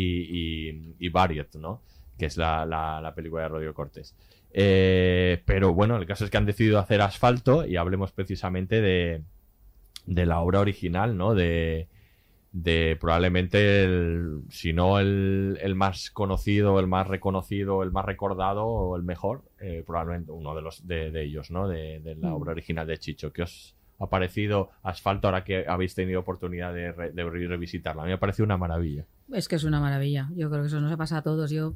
[1.00, 1.10] y,
[1.60, 1.82] ¿no?
[2.18, 4.16] Que es la película de Rodrigo Cortés.
[4.52, 9.22] Eh, pero bueno, el caso es que han decidido hacer asfalto y hablemos precisamente de,
[10.06, 11.36] de la obra original, ¿no?
[11.36, 11.88] De,
[12.52, 18.66] de probablemente, el, si no el, el más conocido, el más reconocido, el más recordado
[18.66, 21.68] o el mejor, eh, probablemente uno de los de, de ellos, ¿no?
[21.68, 22.34] De, de la Mm.
[22.34, 23.32] obra original de Chicho.
[23.32, 28.02] ¿Qué os ha parecido Asfalto ahora que habéis tenido oportunidad de, re- de re- revisitarla?
[28.04, 29.06] A mí me ha parecido una maravilla.
[29.34, 30.30] Es que es una maravilla.
[30.36, 31.52] Yo creo que eso nos ha pasado a todos.
[31.52, 31.74] Yo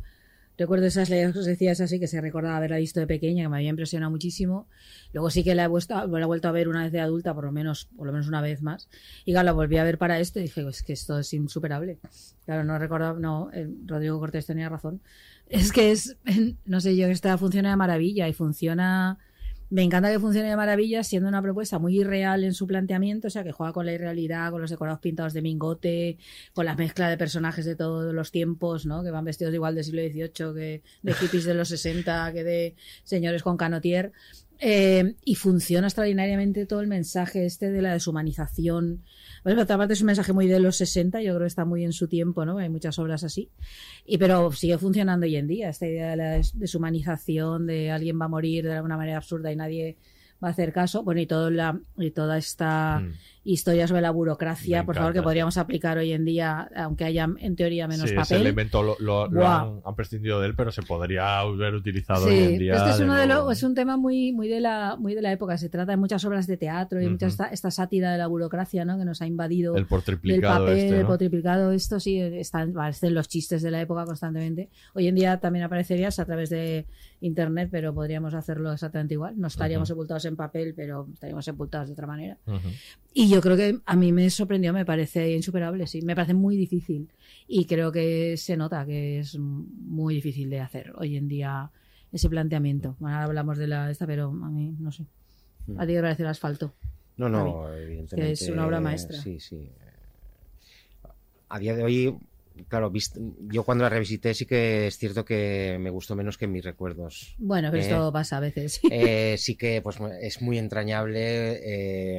[0.57, 3.49] recuerdo esas leyes que os decías así, que se recordaba haberla visto de pequeña, que
[3.49, 4.67] me había impresionado muchísimo.
[5.13, 7.51] Luego sí que la he, vuelto, la a ver una vez de adulta, por lo
[7.51, 8.89] menos, por lo menos una vez más.
[9.25, 11.97] Y claro, la volví a ver para esto y dije, es que esto es insuperable.
[12.45, 15.01] Claro, no recordaba, no, eh, Rodrigo Cortés tenía razón.
[15.47, 16.17] Es que es,
[16.65, 19.19] no sé yo, esta funciona de maravilla y funciona...
[19.71, 23.31] Me encanta que funcione de maravilla siendo una propuesta muy irreal en su planteamiento, o
[23.31, 26.17] sea, que juega con la irrealidad, con los decorados pintados de mingote,
[26.53, 29.01] con la mezcla de personajes de todos los tiempos, ¿no?
[29.01, 32.75] Que van vestidos igual del siglo XVIII que de hippies de los 60, que de
[33.05, 34.11] señores con canotier.
[34.59, 39.03] Eh, y funciona extraordinariamente todo el mensaje este de la deshumanización.
[39.43, 41.83] Bueno, otra parte es un mensaje muy de los 60, yo creo que está muy
[41.83, 42.59] en su tiempo, ¿no?
[42.59, 43.49] Hay muchas obras así.
[44.05, 48.19] Y pero sigue funcionando hoy en día, esta idea de la des- deshumanización, de alguien
[48.19, 49.97] va a morir de alguna manera absurda y nadie
[50.43, 51.03] va a hacer caso.
[51.03, 51.49] Bueno, y, todo
[52.11, 53.03] toda esta
[53.43, 57.55] historia sobre la burocracia, por favor, que podríamos aplicar hoy en día, aunque haya en
[57.55, 58.41] teoría menos Sí, ese papel.
[58.41, 62.33] elemento lo, lo- lo han, han prescindido de él, pero se podría haber utilizado Sí,
[62.33, 62.75] hoy en día.
[62.75, 63.49] este es de uno de nuevo.
[63.49, 65.57] los, es un tema muy, muy de la, muy de la época.
[65.57, 68.85] Se trata de muchas obras de teatro y mucha esta, esta sátira de la burocracia,
[68.85, 68.97] ¿no?
[68.99, 71.07] Que nos ha invadido El por triplicado papel, este, el ¿no?
[71.07, 71.71] por triplicado.
[71.71, 74.69] Esto sí, están, aparecen los chistes de la época constantemente.
[74.93, 76.85] Hoy en día también aparecerías a través de
[77.21, 79.33] internet, pero podríamos hacerlo exactamente igual.
[79.39, 82.37] No estaríamos sepultados en papel, pero estaríamos sepultados de otra manera.
[83.13, 86.55] Y yo creo que a mí me sorprendió, me parece insuperable, sí, me parece muy
[86.57, 87.09] difícil.
[87.47, 91.71] Y creo que se nota que es muy difícil de hacer hoy en día
[92.11, 92.95] ese planteamiento.
[92.99, 95.05] Bueno, ahora hablamos de la esta, pero a mí no sé.
[95.77, 96.73] ¿A ti te parece el asfalto?
[97.17, 98.31] No, no, evidentemente.
[98.33, 99.17] Es una obra maestra.
[99.21, 99.69] Sí, sí.
[101.49, 102.15] A día de hoy,
[102.69, 102.91] claro,
[103.49, 106.63] yo cuando la revisité sí que es cierto que me gustó menos que en mis
[106.63, 107.35] recuerdos.
[107.37, 108.79] Bueno, pero Eh, esto pasa a veces.
[108.89, 111.59] eh, sí que pues es muy entrañable.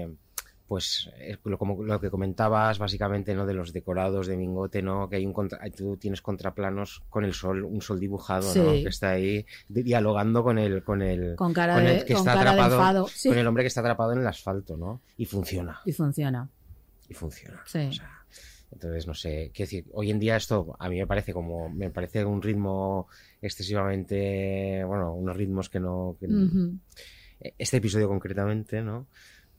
[0.02, 0.08] eh,
[0.72, 5.06] pues es lo, como lo que comentabas básicamente no de los decorados de Mingote no
[5.06, 8.88] que hay un contra- tú tienes contraplanos con el sol un sol dibujado no que
[8.88, 12.44] está ahí di- dialogando con el con el Con cara el que con está cara
[12.54, 13.28] de atrapado enfado, sí.
[13.28, 15.78] con el hombre que está atrapado en el asfalto no y funciona.
[15.84, 16.48] Y funciona.
[17.06, 17.60] y funciona.
[17.66, 17.90] Sí.
[18.72, 21.90] entonces, no sé, quiero decir, hoy en día esto a mí me parece como, me
[21.90, 23.08] parece un ritmo
[23.76, 26.26] excesivamente, bueno, unos ritmos que no, que-
[27.58, 29.06] este episodio concretamente, ¿no?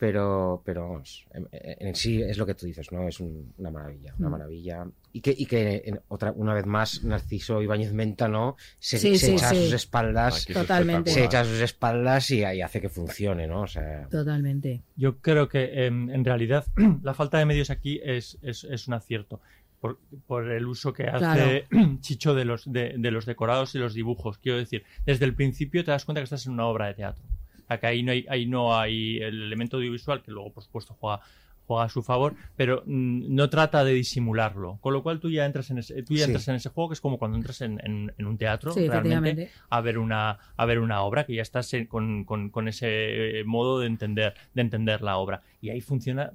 [0.03, 3.07] Pero, pero vamos, en, en sí es lo que tú dices, ¿no?
[3.07, 4.31] Es un- una maravilla, una Mm.
[4.34, 4.85] maravilla.
[5.13, 8.57] Y que, y que en otra, una vez más, Narciso Ibáñez Menta, ¿no?
[8.80, 9.63] Se, Sí, se sí, echa a sí.
[9.63, 11.09] sus espaldas, Totalmente.
[11.09, 13.61] se echa a sus espaldas y, ahí hace que funcione, ¿no?
[13.61, 14.81] O sea, Totalmente.
[14.97, 16.65] Yo creo que em, en realidad
[17.01, 19.39] la falta de medios aquí es, es, es un acierto.
[19.80, 21.65] Por, por el uso que hace
[22.01, 24.38] Chicho de los, de, de los decorados y los dibujos.
[24.38, 27.23] Quiero decir, desde el principio te das cuenta que estás en una obra de teatro.
[27.64, 30.64] O sea, que ahí no hay, ahí no hay el elemento audiovisual, que luego, por
[30.64, 31.22] supuesto, juega,
[31.65, 34.80] juega a su favor, pero mm, no trata de disimularlo.
[34.81, 36.31] Con lo cual tú ya entras en ese, tú ya Sí.
[36.31, 38.88] entras en ese juego, que es como cuando entras en, en- en un teatro, Sí,
[38.90, 42.68] realmente, a ver una a ver una obra que ya estás en- con, con- con
[42.68, 46.31] ese eh, modo de entender de entender la obra y ahí funciona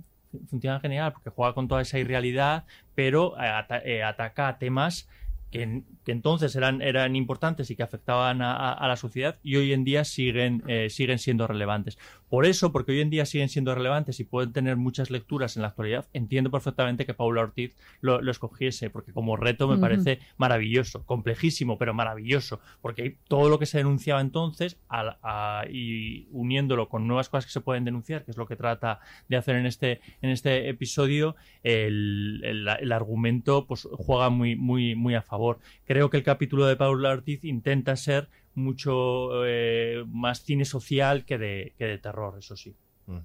[0.49, 2.65] funciona genial porque juega con toda esa irrealidad
[2.95, 5.09] pero eh, ata- eh, ataca a temas
[5.51, 9.39] que, en- que entonces eran, eran importantes y que afectaban a, a- a la sociedad
[9.43, 11.99] y hoy en día siguen, eh, siguen siendo relevantes.
[12.29, 15.63] Por eso, porque hoy en día siguen siendo relevantes y pueden tener muchas lecturas en
[15.63, 20.19] la actualidad, entiendo perfectamente que Paula Ortiz lo, lo escogiese, porque como reto me parece
[20.37, 27.07] maravilloso, complejísimo, pero maravilloso, porque todo lo que se denunciaba entonces a- y uniéndolo con
[27.07, 30.01] nuevas cosas que se pueden denunciar, que es lo que trata de hacer en este,
[30.23, 35.59] en este episodio, el, el- el argumento pues juega muy, muy, muy a favor.
[35.87, 38.29] Creo que el capítulo de Paula Ortiz intenta ser
[38.59, 42.75] mucho eh, más cine social que de, que de terror, eso sí.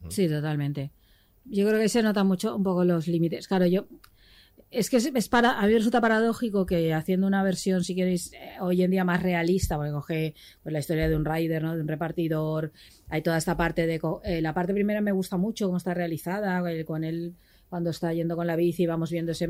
[0.10, 0.92] Sí, totalmente.
[1.46, 3.48] Yo creo que se nota mucho un poco los límites.
[3.50, 3.86] Claro, yo.
[4.72, 5.60] Es que es, es para.
[5.60, 9.04] A mí me resulta paradójico que haciendo una versión, si queréis, eh, hoy en día
[9.04, 11.76] más realista, porque coge pues, la historia de un rider, ¿no?
[11.76, 12.72] De un repartidor.
[13.10, 14.00] Hay toda esta parte de.
[14.24, 17.36] eh, la parte primera me gusta mucho, cómo está realizada, con él
[17.70, 19.50] cuando está yendo con la bici, vamos viendo ese-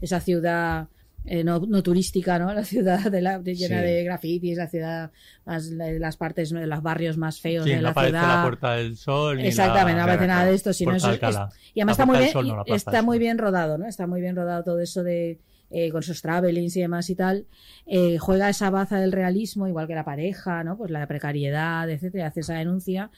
[0.00, 0.88] esa ciudad.
[1.26, 2.52] Eh, no, no turística, ¿no?
[2.52, 3.84] La ciudad de la, de- llena Sí.
[3.86, 5.10] de grafitis, la ciudad
[5.44, 8.36] más, la- las partes, de los barrios más feos Sí, de no la aparece ciudad.
[8.36, 9.40] la Puerta del Sol.
[9.40, 12.46] Exactamente, la- no aparece nada de esto, sino es- y además está muy bien, Sol,
[12.48, 13.86] no, está muy bien rodado, ¿no?
[13.86, 15.40] Está muy bien rodado todo eso de
[15.70, 17.46] eh, con sus travelings y demás y tal.
[17.86, 20.76] Eh, juega esa baza del realismo, igual que la pareja, ¿no?
[20.76, 23.10] Pues la precariedad, etcétera, hace esa denuncia.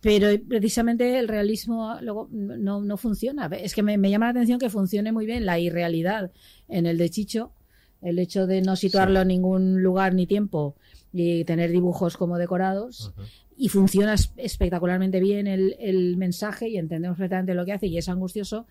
[0.00, 3.46] Pero precisamente el realismo luego no, no funciona.
[3.46, 6.30] Es que me, me llama la atención que funcione muy bien la irrealidad
[6.68, 7.52] en el de Chicho,
[8.00, 10.76] el hecho de no situarlo en ningún lugar ni tiempo
[11.12, 13.12] y tener dibujos como decorados.
[13.60, 17.98] Y funciona es- espectacularmente bien el, el mensaje y entendemos perfectamente lo que hace y
[17.98, 18.66] es angustioso.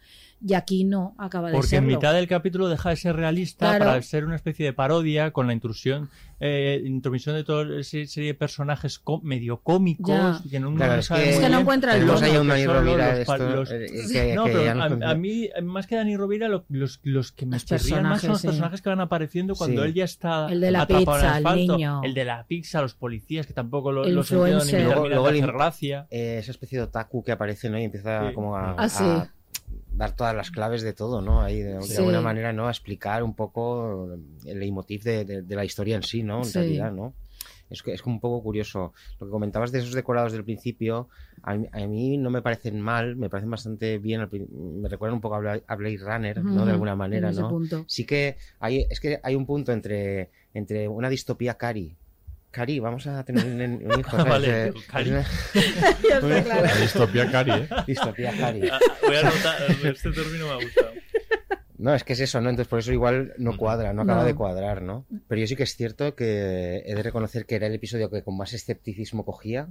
[0.46, 1.88] Y aquí no acaba de Porque en serlo.
[1.88, 3.86] mitad del capítulo deja de ser realista Claro.
[3.86, 6.10] para ser una especie de parodia con la intrusión,
[6.40, 11.10] eh, intromisión de toda esa serie de personajes medio cómicos que no, Claro, no es
[11.10, 13.72] que- Es que no encuentra el los- ahí a un los Dani Rovira los los-
[13.72, 17.48] eh, no, que pero a, a mí, más que Dani Rovira, lo- los, los que
[17.48, 18.84] me Los chirrían más son los personajes, sí.
[18.84, 19.88] que van apareciendo cuando Sí.
[19.88, 21.78] él ya está El de la atrapado en pizza, el asfalto.
[21.78, 22.02] niño.
[22.04, 25.26] El de la pizza, los policías, que tampoco lo, El los entiendo ni Luego, luego
[25.26, 26.08] de el hacer gracia.
[26.12, 27.80] eh, esa especie de otaku que aparece, ¿no?
[27.80, 28.34] Y empieza Sí.
[28.36, 29.04] como a, Ah, sí.
[29.04, 29.32] a
[29.98, 31.42] dar todas las claves de todo, ¿no?
[31.42, 31.98] Ahí de, de Sí.
[31.98, 32.68] alguna manera, ¿no?
[32.68, 34.14] A explicar un poco
[34.46, 36.38] el leitmotiv de, de- de la historia en sí, ¿no?
[36.40, 36.54] En Sí.
[36.60, 37.14] realidad, ¿no?
[37.70, 38.94] Es que es un poco curioso.
[39.20, 41.10] Lo que comentabas de esos decorados del principio,
[41.44, 44.22] a mí, a mí no me parecen mal, me parecen bastante bien.
[44.82, 46.66] Me recuerdan un poco a Bla- a Blade Runner, ¿no?
[46.66, 47.50] De alguna manera, ¿no?
[47.50, 47.84] punto.
[47.88, 51.98] Sí que hay, es que hay un punto entre, entre una distopía cari.
[52.58, 54.10] Cari, vamos a tener un, un hijo.
[54.18, 54.26] ¿sabes?
[54.30, 55.10] Vale, Eh, Cari.
[55.12, 55.24] una-
[56.02, 56.28] claro.
[56.64, 57.68] La distopía Cari, ¿eh?
[57.86, 58.68] Distopía Cari.
[58.68, 60.92] Ah, Voy a anotar, este término me ha gustado.
[61.78, 62.50] No, es que es eso, ¿no?
[62.50, 64.26] Entonces por eso igual no cuadra, no acaba No.
[64.28, 65.06] de cuadrar, ¿no?
[65.28, 68.24] Pero yo sí que es cierto que he de reconocer que era el episodio que
[68.24, 69.68] con más escepticismo cogía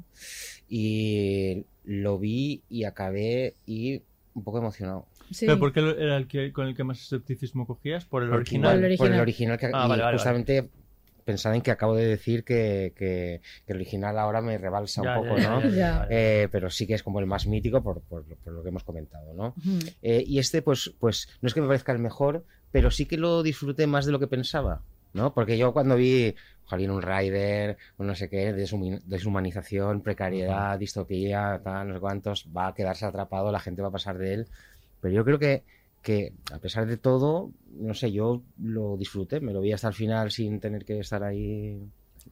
[0.68, 4.02] y lo vi y acabé y
[4.34, 5.06] un poco emocionado.
[5.32, 5.46] Sí.
[5.46, 8.04] ¿Pero por qué lo- era el que, con el que más escepticismo cogías?
[8.04, 8.76] ¿Por el Porque original?
[8.76, 9.54] igual- El Por el original.
[9.54, 10.68] original que Ah, y vale, vale, justamente
[11.26, 15.18] pensaba en que acabo de decir que, que- que el original ahora me rebalsa Ya,
[15.18, 15.60] un poco, ya, ¿no?
[15.60, 15.76] ya, ya, Ya.
[15.76, 16.06] ya.
[16.10, 18.84] Eh, pero sí que es como el más mítico por, por- por lo que hemos
[18.84, 19.48] comentado, ¿no?
[19.58, 19.78] Ujú.
[20.02, 23.18] Eh, y este, pues, pues, no es que me parezca el mejor, pero sí que
[23.18, 24.82] lo disfruté más de lo que pensaba,
[25.12, 25.34] ¿no?
[25.34, 26.34] Porque yo cuando vi,
[26.64, 28.52] Jolín, un Rider, un no sé qué,
[29.04, 33.92] deshumanización, precariedad, distopía, tal, no sé cuántos, va a quedarse atrapado, la gente va a
[33.92, 34.48] pasar de él.
[35.00, 35.64] Pero yo creo que
[36.02, 39.94] que a pesar de todo, no sé, yo lo disfruté, me lo vi hasta el
[39.94, 41.80] final sin tener que estar ahí.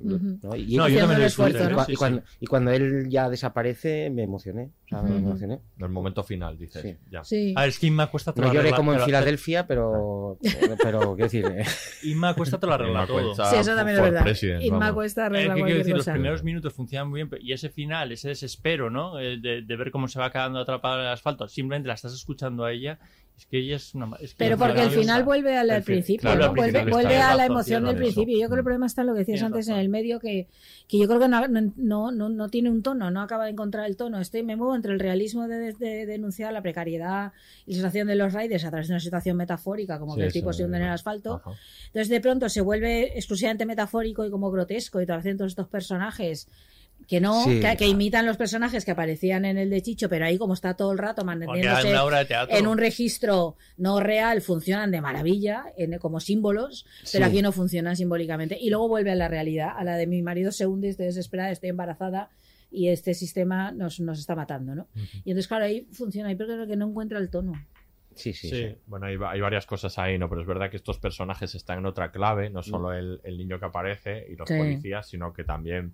[0.01, 0.57] ¿no?
[0.57, 1.59] Y, No, yo también lo disfruté,
[1.89, 2.27] y cuando, sí.
[2.41, 4.71] y cuando él ya desaparece, me emocioné.
[4.87, 5.61] O sea, me emocioné.
[5.79, 6.83] El momento final, dices.
[6.83, 6.97] Sí.
[7.13, 7.23] Ya.
[7.23, 7.53] Sí.
[7.57, 10.37] A ver, es que Inma Cuesta No lo lloré como en Filadelfia, pero,
[10.83, 11.65] pero quiero decir, eh,
[12.03, 13.23] Inma Cuesta te lo arregla todo.
[13.23, 14.61] Cuesta Sí, eso también es verdad.
[14.63, 14.93] Inma.
[14.93, 15.95] Cuesta Eh, arregla ¿qué quiero decir?
[15.95, 16.13] Los cosa.
[16.15, 19.21] primeros minutos funcionan muy bien pero- y ese final, ese desespero, ¿no?
[19.21, 22.15] Eh, De, de ver cómo se va quedando atrapada en el asfalto, simplemente la estás
[22.15, 22.99] escuchando a ella.
[23.37, 24.15] Es que ella es una.
[24.21, 26.45] es que Pero porque al final vuelve al, principio, claro, ¿no?
[26.45, 28.39] al vuelve, principio vuelve está- a la emoción del principio.
[28.39, 28.65] Yo creo que el razón.
[28.65, 29.81] problema está en lo que decías Tienes antes en razón.
[29.83, 30.47] el medio, que,
[30.87, 33.87] que yo creo que no, no, no, no- tiene un tono, no acaba de encontrar
[33.87, 34.21] el tono.
[34.21, 37.33] Estoy, me muevo entre el realismo de, de- de denunciar la precariedad
[37.67, 40.27] y la situación de los riders a través de una situación metafórica, como Sí, que
[40.27, 41.35] el tipo se hunde en el asfalto.
[41.45, 41.51] Ajá.
[41.89, 45.67] Entonces de pronto se vuelve exclusivamente metafórico y como grotesco y te hacen todos estos
[45.69, 46.47] personajes
[47.09, 47.61] que no, Sí.
[47.61, 50.75] que, que imitan los personajes que aparecían en el de Chicho, pero ahí como está
[50.75, 51.93] todo el rato manteniéndose
[52.51, 57.31] en un registro no real funcionan de maravilla en- como símbolos, pero Sí.
[57.31, 58.57] aquí no funcionan simbólicamente.
[58.61, 61.51] Y luego vuelve a la realidad, a la de mi marido se hunde, estoy desesperada,
[61.51, 62.31] estoy embarazada
[62.71, 64.89] y este sistema nos, nos está matando, ¿no?
[65.25, 67.53] Y entonces, claro, ahí funciona, y creo que no encuentra el tono.
[68.17, 68.77] sí, sí, Sí, sí.
[68.87, 70.29] bueno, hay, hay varias cosas ahí, ¿no?
[70.29, 72.53] Pero es verdad que estos personajes están en otra clave, Mm.
[72.53, 74.57] no solo el, el niño que aparece y los Sí.
[74.57, 75.93] policías, sino que también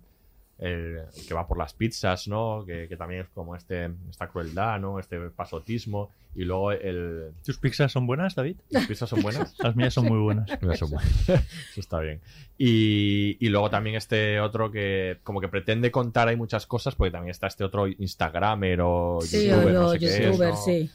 [0.61, 2.63] el, el que va por las pizzas, ¿no?
[2.65, 4.99] Que, que también es como este, esta crueldad, ¿no?
[4.99, 6.11] Este pasotismo.
[6.33, 7.31] Y luego el...
[7.43, 8.55] ¿Tus pizzas son buenas, David?
[8.69, 9.53] ¿Las pizzas son buenas?
[9.63, 10.47] Las mías son muy buenas.
[10.61, 11.29] Las son buenas.
[11.29, 12.21] Eso está bien.
[12.57, 17.11] Y, y luego también este otro que como que pretende contar hay muchas cosas, porque
[17.11, 20.55] también está este otro Instagramer o Sí, youtuber, o no yo, es, ¿no?
[20.55, 20.89] sí.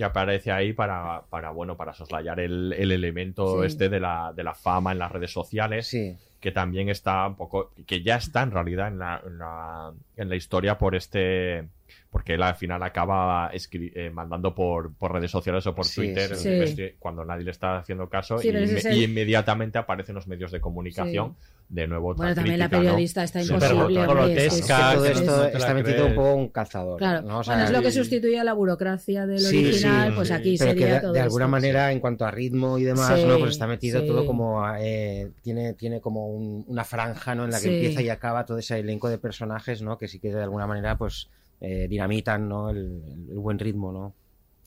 [0.00, 3.66] Que aparece ahí para, para bueno, para soslayar el, el elemento Sí.
[3.66, 6.16] este de la, de la fama en las redes sociales, Sí.
[6.40, 10.28] que también está un poco, que ya está en realidad en la, en la, en
[10.30, 11.68] la historia por este,
[12.10, 16.34] porque él al final acaba eh, mandando por, por redes sociales o por Sí, Twitter
[16.36, 16.94] sí.
[16.98, 20.60] cuando nadie le está haciendo caso Sí, y, inme- el- inmediatamente aparecen los medios de
[20.60, 21.36] comunicación
[21.68, 24.00] de nuevo Bueno, también la periodista está imposible.
[24.04, 26.08] grotesca, todo esto no está metido crees.
[26.10, 26.98] un poco un calzador.
[26.98, 27.38] Claro, ¿no?
[27.38, 30.14] O sea, bueno, es lo que y- sustituye a la burocracia del Sí, original, sí,
[30.16, 30.34] pues sí.
[30.34, 31.50] aquí pero que sería de, todo de alguna esto.
[31.52, 34.06] manera en cuanto a ritmo y demás Sí, no pues está metido sí.
[34.08, 37.74] todo como eh, tiene tiene como un- una franja no en la que Sí.
[37.74, 40.98] empieza y acaba todo ese elenco de personajes no que sí que de alguna manera
[40.98, 41.28] pues
[41.60, 44.14] eh, dinamitan no el, el buen ritmo no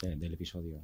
[0.01, 0.79] de- del episodio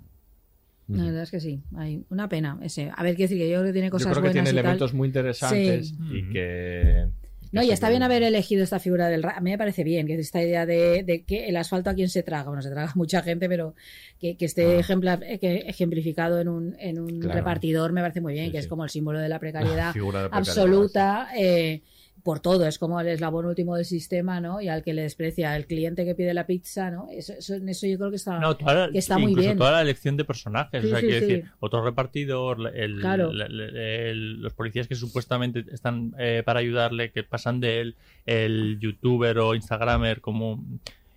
[0.88, 2.90] La verdad es que sí, hay una pena ese.
[2.96, 4.50] A ver, quiero decir que yo creo que tiene Yo cosas creo que buenas tiene
[4.50, 4.58] tal.
[4.60, 5.96] elementos muy interesantes Sí.
[6.12, 7.06] y que...
[7.52, 10.14] No, y está bien haber elegido esta figura del A mí me parece bien, que
[10.14, 12.44] es esta idea de, de que el asfalto a quién se traga.
[12.50, 13.74] Bueno, se traga mucha gente, pero
[14.20, 17.34] que, que esté ejempla- eh, que ejemplificado en un, en un Claro.
[17.40, 20.22] repartidor me parece muy bien, Sí, que es como el símbolo de la precariedad Figura
[20.24, 21.30] de precariedad, absoluta.
[21.36, 21.82] eh,
[22.24, 24.62] por todo, es como el eslabón último del sistema, ¿no?
[24.62, 27.08] Y al que le desprecia el cliente que pide la pizza, ¿no?
[27.12, 29.58] Eso, eso- en eso yo creo que está, No, la- que está muy bien.
[29.58, 30.82] toda la elección de personajes.
[30.82, 31.32] Sí, o sea, sí, quiero sí.
[31.34, 33.32] decir, otro repartidor, el, Claro.
[33.32, 37.96] el- el- el- los policías que supuestamente están eh, para ayudarle, que pasan de él,
[38.26, 40.64] el youtuber o instagramer como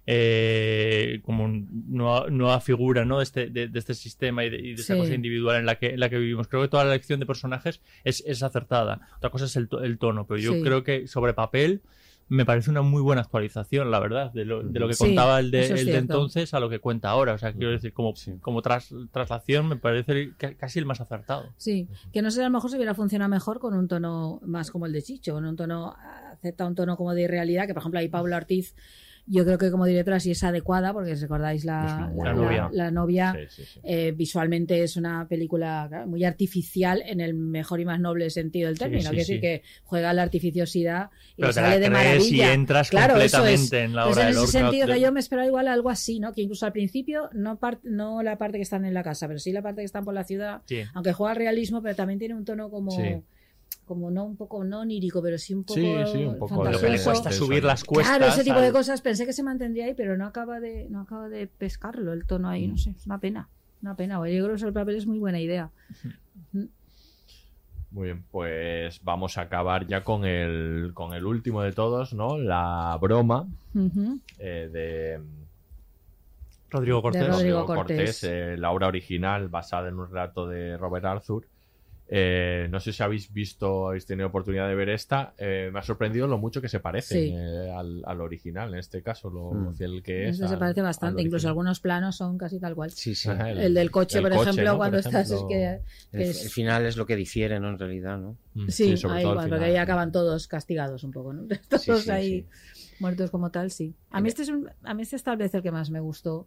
[0.07, 3.19] eh, como nueva, nueva figura ¿no?
[3.19, 4.99] de, este, de, de este sistema y de, y de esta Sí.
[5.01, 6.49] cosa individual en la que en la que vivimos.
[6.49, 9.01] Creo que toda la elección de personajes es, es acertada.
[9.17, 10.63] Otra cosa es el, to- el tono, pero yo Sí.
[10.63, 11.83] creo que sobre papel
[12.29, 15.39] me parece una muy buena actualización, la verdad, de lo, de lo que Sí, contaba
[15.39, 17.35] el de, el entonces a lo que cuenta ahora.
[17.35, 21.53] O sea, quiero decir, como, como tras, traslación me parece ca- casi el más acertado.
[21.59, 24.71] Sí, que no sé, a lo mejor se hubiera funcionado mejor con un tono más
[24.71, 25.95] como el de Chicho, con un tono,
[26.33, 28.75] acepta un tono como de irrealidad, que por ejemplo ahí Pablo Ortiz,
[29.27, 32.69] yo creo que como directora sí es adecuada, porque si recordáis la, la, buena.
[32.73, 33.81] la- novia, Sí, sí, sí.
[33.85, 38.69] eh, visualmente es una película claro, muy artificial en el mejor y más noble sentido
[38.69, 39.41] del término, decir sí.
[39.41, 42.47] que juega la artificiosidad y Pero le te sale de maravilla.
[42.51, 43.61] y entras claro, eso es.
[43.71, 46.33] completamente en la obra en ese sentido que yo me esperaba igual algo así, ¿no?
[46.33, 49.53] Que incluso al principio, no, no la parte que están en la casa, pero sí
[49.53, 50.63] la parte que están por la ciudad,
[50.95, 52.91] aunque juega al realismo, pero también tiene un tono como.
[53.77, 56.79] Como no un poco no onírico, pero sí un poco Sí, sí, un poco Lo
[56.79, 58.17] que le cuesta subir las cuestas.
[58.17, 61.01] Claro, ese tipo de cosas pensé que se mantendría ahí, pero no acaba de, no
[61.01, 63.49] acaba de pescarlo el tono ahí, no sé, es una pena,
[63.83, 64.15] una pena.
[64.29, 65.71] Yo creo que el papel es muy buena idea.
[67.93, 72.39] Muy bien, pues vamos a acabar ya con el, con el último de todos, ¿no?
[72.39, 73.47] La broma
[74.39, 75.21] eh, de
[76.71, 77.21] Rodrigo Cortés.
[77.21, 78.25] De Rodrigo Cortés.
[78.25, 81.47] eh, la obra original basada en un relato de Robert Arthur.
[82.15, 85.33] Eh, no sé si habéis visto, habéis tenido oportunidad de ver esta.
[85.39, 87.35] Eh, me ha sorprendido lo mucho que se parece Sí.
[87.35, 89.75] eh, al, al original, en este caso, lo Mm.
[89.75, 90.37] fiel que es.
[90.37, 92.91] Se parece al bastante, incluso algunos planos son casi tal cual.
[92.91, 94.71] sí sí Ajá, El del coche, el por coche, ejemplo, ¿no?
[94.73, 95.81] Por cuando estás, es que,
[96.13, 99.33] el, final es lo que difiere no en realidad no Mm, Sí, sobre ahí todo
[99.33, 101.47] al igual, porque ahí acaban todos castigados un poco, ¿no?
[101.71, 102.47] Todos sí, ahí
[103.01, 103.95] muertos como tal, sí.
[104.11, 106.01] A mí este es un, a mí este es tal vez el que más me
[106.01, 106.47] gustó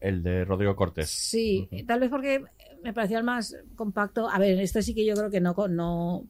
[0.00, 1.08] El de Rodrigo Cortés.
[1.08, 2.42] Sí, tal vez porque
[2.84, 4.28] me parecía el más compacto.
[4.30, 6.24] A ver, este sí que yo creo que no, no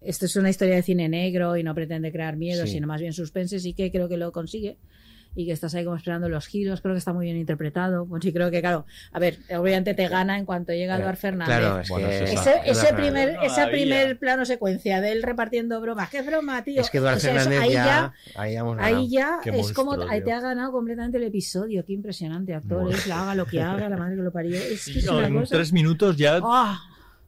[0.00, 2.72] esto es una historia de cine negro y no pretende crear miedo, Sí.
[2.72, 4.78] sino más bien suspense, sí que creo que lo consigue
[5.34, 8.04] y que estás ahí como esperando los giros, creo que está muy bien interpretado.
[8.06, 11.58] Pues sí, creo que, claro, a ver, obviamente te gana en cuanto llega Eduard Fernández.
[11.58, 13.70] Claro, es Bueno, Ese, ese primer, esa Maravilla.
[13.70, 16.80] primer plano secuencia de él repartiendo bromas, qué broma, tío.
[16.80, 18.52] Es que Eduard O sea, eso- Fernández ahí ya, ahí
[19.08, 19.38] ya.
[19.44, 20.24] Ahí es como monstruo, tío.
[20.24, 21.84] te ha ganado completamente el episodio.
[21.84, 22.96] Qué impresionante actor Bueno.
[22.98, 24.56] es, la haga lo que haga, la madre que lo parió.
[24.56, 26.80] Es que es No, una en cosa- tres minutos ya ¡Ah!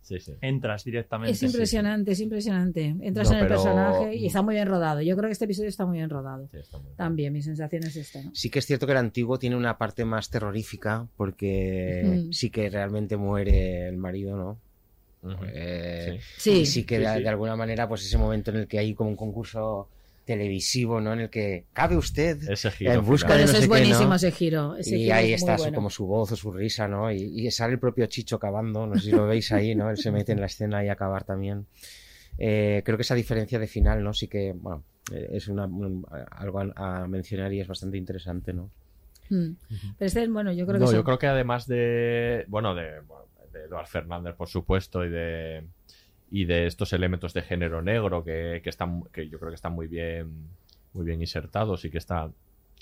[0.03, 0.33] Sí, sí.
[0.41, 1.33] entras directamente.
[1.33, 2.95] Es impresionante, es impresionante.
[3.01, 5.01] Entras No, en el pero- personaje y está muy bien rodado.
[5.01, 6.49] Yo creo que este episodio está muy bien rodado.
[6.51, 6.97] Sí, está muy bien.
[6.97, 8.23] También, mi sensación es esta.
[8.23, 8.31] ¿no?
[8.35, 12.33] Sí que es cierto que el antiguo tiene una parte más terrorífica porque Ujú.
[12.33, 14.59] sí que realmente muere el marido, ¿no?
[15.55, 16.51] Eh, Sí.
[16.63, 17.23] y sí que Sí, de, sí.
[17.23, 19.89] de alguna manera pues ese momento en el que hay como un concurso
[20.25, 21.13] televisivo, ¿no?
[21.13, 23.39] En el que cabe usted Ese giro en busca final.
[23.39, 24.15] de no eso sé es qué, buenísimo ¿no?
[24.17, 24.77] ese giro.
[24.77, 27.11] Ese y giro ahí es está su- como su voz o su risa, ¿no?
[27.13, 29.91] Y, y sale el propio Chicho cavando, no sé si lo veis ahí, ¿no?
[29.91, 31.67] Él se mete en la escena y a cavar también.
[32.39, 34.13] Eh, creo que esa diferencia de final, ¿no?
[34.15, 38.53] Sí que, bueno, eh, es una, un- algo a, a mencionar y es bastante interesante,
[38.53, 38.71] ¿no?
[39.31, 39.53] Mm.
[39.99, 40.95] Pero este, bueno, yo creo que no, sí.
[40.95, 42.45] yo creo que además de.
[42.49, 43.01] Bueno, de,
[43.53, 45.65] de Eduard Fernández, por supuesto, y de.
[46.33, 49.05] Y de estos elementos de género negro que, que están.
[49.13, 50.49] que yo creo que están muy bien.
[50.95, 52.31] Muy bien insertados y que está.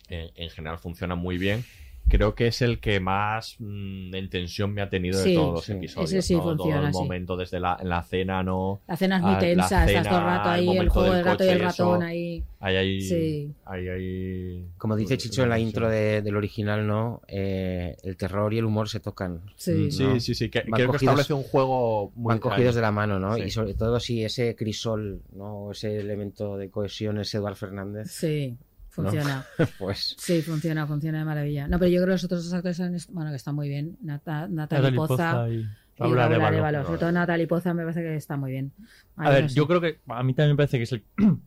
[0.08, 1.64] En, en general funcionan muy bien.
[2.10, 5.52] Creo que es el que más mm, en tensión me ha tenido Sí, de todos
[5.54, 5.72] los sí.
[5.72, 6.12] episodios.
[6.12, 6.42] Ese sí ¿no?
[6.42, 6.98] Todo funciona, el sí.
[7.00, 8.80] momento desde la, en la cena, ¿no?
[8.86, 10.66] La cena es muy Ah, la tensa, estás todo el cena, rato el ahí, el,
[10.66, 11.66] momento juego del gato y el eso.
[11.66, 12.44] ratón ahí.
[12.62, 13.00] Ahí hay.
[13.00, 13.54] Sí.
[13.64, 14.64] Ahí hay.
[14.76, 17.22] Como dice pues, Chicho en la intro de- del original, ¿no?
[17.26, 19.40] Eh, el terror y el humor se tocan.
[19.56, 19.90] Sí.
[19.90, 20.20] Sí, ¿no?
[20.20, 20.50] sí, sí.
[20.50, 22.30] Que, Van creo que cogidos- establece un juego muy.
[22.32, 23.34] Van cogidos de la mano, ¿no?
[23.36, 23.42] Sí.
[23.44, 25.70] Y sobre todo si ese crisol, ¿no?
[25.72, 28.10] Ese elemento de cohesión es Eduard Fernández.
[28.10, 28.56] Sí,
[28.90, 29.44] funciona.
[29.78, 31.66] pues Sí, funciona, funciona de maravilla.
[31.68, 33.96] No, pero yo creo que los otros dos actores est- bueno, que están muy bien.
[34.02, 35.14] Nata, Natalie Poza
[35.46, 35.66] Poza y
[35.98, 36.46] Arévalo.
[36.46, 36.84] Arévalo.
[36.84, 38.72] Sobre todo Natalie Poza me parece que está muy bien.
[39.16, 39.54] A ver, no sé.
[39.54, 41.04] yo creo que a mí también me parece que es el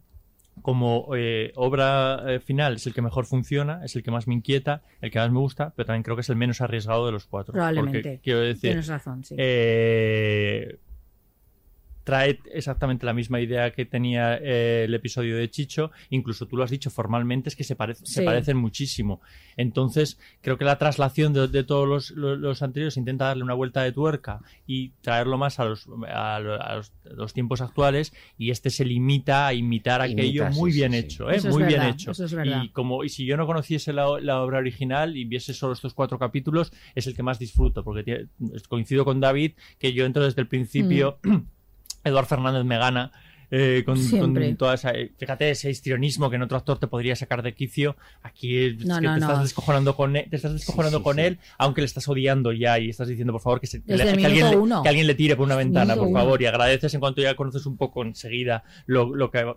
[0.62, 4.36] como eh, obra eh, final es el que mejor funciona, es el que más me
[4.36, 7.12] inquieta, el que más me gusta, pero también creo que es el menos arriesgado de
[7.12, 7.54] los cuatro.
[7.54, 8.00] Probablemente.
[8.02, 9.36] Porque, quiero decir, Tienes razón, sí.
[9.38, 10.78] eh,
[12.04, 16.64] trae exactamente la misma idea que tenía eh, el episodio de Chicho, incluso tú lo
[16.64, 18.26] has dicho formalmente, es que se, parece- se Sí.
[18.26, 19.22] parecen muchísimo.
[19.58, 23.54] Entonces, creo que la traslación de, de todos los, los- los anteriores intenta darle una
[23.54, 28.14] vuelta de tuerca y traerlo más a los, a lo- a los, los tiempos actuales
[28.38, 30.98] y este se limita a imitar Imita, aquello sí, muy sí, bien sí.
[30.98, 31.40] hecho, ¿eh?
[31.50, 32.12] Muy bien hecho.
[32.12, 32.20] es
[32.64, 35.94] y como y si yo no conociese la, la obra original y viese solo estos
[35.94, 38.28] cuatro capítulos, es el que más disfruto, porque tiene-
[38.68, 41.20] coincido con David que yo entro desde el principio,
[42.04, 43.12] Eduard Fernández me gana.
[43.56, 47.16] eh, con, con toda esa, eh, fíjate ese histrionismo que en otro actor te podría
[47.16, 49.16] sacar de quicio aquí es que no, te no.
[49.18, 51.22] estás descojonando con él, te estás descojonando sí, con sí.
[51.22, 54.10] él aunque le estás odiando ya y estás diciendo por favor que, se, que le-
[54.10, 54.82] alguien, le- uno.
[54.82, 57.68] que alguien le tire por una ventana por favor y agradeces en cuanto ya conoces
[57.68, 59.54] un poco enseguida lo, lo que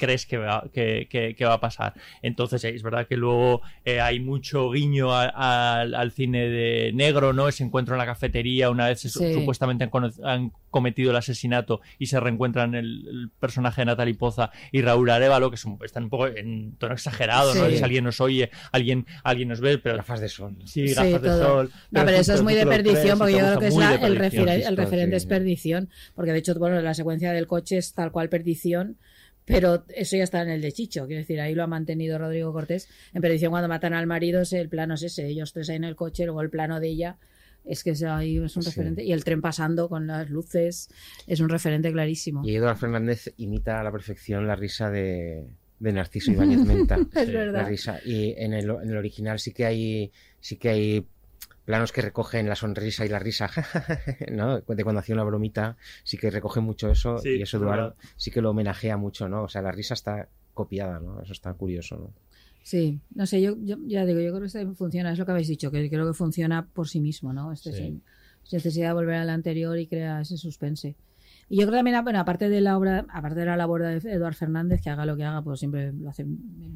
[0.00, 1.94] crees que va, que, que- que va a pasar.
[2.22, 7.32] Entonces, es verdad que luego eh, hay mucho guiño a- a- al cine de negro,
[7.32, 7.46] ¿no?
[7.46, 9.88] Ese encuentro en la cafetería, una vez se- supuestamente
[10.24, 15.10] han, cometido el asesinato y se reencuentran el, el personaje de Natalie Poza y Raúl
[15.10, 17.66] Arevalo, que son, están un poco en tono exagerado, ¿no?
[17.68, 17.78] Sí.
[17.78, 19.96] Si alguien nos oye, alguien, alguien nos ve, pero...
[19.96, 20.54] gafas de sol.
[20.66, 21.70] Sí, Sí, gafas de sol.
[21.90, 24.64] No, pero eso es muy de perdición, porque yo creo que es la- el, referen-
[24.68, 25.24] el referente sí.
[25.24, 28.96] es perdición, porque de hecho, bueno, la secuencia del coche es tal cual perdición,
[29.44, 32.52] pero eso ya está en el de Chicho, quiero decir, ahí lo ha mantenido Rodrigo
[32.52, 32.88] Cortés.
[33.12, 35.84] En perdición, cuando matan al marido, es- el plano es ese, ellos tres ahí en
[35.84, 37.16] el coche, luego el plano de ella.
[37.64, 38.70] Es que ahí es un Sí.
[38.70, 39.04] referente.
[39.04, 40.88] Y el tren pasando con las luces
[41.26, 42.42] es un referente clarísimo.
[42.44, 45.44] Y Eduard Fernández imita a la perfección la risa de,
[45.78, 46.96] de Narciso Ibáñez Menta.
[47.14, 47.68] Es La verdad.
[47.68, 48.00] risa.
[48.04, 50.10] Y en el, en el original sí que hay
[50.40, 51.06] sí que hay
[51.70, 53.48] planos que recogen la sonrisa y la risa,
[54.32, 54.60] ¿no?
[54.60, 57.94] De cuando hacía una bromita, sí que recoge mucho eso Sí, y eso es Eduardo
[58.16, 59.44] sí que lo homenajea mucho, ¿no?
[59.44, 61.22] O sea, la risa está copiada, ¿no?
[61.22, 62.12] Eso está curioso, ¿no?
[62.64, 65.46] Sí, no sé, yo, yo ya digo, yo creo que funciona, es lo que habéis
[65.48, 67.52] dicho, que creo que funciona por sí mismo, ¿no?
[67.52, 67.78] Este Sí.
[67.78, 68.02] sin
[68.56, 70.96] necesidad de volver al anterior y crea ese suspense.
[71.48, 74.34] Y yo creo también, bueno, aparte de la obra, aparte de la labor de Eduard
[74.34, 76.24] Fernández, que haga lo que haga, pues siempre lo hace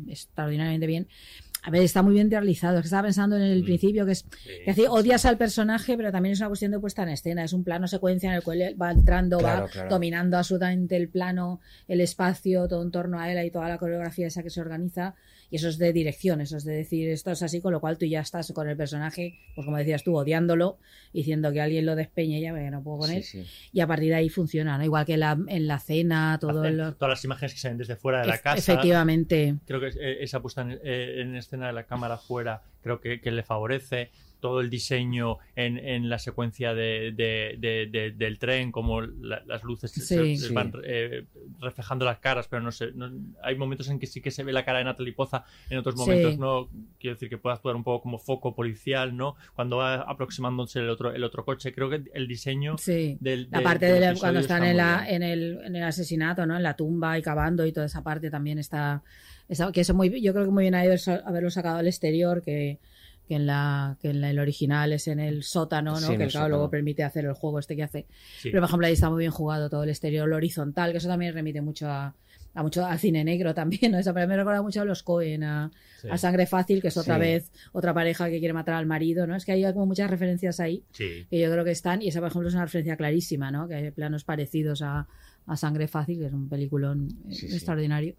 [0.08, 1.06] extraordinariamente bien.
[1.66, 2.78] A ver, está muy bien realizado.
[2.78, 3.64] Estaba pensando en el Mm.
[3.64, 4.24] principio que es
[4.64, 7.42] que así odias al personaje, pero también es una cuestión de puesta en escena.
[7.42, 9.88] Es un plano secuencia en el cual él va entrando, Claro, va claro.
[9.88, 14.26] dominando absolutamente el plano, el espacio, todo en torno a él y toda la coreografía
[14.26, 15.14] esa que se organiza.
[15.55, 17.97] Y eso es de dirección, eso es de decir esto es así, con lo cual
[17.97, 20.78] tú ya estás con el personaje, pues como decías tú, odiándolo,
[21.12, 23.22] diciendo que alguien lo despeñe ya, porque no puedo con él.
[23.22, 23.47] sí.
[23.72, 24.82] Y a partir de ahí funciona, ¿no?
[24.82, 26.94] Igual que la, en la cena, todo lo...
[26.94, 28.59] Todas las imágenes que se ven desde fuera de la casa.
[28.59, 29.55] Efectivamente.
[29.64, 33.20] Creo que eh, esa puesta en, eh, en escena de la cámara fuera, creo que,
[33.20, 34.10] que le favorece.
[34.44, 39.42] Todo el diseño en, en la secuencia de, de- de- de- del tren, como la-
[39.46, 40.36] las luces se- Sí.
[40.36, 40.52] se, Sí.
[40.52, 41.24] van eh,
[41.62, 43.10] reflejando las caras, pero no sé, no-
[43.42, 45.94] hay momentos en que sí que se ve la cara de Natalie Poza, en otros
[45.94, 46.00] Sí.
[46.02, 46.68] momentos no.
[47.00, 49.34] Quiero decir que puede actuar un poco como foco policial, ¿no?
[49.54, 51.72] Cuando va aproximándose el otro, el otro coche.
[51.72, 53.16] Creo que el diseño Sí.
[53.20, 56.44] del, La parte del de cuando están está en, la, en, el, en el asesinato,
[56.44, 56.54] ¿no?
[56.54, 59.02] En la tumba y cavando y toda esa parte también está,
[59.48, 60.94] está- que eso muy, yo creo que muy bien ha ido
[61.24, 62.78] haberlo sacado al exterior, que,
[63.28, 66.09] que en la, que en la- el original es en el sótano, ¿no?
[66.09, 68.06] Sí, que el claro, luego permite hacer el juego este que hace.
[68.38, 68.51] Sí.
[68.51, 71.09] Pero por ejemplo ahí está muy bien jugado todo el exterior, lo horizontal, que eso
[71.09, 72.14] también remite mucho a,
[72.56, 73.98] a mucho al cine negro también, ¿no?
[74.01, 75.70] Eso para mí me recuerda mucho a los Cohen, a,
[76.01, 76.09] Sí.
[76.10, 79.34] a Sangre Fácil, que es otra vez otra pareja que quiere matar al marido, ¿no?
[79.34, 82.28] Es que hay como muchas referencias ahí que yo creo que están, y esa por
[82.28, 83.66] ejemplo es una referencia clarísima, ¿no?
[83.66, 85.09] Que hay planos parecidos a,
[85.46, 88.14] a Sangre Fácil, que es un peliculón eh, extraordinario.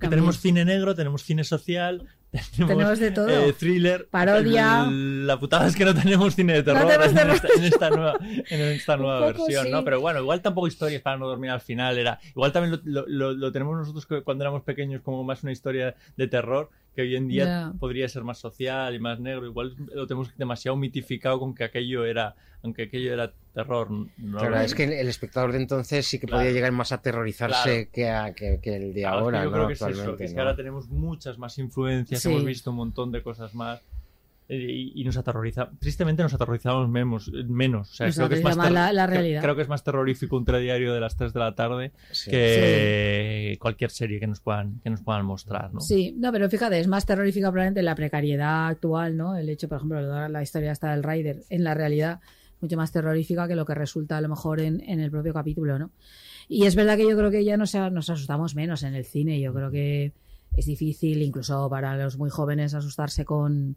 [0.00, 2.04] Que tenemos cine negro, tenemos cine social,
[2.50, 3.28] tenemos, Tenemos de todo.
[3.28, 4.86] eh, thriller, Parodia.
[4.90, 7.34] La putada es que no tenemos cine de terror tenemos en, terror.
[7.36, 9.70] esta, en esta nueva, en esta nueva versión, sí.
[9.70, 9.84] ¿no?
[9.84, 12.18] Pero bueno, igual tampoco historias para no dormir al final era.
[12.30, 15.94] Igual también lo, lo- lo- lo tenemos nosotros cuando éramos pequeños como más una historia
[16.16, 19.46] de terror que hoy en día podría ser más social y más negro.
[19.46, 23.90] Igual lo tenemos demasiado mitificado con que aquello era, aunque aquello era terror.
[23.90, 24.38] ¿no?
[24.38, 26.40] Claro, es que el espectador de entonces sí que Claro.
[26.40, 27.92] podía llegar más a aterrorizarse Claro.
[27.92, 29.52] que, a- que, que el de Claro, es que ahora, yo ¿no?
[29.56, 30.42] creo que es eso, Actualmente, que es que ¿no?
[30.42, 32.30] ahora tenemos muchas más influencias, Sí.
[32.30, 33.80] hemos visto un montón de cosas más
[34.48, 35.70] y, y nos aterroriza.
[35.78, 37.30] Tristemente nos aterrorizamos menos.
[37.48, 37.90] menos.
[37.90, 39.42] O sea, Nos creo, que es más la- la creo- realidad.
[39.42, 42.30] Creo que es más terrorífico un telediario de las 3 de la tarde Sí.
[42.30, 45.72] que cualquier serie que nos puedan, que nos puedan mostrar.
[45.72, 45.80] ¿no?
[45.80, 49.36] Sí, no, pero fíjate, es más terrorífica probablemente la precariedad actual, ¿no?
[49.36, 52.20] El hecho, por ejemplo, de la historia hasta del Rider, en la realidad,
[52.60, 55.78] mucho más terrorífica que lo que resulta a lo mejor en, en el propio capítulo,
[55.78, 55.90] ¿no?
[56.48, 59.40] Y es verdad que yo creo que ya nos, nos asustamos menos en el cine,
[59.40, 60.12] yo creo que
[60.56, 63.76] es difícil, incluso para los muy jóvenes, asustarse con,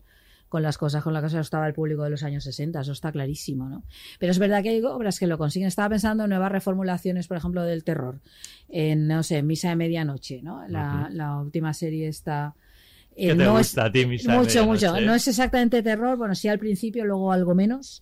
[0.49, 2.91] con las cosas con las que se asustaba el público de los años 60, eso
[2.91, 3.83] está clarísimo, ¿no?
[4.17, 5.67] Pero es verdad que hay obras que lo consiguen.
[5.67, 8.19] Estaba pensando en nuevas reformulaciones, por ejemplo, del terror.
[8.67, 10.67] En, no sé, Misa de Medianoche, ¿no?
[10.67, 12.55] La, la última serie está...
[13.15, 15.01] ¿Qué te no gusta a ti, Misa de Mucho, mucho.
[15.01, 18.01] No es exactamente terror, bueno, sí al principio, luego algo menos.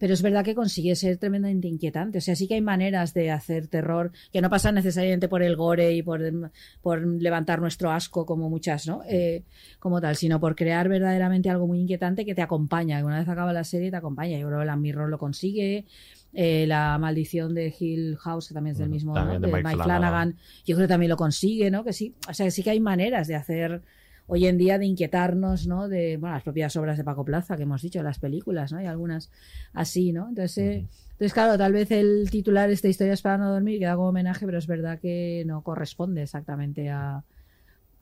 [0.00, 2.18] Pero es verdad que consigue ser tremendamente inquietante.
[2.18, 5.56] O sea, sí que hay maneras de hacer terror que no pasan necesariamente por el
[5.56, 6.20] gore y por,
[6.80, 9.02] por levantar nuestro asco, como muchas, ¿no?
[9.06, 9.44] Eh,
[9.78, 12.98] como tal, sino por crear verdaderamente algo muy inquietante que te acompaña.
[12.98, 14.38] Que una vez acaba la serie, te acompaña.
[14.38, 15.84] Yo creo que la Mirror lo consigue.
[16.32, 19.26] Eh, la maldición de Hill House, que también es del mismo, ¿no?
[19.26, 19.84] de de Mike Flanagan.
[19.84, 20.36] Flanagan.
[20.64, 21.84] Yo creo que también lo consigue, ¿no?
[21.84, 22.14] Que sí.
[22.26, 23.82] O sea, sí que hay maneras de hacer
[24.30, 25.88] hoy en día de inquietarnos, ¿no?
[25.88, 28.78] De, bueno, las propias obras de Paco Plaza que hemos dicho, las películas, ¿no?
[28.78, 29.28] Hay algunas
[29.72, 30.28] así, ¿no?
[30.28, 33.96] Entonces, eh, entonces claro, tal vez el titular esta historia es para no dormir queda
[33.96, 37.24] como homenaje, pero es verdad que no corresponde exactamente a,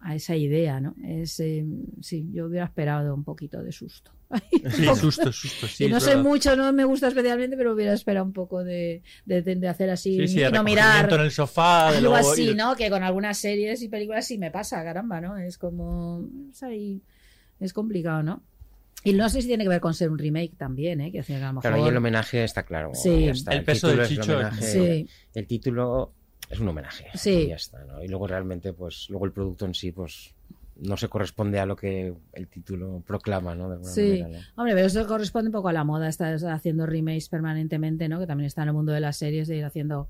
[0.00, 0.94] a esa idea, ¿no?
[1.04, 1.64] Es, eh,
[2.00, 4.12] sí, yo hubiera esperado un poquito de susto.
[4.70, 5.84] Sí, susto, susto, sí.
[5.84, 6.22] y no verdad.
[6.22, 9.88] mucho, no me gusta especialmente, pero hubiera esperado un poco de, de, de- de hacer
[9.90, 11.88] así Sí, sí, y de no mirar en el sofá.
[11.88, 12.76] algo luego así, ir- ¿no?
[12.76, 15.36] Que con algunas series y películas sí me pasa, caramba, ¿no?
[15.38, 17.02] Es como es ahí
[17.58, 18.42] es complicado, ¿no?
[19.02, 21.10] Y no sé si tiene que ver con ser un remake también, ¿eh?
[21.10, 21.62] Que, a lo mejor...
[21.62, 22.90] Claro, y el homenaje está claro.
[22.94, 23.28] Sí.
[23.28, 23.52] está.
[23.52, 25.08] El peso título de es el Chicho homenaje, Sí.
[25.34, 26.12] El título
[26.48, 27.06] es un homenaje.
[27.14, 27.30] Sí.
[27.30, 28.02] Y ya está, ¿no?
[28.02, 30.34] Y luego realmente, pues, luego el producto en sí, pues,
[30.80, 33.68] no se corresponde a lo que el título proclama, ¿no?
[33.68, 34.44] De Sí, manera, ¿no?
[34.56, 38.20] hombre, pero eso corresponde un poco a la moda, estar haciendo remakes permanentemente, ¿no?
[38.20, 40.08] Que también está en el mundo de las series de ir haciendo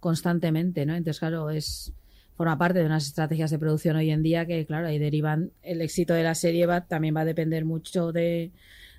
[0.00, 0.94] constantemente, ¿no?
[0.94, 1.92] Entonces, claro, es
[2.36, 5.80] forma parte de unas estrategias de producción hoy en día que, claro, ahí derivan el
[5.80, 8.50] éxito de la serie va, también va a depender mucho de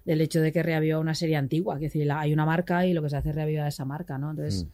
[0.06, 2.86] del hecho de que reaviva una serie antigua, que es decir, la- hay una marca
[2.86, 4.32] y lo que se hace es reavivar esa marca, ¿no?
[4.32, 4.70] Entonces, Mm.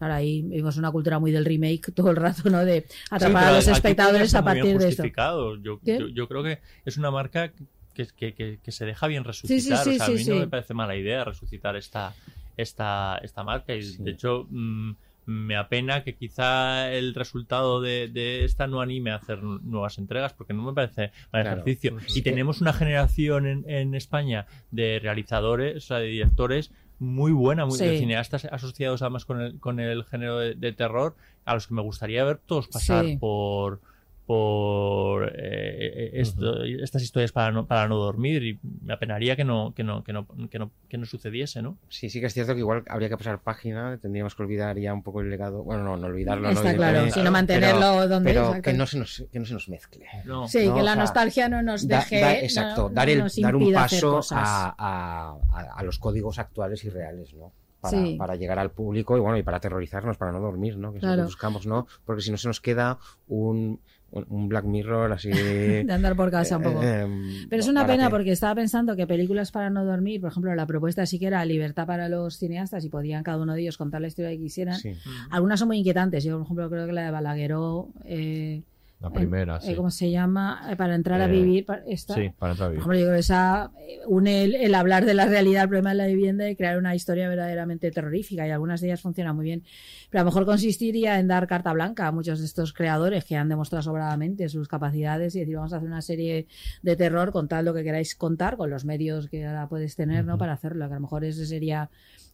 [0.00, 2.64] Claro, ahí vimos una cultura muy del remake todo el rato, ¿no?
[2.64, 4.86] De Sí, atrapar a los espectadores a partir de esto.
[4.86, 5.56] justificado.
[5.62, 7.52] Yo, yo, yo creo que es una marca
[7.94, 9.84] que, que, que, que se deja bien resucitar.
[9.84, 10.40] sí, o sea, a sí, mí no sí.
[10.40, 12.14] me parece mala idea resucitar esta,
[12.56, 13.74] esta, esta marca.
[13.74, 14.92] Y de hecho, mm,
[15.26, 19.98] me apena que quizá el resultado de, de esta no anime a hacer nu- nuevas
[19.98, 21.60] entregas, porque no me parece mal Claro.
[21.60, 21.92] ejercicio.
[21.94, 27.32] Pues y tenemos una generación en, en España de realizadores, o sea, de directores muy
[27.32, 31.54] buena, muy, de cineastas asociados además con el, con el género de, de terror, a
[31.54, 33.16] los que me gustaría ver todos pasar Sí.
[33.16, 33.80] por
[34.30, 39.42] por eh, eh, esto- estas historias para no, para no dormir y me apenaría que
[39.44, 42.34] no que no que no que no, que no sucediese no Sí, sí que es
[42.34, 45.64] cierto que igual habría que pasar página, tendríamos que olvidar ya un poco el legado.
[45.64, 46.50] Bueno, no, no olvidarlo, ¿no?
[46.50, 49.54] Está claro, Evidentemente, sino mantenerlo pero- donde- Pero que no, se nos, que no se
[49.54, 50.06] nos mezcle.
[50.24, 50.74] no Sí, ¿no?
[50.74, 52.20] que O la sea, nostalgia no nos deje.
[52.20, 56.38] da- no- exacto, no dar, el, dar un paso a, a- a- a los códigos
[56.38, 57.52] actuales y reales, ¿no?
[57.80, 58.14] Para, Sí.
[58.18, 60.92] para llegar al público y bueno, y para aterrorizarnos, para no dormir, ¿no?
[60.92, 61.22] Que es lo Claro.
[61.22, 61.86] que buscamos, ¿no?
[62.04, 63.80] Porque si no se nos queda un
[64.12, 65.30] un, Black Mirror así.
[65.30, 66.80] De andar por casa un poco.
[66.82, 67.06] eh,
[67.48, 67.96] Pero es una barato.
[67.98, 71.26] pena porque estaba pensando que películas para no dormir, por ejemplo, la propuesta sí que
[71.26, 74.38] era libertad para los cineastas y podían cada uno de ellos contar la historia que
[74.38, 74.76] quisieran.
[74.78, 74.92] Sí.
[75.30, 76.24] Algunas son muy inquietantes.
[76.24, 77.88] Yo, por ejemplo, creo que la de Balagueró.
[78.04, 78.62] eh,
[79.00, 79.74] La primera, eh, sí.
[79.74, 80.66] ¿Cómo se llama?
[80.70, 81.64] Eh, Para entrar a Eh, vivir.
[81.64, 82.80] pa- esta- Sí, para entrar a Por vivir.
[82.80, 85.90] ejemplo, yo creo que esa eh, une el, el hablar de la realidad, el problema
[85.90, 88.46] de la vivienda y crear una historia verdaderamente terrorífica.
[88.46, 89.62] Y algunas de ellas funcionan muy bien.
[90.10, 93.36] Pero a lo mejor consistiría en dar carta blanca a muchos de estos creadores que
[93.36, 96.46] han demostrado sobradamente sus capacidades y decir, vamos a hacer una serie
[96.82, 100.36] de terror, contad lo que queráis contar con los medios que ahora puedes tener, ¿no?
[100.36, 100.86] Para hacerlo.
[100.88, 101.88] Que a lo mejor ese sería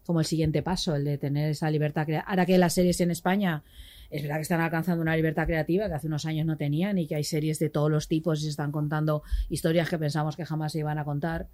[0.04, 2.06] como el siguiente paso, el de tener esa libertad.
[2.26, 3.62] Ahora que las series en España
[4.16, 7.06] es verdad que están alcanzando una libertad creativa que hace unos años no tenían y
[7.06, 10.44] que hay series de todos los tipos y se están contando historias que pensamos que
[10.44, 11.48] jamás se iban a contar.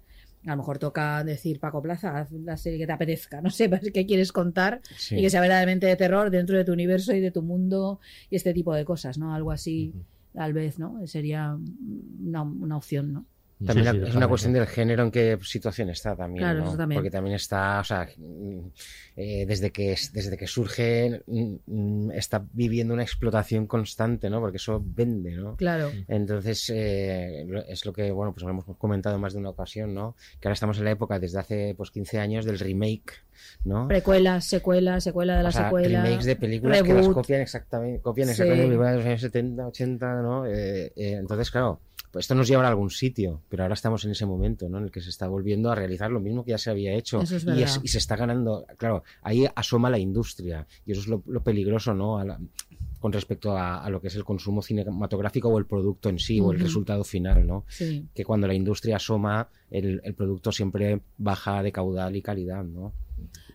[0.45, 3.69] A lo mejor toca decir, Paco Plaza, haz la serie que te apetezca, no sé
[3.93, 5.15] qué quieres contar Sí.
[5.17, 7.99] y que sea verdaderamente de terror dentro de tu universo y de tu mundo
[8.29, 9.33] y este tipo de cosas, ¿no?
[9.33, 9.93] Algo así,
[10.33, 11.05] tal vez, ¿no?
[11.07, 11.57] Sería
[12.21, 13.25] una, una opción, ¿no?
[13.65, 16.67] También Sí, sí, es una cuestión del género en qué situación está también, Claro, ¿no?
[16.69, 16.97] eso también.
[16.97, 18.59] Porque también está, o sea, mm,
[19.15, 24.39] eh, desde que es- desde que surge mm, está viviendo una explotación constante, ¿no?
[24.41, 25.55] Porque eso vende, ¿no?
[25.55, 25.91] Claro.
[26.07, 29.93] Entonces eh, es lo que bueno, pues lo hemos comentado en más de una ocasión,
[29.93, 30.15] ¿no?
[30.41, 33.13] Que ahora estamos en la época desde hace pues 15 años del remake,
[33.63, 33.87] ¿no?
[33.87, 36.03] Precuelas, secuela, secuela de la O sea, secuela.
[36.03, 38.31] remakes de películas que las copian exactamente, copian Sí.
[38.31, 40.45] exactamente películas de los años 70, 80, ¿no?
[40.47, 41.79] Eh, eh, entonces, claro,
[42.13, 44.77] pues esto nos lleva a algún sitio, pero ahora estamos en ese momento, ¿no?
[44.77, 47.19] En el que se está volviendo a realizar lo mismo que ya se había hecho.
[47.21, 51.07] Eso es y, y se está ganando, claro, ahí asoma la industria, y eso es
[51.07, 52.19] lo, lo peligroso, ¿no?
[52.19, 52.39] A la-
[52.99, 56.39] con respecto a, a lo que es el consumo cinematográfico o el producto en sí,
[56.39, 57.65] o el resultado final, ¿no?
[57.67, 58.07] Sí.
[58.15, 62.93] Que cuando la industria asoma, el, el producto siempre baja de caudal y calidad, ¿no?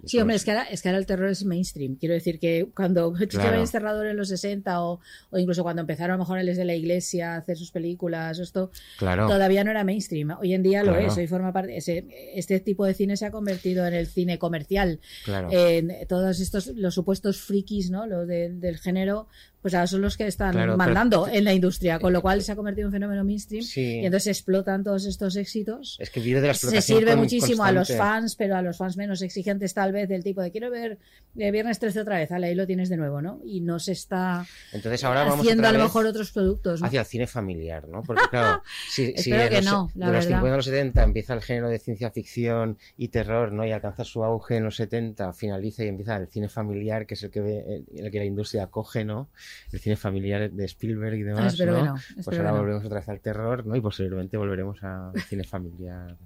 [0.04, 1.96] Sí, hombre, es que, ahora, es que ahora el terror es mainstream.
[1.96, 3.48] Quiero decir que cuando Claro.
[3.50, 5.00] Ibáñez Serrador en los 60 o,
[5.30, 8.38] o incluso cuando empezaron a lo mejor les de la iglesia a hacer sus películas,
[8.38, 9.26] esto Claro.
[9.26, 10.36] todavía no era mainstream.
[10.40, 11.06] Hoy en día lo Claro.
[11.08, 11.16] es.
[11.16, 11.76] Hoy forma parte.
[11.76, 15.00] Ese, este tipo de cine se ha convertido en el cine comercial.
[15.24, 15.48] Claro.
[15.50, 18.06] En todos estos, los supuestos frikis, ¿no?
[18.06, 19.26] Los de- del género,
[19.62, 22.42] pues ahora son los que están Claro, pero- mandando en la industria, con lo cual
[22.42, 24.00] se ha convertido en un fenómeno mainstream Sí.
[24.00, 27.20] y entonces explotan todos estos éxitos Es que vive de la se explotación sirve con-
[27.20, 30.50] muchísimo a los fans, pero a los fans menos exigentes tal vez del tipo de
[30.50, 30.98] quiero ver
[31.36, 33.40] eh, Viernes 13 otra vez, ahí lo tienes de nuevo, ¿no?
[33.44, 36.80] Y no se está Entonces ahora vamos haciendo a lo mejor otros productos.
[36.80, 36.86] ¿no?
[36.86, 38.02] hacia el cine familiar, ¿no?
[38.02, 40.38] Porque claro, si, si Espero de que los, no, la de los verdad.
[40.38, 43.66] 50 a los 70 empieza el género de ciencia ficción y terror, ¿no?
[43.66, 47.22] Y alcanza su auge en los 70, finaliza y empieza el cine familiar, que es
[47.22, 49.28] el que ve, el que la industria acoge, ¿no?
[49.72, 51.78] El cine familiar de Spielberg y demás, espero ¿no?
[51.78, 51.94] que no,
[52.24, 52.58] Pues ahora que no.
[52.60, 53.76] volvemos otra vez al terror, ¿no?
[53.76, 56.16] Y posteriormente volveremos al cine familiar.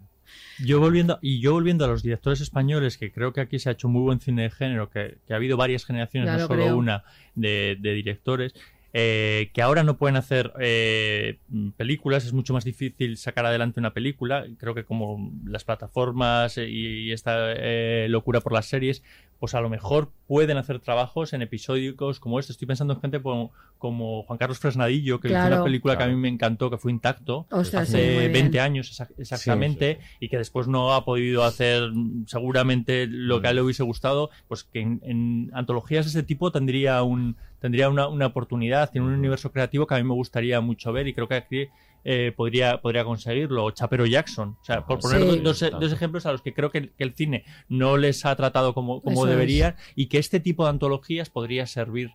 [0.65, 3.73] Yo volviendo, y yo volviendo a los directores españoles, que creo que aquí se ha
[3.73, 6.47] hecho muy buen cine de género, que, que ha habido varias generaciones, Ya no lo
[6.47, 6.77] solo creo.
[6.77, 7.05] una,
[7.35, 8.55] de, de directores,
[8.95, 11.39] eh, que ahora no pueden hacer eh,
[11.77, 14.47] películas, es mucho más difícil sacar adelante una película.
[14.59, 19.03] Creo que como las plataformas eh, y, y esta eh, locura por las series,
[19.43, 22.53] pues a lo mejor pueden hacer trabajos en episódicos como este.
[22.53, 26.07] Estoy pensando en gente como, como Juan Carlos Fresnadillo, que hizo una película que a
[26.07, 28.33] mí me encantó, que fue Intacto, Ostras, sí, hace bien.
[28.35, 31.91] 20 años exa- exactamente, y que después no ha podido hacer
[32.27, 36.23] seguramente lo que a él le hubiese gustado, pues que en, en antologías de ese
[36.23, 40.15] tipo tendría un tendría una, una oportunidad, tiene un universo creativo que a mí me
[40.15, 41.07] gustaría mucho ver.
[41.07, 41.69] Y creo que aquí
[42.05, 43.65] eh, podría, podría conseguirlo.
[43.65, 45.39] O Chapero Jackson, o sea, por poner Sí.
[45.41, 48.35] dos, dos- dos ejemplos a los que creo que, que el cine no les ha
[48.37, 49.31] tratado como, como Eso es.
[49.31, 52.11] debería y que este tipo de antologías podría servir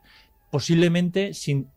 [0.51, 1.69] posiblemente sin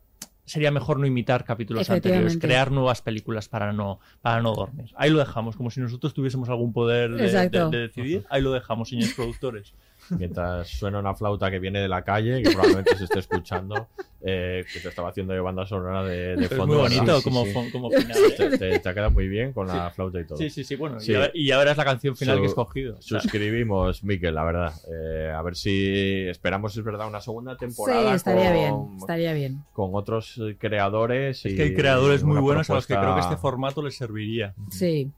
[0.47, 4.91] sería mejor no imitar capítulos anteriores, crear nuevas películas para no, para no dormir.
[4.97, 7.70] Ahí lo dejamos, como si nosotros tuviésemos algún poder de, Exacto.
[7.70, 8.27] de- de decidir.
[8.31, 9.74] Ahí lo dejamos, señores productores.
[10.19, 13.89] Mientras suena una flauta que viene de la calle, que probablemente se esté escuchando,
[14.23, 16.66] eh, que te estaba haciendo de banda sonora de, de Es fondo.
[16.66, 17.53] muy bonito como, sí.
[17.53, 18.16] fon- como final.
[18.19, 18.35] ¿eh?
[18.37, 20.37] Te, te- te ha quedado muy bien con la flauta y todo.
[20.39, 21.12] Sí, sí, sí, bueno, Sí.
[21.12, 22.97] Y, ahora, y ahora es la canción final Su- que he escogido.
[23.01, 24.73] Suscribimos, Miquel, la verdad.
[24.93, 29.32] Eh, a ver si esperamos, es verdad, una segunda temporada Sí, estaría bien, con, estaría
[29.32, 29.65] bien.
[29.73, 31.45] con otros creadores.
[31.45, 33.82] es y que hay creadores muy buenos a los que creo que propuesta- este formato
[33.82, 34.55] les serviría.
[34.70, 35.11] Sí,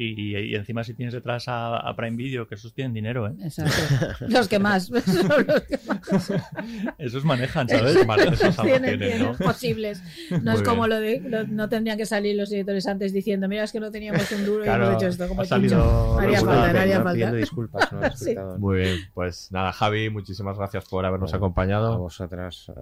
[0.00, 3.26] Y, y- y encima si tienes detrás a, a Prime Video, que esos tienen dinero,
[3.26, 3.32] ¿eh?
[3.42, 3.72] exacto.
[4.28, 4.86] Los que más.
[4.86, 6.32] son los que más.
[6.98, 7.96] Esos manejan, ¿sabes?
[7.96, 9.32] Esos tienen, tienen, tienen ¿no?
[9.34, 10.02] posibles.
[10.30, 10.90] No Muy es como bien.
[10.90, 11.20] lo de.
[11.28, 14.44] lo- no tendrían que salir los directores antes diciendo: Mira, es que no teníamos un
[14.46, 15.26] duro y hemos hecho esto.
[15.28, 17.04] Como salido No haría falta, no vez, haría ¿no?
[17.04, 17.12] falta.
[17.14, 18.00] Pidiendo disculpas ¿no?
[18.16, 18.34] Sí.
[18.58, 21.98] Muy bien, pues nada, Javi, muchísimas gracias por habernos Bueno, A acompañado.
[21.98, 22.68] vosotras.
[22.68, 22.80] eh,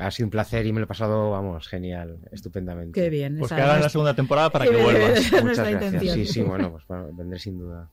[0.00, 3.00] Ha sido un placer y me lo he pasado, vamos, genial, estupendamente.
[3.00, 3.38] Qué bien.
[3.38, 5.20] Pues que hagan la segunda temporada para que vuelvas.
[5.20, 5.92] Muchas nuestra gracias.
[5.94, 6.26] intención.
[6.26, 7.88] Sí, sí, bueno, pues bueno, vendré sin duda.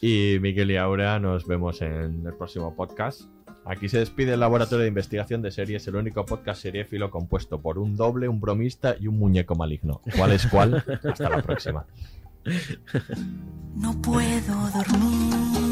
[0.00, 3.22] Y Miguel y Aurea, nos vemos en el próximo podcast.
[3.64, 7.78] Aquí se despide el Laboratorio de Investigación de Series, el único podcast seriéfilo compuesto por
[7.78, 10.00] un doble, un bromista y un muñeco maligno.
[10.16, 10.82] ¿Cuál es cuál?
[11.04, 11.86] Hasta la próxima.
[13.76, 15.71] No puedo dormir.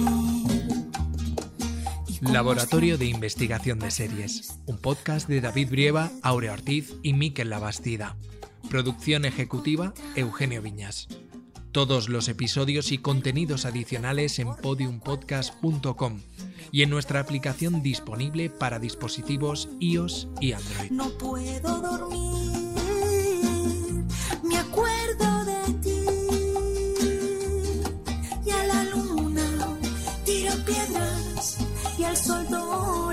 [2.20, 8.16] Laboratorio de Investigación de Series, un podcast de David Brieva, Aurea Ortiz y Miquel Labastida.
[8.68, 11.09] Producción ejecutiva, Eugenio Viñas.
[11.72, 16.20] Todos los episodios y contenidos adicionales en podiumpodcast.com
[16.70, 20.90] y en nuestra aplicación disponible para dispositivos iOS y Android.
[20.90, 22.51] No puedo dormir.
[24.42, 25.30] Me acuerdo
[32.31, 33.10] 再多